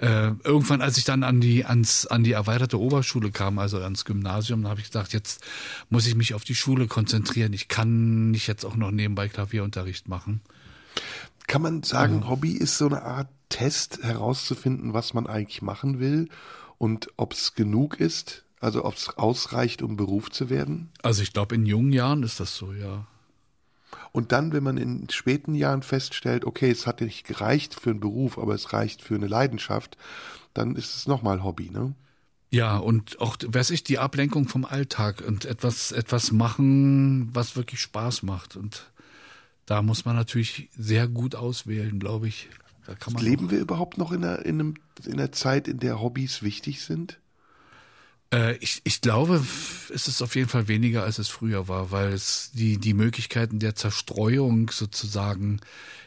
[0.00, 4.04] äh, irgendwann, als ich dann an die ans an die erweiterte Oberschule kam, also ans
[4.04, 5.44] Gymnasium, da habe ich gedacht, jetzt
[5.90, 7.52] muss ich mich auf die Schule konzentrieren.
[7.52, 10.40] Ich kann nicht jetzt auch noch nebenbei Klavierunterricht machen.
[11.46, 16.28] Kann man sagen, Hobby ist so eine Art Test herauszufinden, was man eigentlich machen will
[16.78, 20.90] und ob es genug ist, also ob es ausreicht, um Beruf zu werden?
[21.02, 23.06] Also ich glaube, in jungen Jahren ist das so, ja.
[24.12, 28.00] Und dann, wenn man in späten Jahren feststellt, okay, es hat nicht gereicht für einen
[28.00, 29.96] Beruf, aber es reicht für eine Leidenschaft,
[30.52, 31.94] dann ist es nochmal Hobby, ne?
[32.52, 37.80] Ja, und auch, weiß ich, die Ablenkung vom Alltag und etwas, etwas machen, was wirklich
[37.80, 38.56] Spaß macht.
[38.56, 38.90] Und
[39.66, 42.48] da muss man natürlich sehr gut auswählen, glaube ich.
[43.20, 44.74] Leben wir überhaupt noch in einer, in, einem,
[45.06, 47.19] in einer Zeit, in der Hobbys wichtig sind?
[48.32, 49.44] Äh, ich, ich glaube,
[49.92, 53.58] es ist auf jeden Fall weniger, als es früher war, weil es die, die Möglichkeiten
[53.58, 55.60] der Zerstreuung sozusagen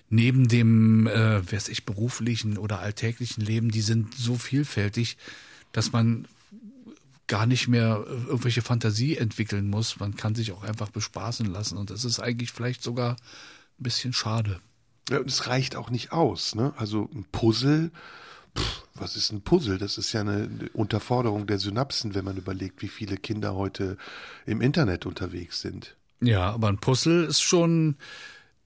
[0.10, 5.18] neben dem, äh, weiß ich, beruflichen oder alltäglichen Leben, die sind so vielfältig,
[5.72, 6.28] dass man
[7.28, 10.00] gar nicht mehr irgendwelche Fantasie entwickeln muss.
[10.00, 11.78] Man kann sich auch einfach bespaßen lassen.
[11.78, 14.60] Und das ist eigentlich vielleicht sogar ein bisschen schade.
[15.10, 16.74] Ja, und es reicht auch nicht aus, ne?
[16.78, 17.92] Also ein Puzzle,
[18.58, 19.78] pff, was ist ein Puzzle?
[19.78, 23.98] Das ist ja eine, Unterforderung der Synapsen, wenn man überlegt, wie viele Kinder heute
[24.46, 25.96] im Internet unterwegs sind.
[26.22, 27.98] Ja, aber ein Puzzle ist schon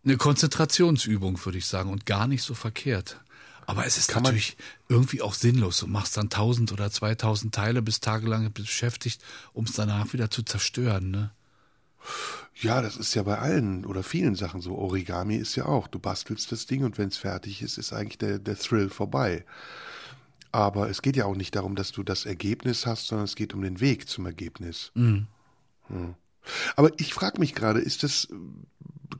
[0.03, 3.19] eine Konzentrationsübung, würde ich sagen, und gar nicht so verkehrt.
[3.65, 4.55] Aber es ist Kann natürlich
[4.88, 5.80] irgendwie auch sinnlos.
[5.80, 10.43] Du machst dann tausend oder zweitausend Teile, bist tagelang beschäftigt, um es danach wieder zu
[10.43, 11.11] zerstören.
[11.11, 11.31] Ne?
[12.56, 14.76] Ja, das ist ja bei allen oder vielen Sachen so.
[14.76, 18.18] Origami ist ja auch, du bastelst das Ding und wenn es fertig ist, ist eigentlich
[18.18, 19.46] der, der Thrill vorbei.
[20.52, 23.54] Aber es geht ja auch nicht darum, dass du das Ergebnis hast, sondern es geht
[23.54, 24.92] um den Weg zum Ergebnis.
[24.96, 25.28] Hm.
[26.76, 28.28] Aber ich frage mich gerade, ist das,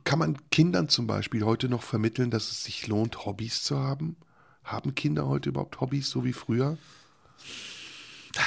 [0.04, 4.16] kann man Kindern zum Beispiel heute noch vermitteln, dass es sich lohnt, Hobbys zu haben?
[4.64, 6.76] Haben Kinder heute überhaupt Hobbys, so wie früher?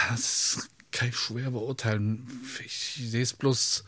[0.09, 2.27] Das kann ich schwer beurteilen.
[2.65, 3.83] Ich sehe es bloß.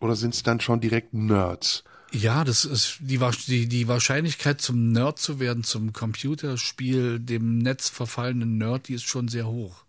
[0.00, 1.84] Oder sind es dann schon direkt Nerds?
[2.12, 7.88] Ja, das ist die, die, die Wahrscheinlichkeit zum Nerd zu werden, zum Computerspiel, dem Netz
[7.88, 9.84] verfallenen Nerd, die ist schon sehr hoch.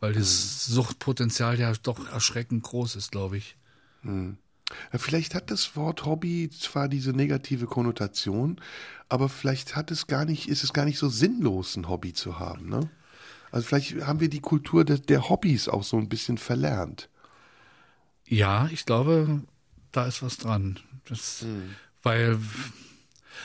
[0.00, 3.56] Weil das Suchtpotenzial ja doch erschreckend groß ist, glaube ich.
[4.04, 8.60] Ja, vielleicht hat das Wort Hobby zwar diese negative Konnotation,
[9.08, 12.38] aber vielleicht hat es gar nicht, ist es gar nicht so sinnlos, ein Hobby zu
[12.38, 12.90] haben, ne?
[13.52, 17.10] Also vielleicht haben wir die Kultur der, der Hobbys auch so ein bisschen verlernt.
[18.26, 19.42] Ja, ich glaube,
[19.92, 20.78] da ist was dran.
[21.08, 21.44] Das,
[22.02, 22.38] Weil,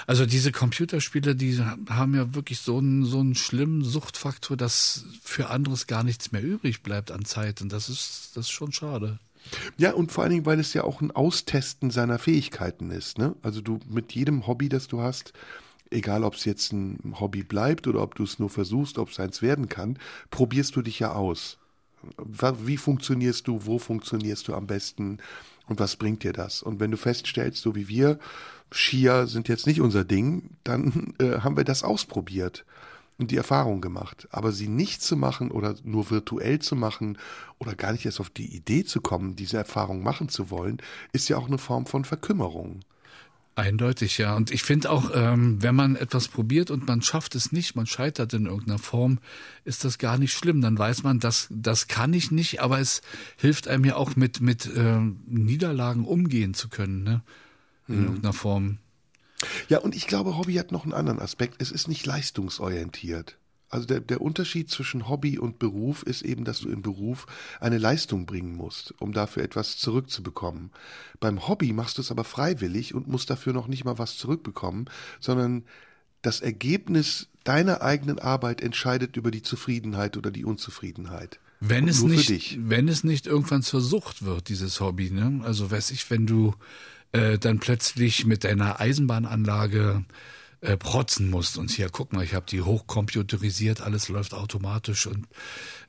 [0.06, 1.60] also diese Computerspiele, die
[1.90, 6.44] haben ja wirklich so einen, so einen schlimmen Suchtfaktor, dass für anderes gar nichts mehr
[6.44, 7.62] übrig bleibt an Zeit.
[7.62, 9.20] Und das ist, das ist schon schade.
[9.78, 13.36] Ja, und vor allen Dingen, weil es ja auch ein Austesten seiner Fähigkeiten ist, ne?
[13.42, 15.34] Also du mit jedem Hobby, das du hast,
[15.90, 19.20] egal ob es jetzt ein Hobby bleibt oder ob du es nur versuchst, ob es
[19.20, 20.00] eins werden kann,
[20.32, 21.58] probierst du dich ja aus.
[22.24, 25.18] Wie funktionierst du, wo funktionierst du am besten
[25.68, 26.62] und was bringt dir das?
[26.62, 28.20] Und wenn du feststellst, so wie wir,
[28.72, 32.66] Skier sind jetzt nicht unser Ding, dann äh, haben wir das ausprobiert
[33.18, 34.28] und die Erfahrung gemacht.
[34.32, 37.18] Aber sie nicht zu machen oder nur virtuell zu machen
[37.58, 40.78] oder gar nicht erst auf die Idee zu kommen, diese Erfahrung machen zu wollen,
[41.14, 42.82] ist ja auch eine Form von Verkümmerung.
[43.58, 44.36] Eindeutig, ja.
[44.36, 47.88] Und ich finde auch, ähm, wenn man etwas probiert und man schafft es nicht, man
[47.88, 49.18] scheitert in irgendeiner Form,
[49.66, 50.62] ist das gar nicht schlimm.
[50.62, 53.02] Dann weiß man, das, das kann ich nicht, aber es
[53.36, 57.24] hilft einem ja auch mit, mit ähm, Niederlagen umgehen zu können, ne?
[57.88, 58.78] In irgendeiner Form.
[59.70, 61.60] Ja, und ich glaube, Hobby hat noch einen anderen Aspekt.
[61.60, 63.38] Es ist nicht leistungsorientiert.
[63.70, 67.28] Also der, der Unterschied zwischen Hobby und Beruf ist eben, dass du im Beruf
[67.60, 70.72] eine Leistung bringen musst, um dafür etwas zurückzubekommen.
[71.20, 74.90] Beim Hobby machst du es aber freiwillig und musst dafür noch nicht mal was zurückbekommen,
[75.20, 75.66] sondern
[76.22, 81.40] das Ergebnis deiner eigenen Arbeit entscheidet über die Zufriedenheit oder die Unzufriedenheit.
[81.60, 85.42] Wenn es nicht, wenn es nicht irgendwann zur Sucht wird, dieses Hobby, ne?
[85.44, 86.54] Also weiß ich, wenn du
[87.14, 90.06] äh, dann plötzlich mit deiner Eisenbahnanlage
[90.68, 95.26] äh, protzen musst und hier, guck mal, ich habe die hochcomputerisiert, alles läuft automatisch und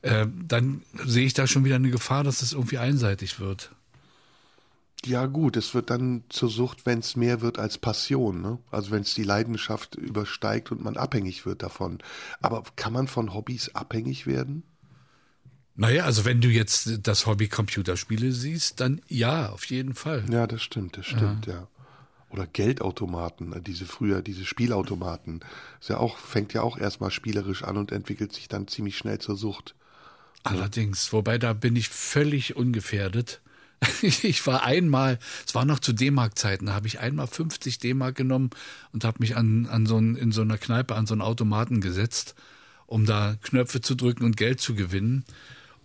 [0.03, 3.71] äh, dann sehe ich da schon wieder eine Gefahr, dass es irgendwie einseitig wird.
[5.03, 8.41] Ja gut, es wird dann zur Sucht, wenn es mehr wird als Passion.
[8.41, 8.57] Ne?
[8.71, 11.99] Also wenn es die Leidenschaft übersteigt und man abhängig wird davon.
[12.39, 14.63] Aber kann man von Hobbys abhängig werden?
[15.75, 20.23] Naja, also wenn du jetzt das Hobby Computerspiele siehst, dann ja, auf jeden Fall.
[20.31, 21.67] Ja, das stimmt, das stimmt, ja.
[22.29, 25.41] Oder Geldautomaten, äh, diese früher, diese Spielautomaten.
[25.79, 29.19] Ist ja auch, fängt ja auch erstmal spielerisch an und entwickelt sich dann ziemlich schnell
[29.19, 29.75] zur Sucht.
[30.43, 33.41] Allerdings, wobei da bin ich völlig ungefährdet.
[34.01, 38.49] Ich war einmal, es war noch zu D-Mark-Zeiten, da habe ich einmal 50 D-Mark genommen
[38.91, 41.79] und habe mich an, an so ein, in so einer Kneipe an so einen Automaten
[41.79, 42.35] gesetzt,
[42.87, 45.23] um da Knöpfe zu drücken und Geld zu gewinnen.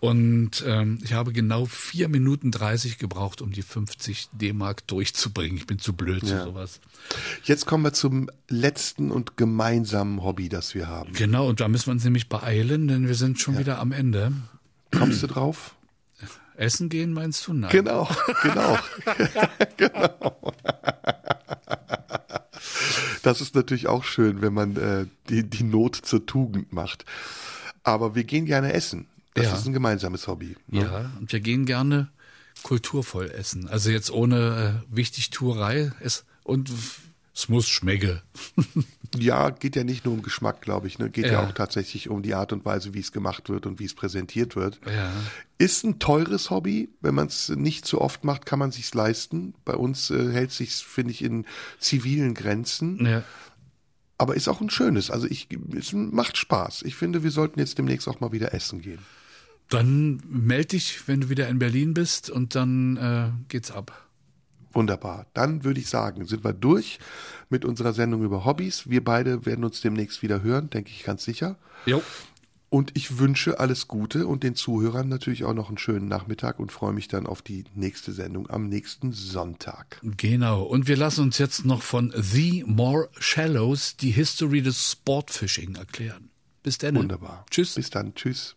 [0.04, 5.56] Und ähm, ich habe genau vier Minuten 30 gebraucht, um die 50 D-Mark durchzubringen.
[5.56, 6.40] Ich bin zu blöd Ja.
[6.40, 6.80] für sowas.
[7.44, 11.14] Jetzt kommen wir zum letzten und gemeinsamen Hobby, das wir haben.
[11.14, 14.32] Genau, und da müssen wir uns nämlich beeilen, denn wir sind schon wieder am Ende.
[14.94, 15.74] Kommst du drauf?
[16.54, 17.54] Essen gehen meinst du?
[17.54, 17.70] Nein.
[17.72, 18.06] Genau,
[18.42, 18.78] genau.
[19.78, 20.52] genau.
[23.22, 27.06] Das ist natürlich auch schön, wenn man äh, die, die Not zur Tugend macht.
[27.84, 29.06] Aber wir gehen gerne essen.
[29.34, 29.54] Das Ja.
[29.54, 30.56] ist ein gemeinsames Hobby.
[30.68, 30.82] Ne?
[30.82, 32.08] Ja, und wir gehen gerne
[32.62, 33.68] kulturvoll essen.
[33.68, 35.92] Also jetzt ohne äh, Wichtigtuerei.
[36.00, 36.70] Es, und
[37.34, 38.20] es muss schmecken.
[39.16, 40.98] Ja, geht ja nicht nur um Geschmack, glaube ich.
[40.98, 41.08] Ne?
[41.08, 41.34] Geht ja.
[41.34, 41.46] Ja.
[41.46, 44.56] auch tatsächlich um die Art und Weise, wie es gemacht wird und wie es präsentiert
[44.56, 44.80] wird.
[44.92, 45.12] Ja.
[45.56, 46.88] Ist ein teures Hobby.
[47.00, 49.54] Wenn man es nicht zu oft macht, kann man sich's leisten.
[49.64, 51.46] Bei uns äh, hält sich's, finde ich, in
[51.78, 53.06] zivilen Grenzen.
[53.06, 53.22] ja.
[54.18, 55.12] Aber ist auch ein schönes.
[55.12, 55.46] Also ich,
[55.76, 56.82] es macht Spaß.
[56.82, 58.98] Ich finde, wir sollten jetzt demnächst auch mal wieder essen gehen.
[59.68, 64.08] Dann melde dich, wenn du wieder in Berlin bist und dann äh, geht's ab.
[64.72, 65.26] Wunderbar.
[65.34, 66.98] Dann würde ich sagen, sind wir durch
[67.48, 68.90] mit unserer Sendung über Hobbys.
[68.90, 71.56] Wir beide werden uns demnächst wieder hören, denke ich ganz sicher.
[71.86, 72.02] Jo.
[72.70, 76.72] Und ich wünsche alles Gute und den Zuhörern natürlich auch noch einen schönen Nachmittag und
[76.72, 80.00] freue mich dann auf die nächste Sendung am nächsten Sonntag.
[80.02, 80.64] Genau.
[80.64, 86.30] Und wir lassen uns jetzt noch von The More Shallows die History des Sportfishing erklären.
[86.64, 86.96] Bis dann.
[86.96, 87.46] Wunderbar.
[87.48, 87.76] Tschüss.
[87.76, 88.12] Bis dann.
[88.16, 88.56] Tschüss.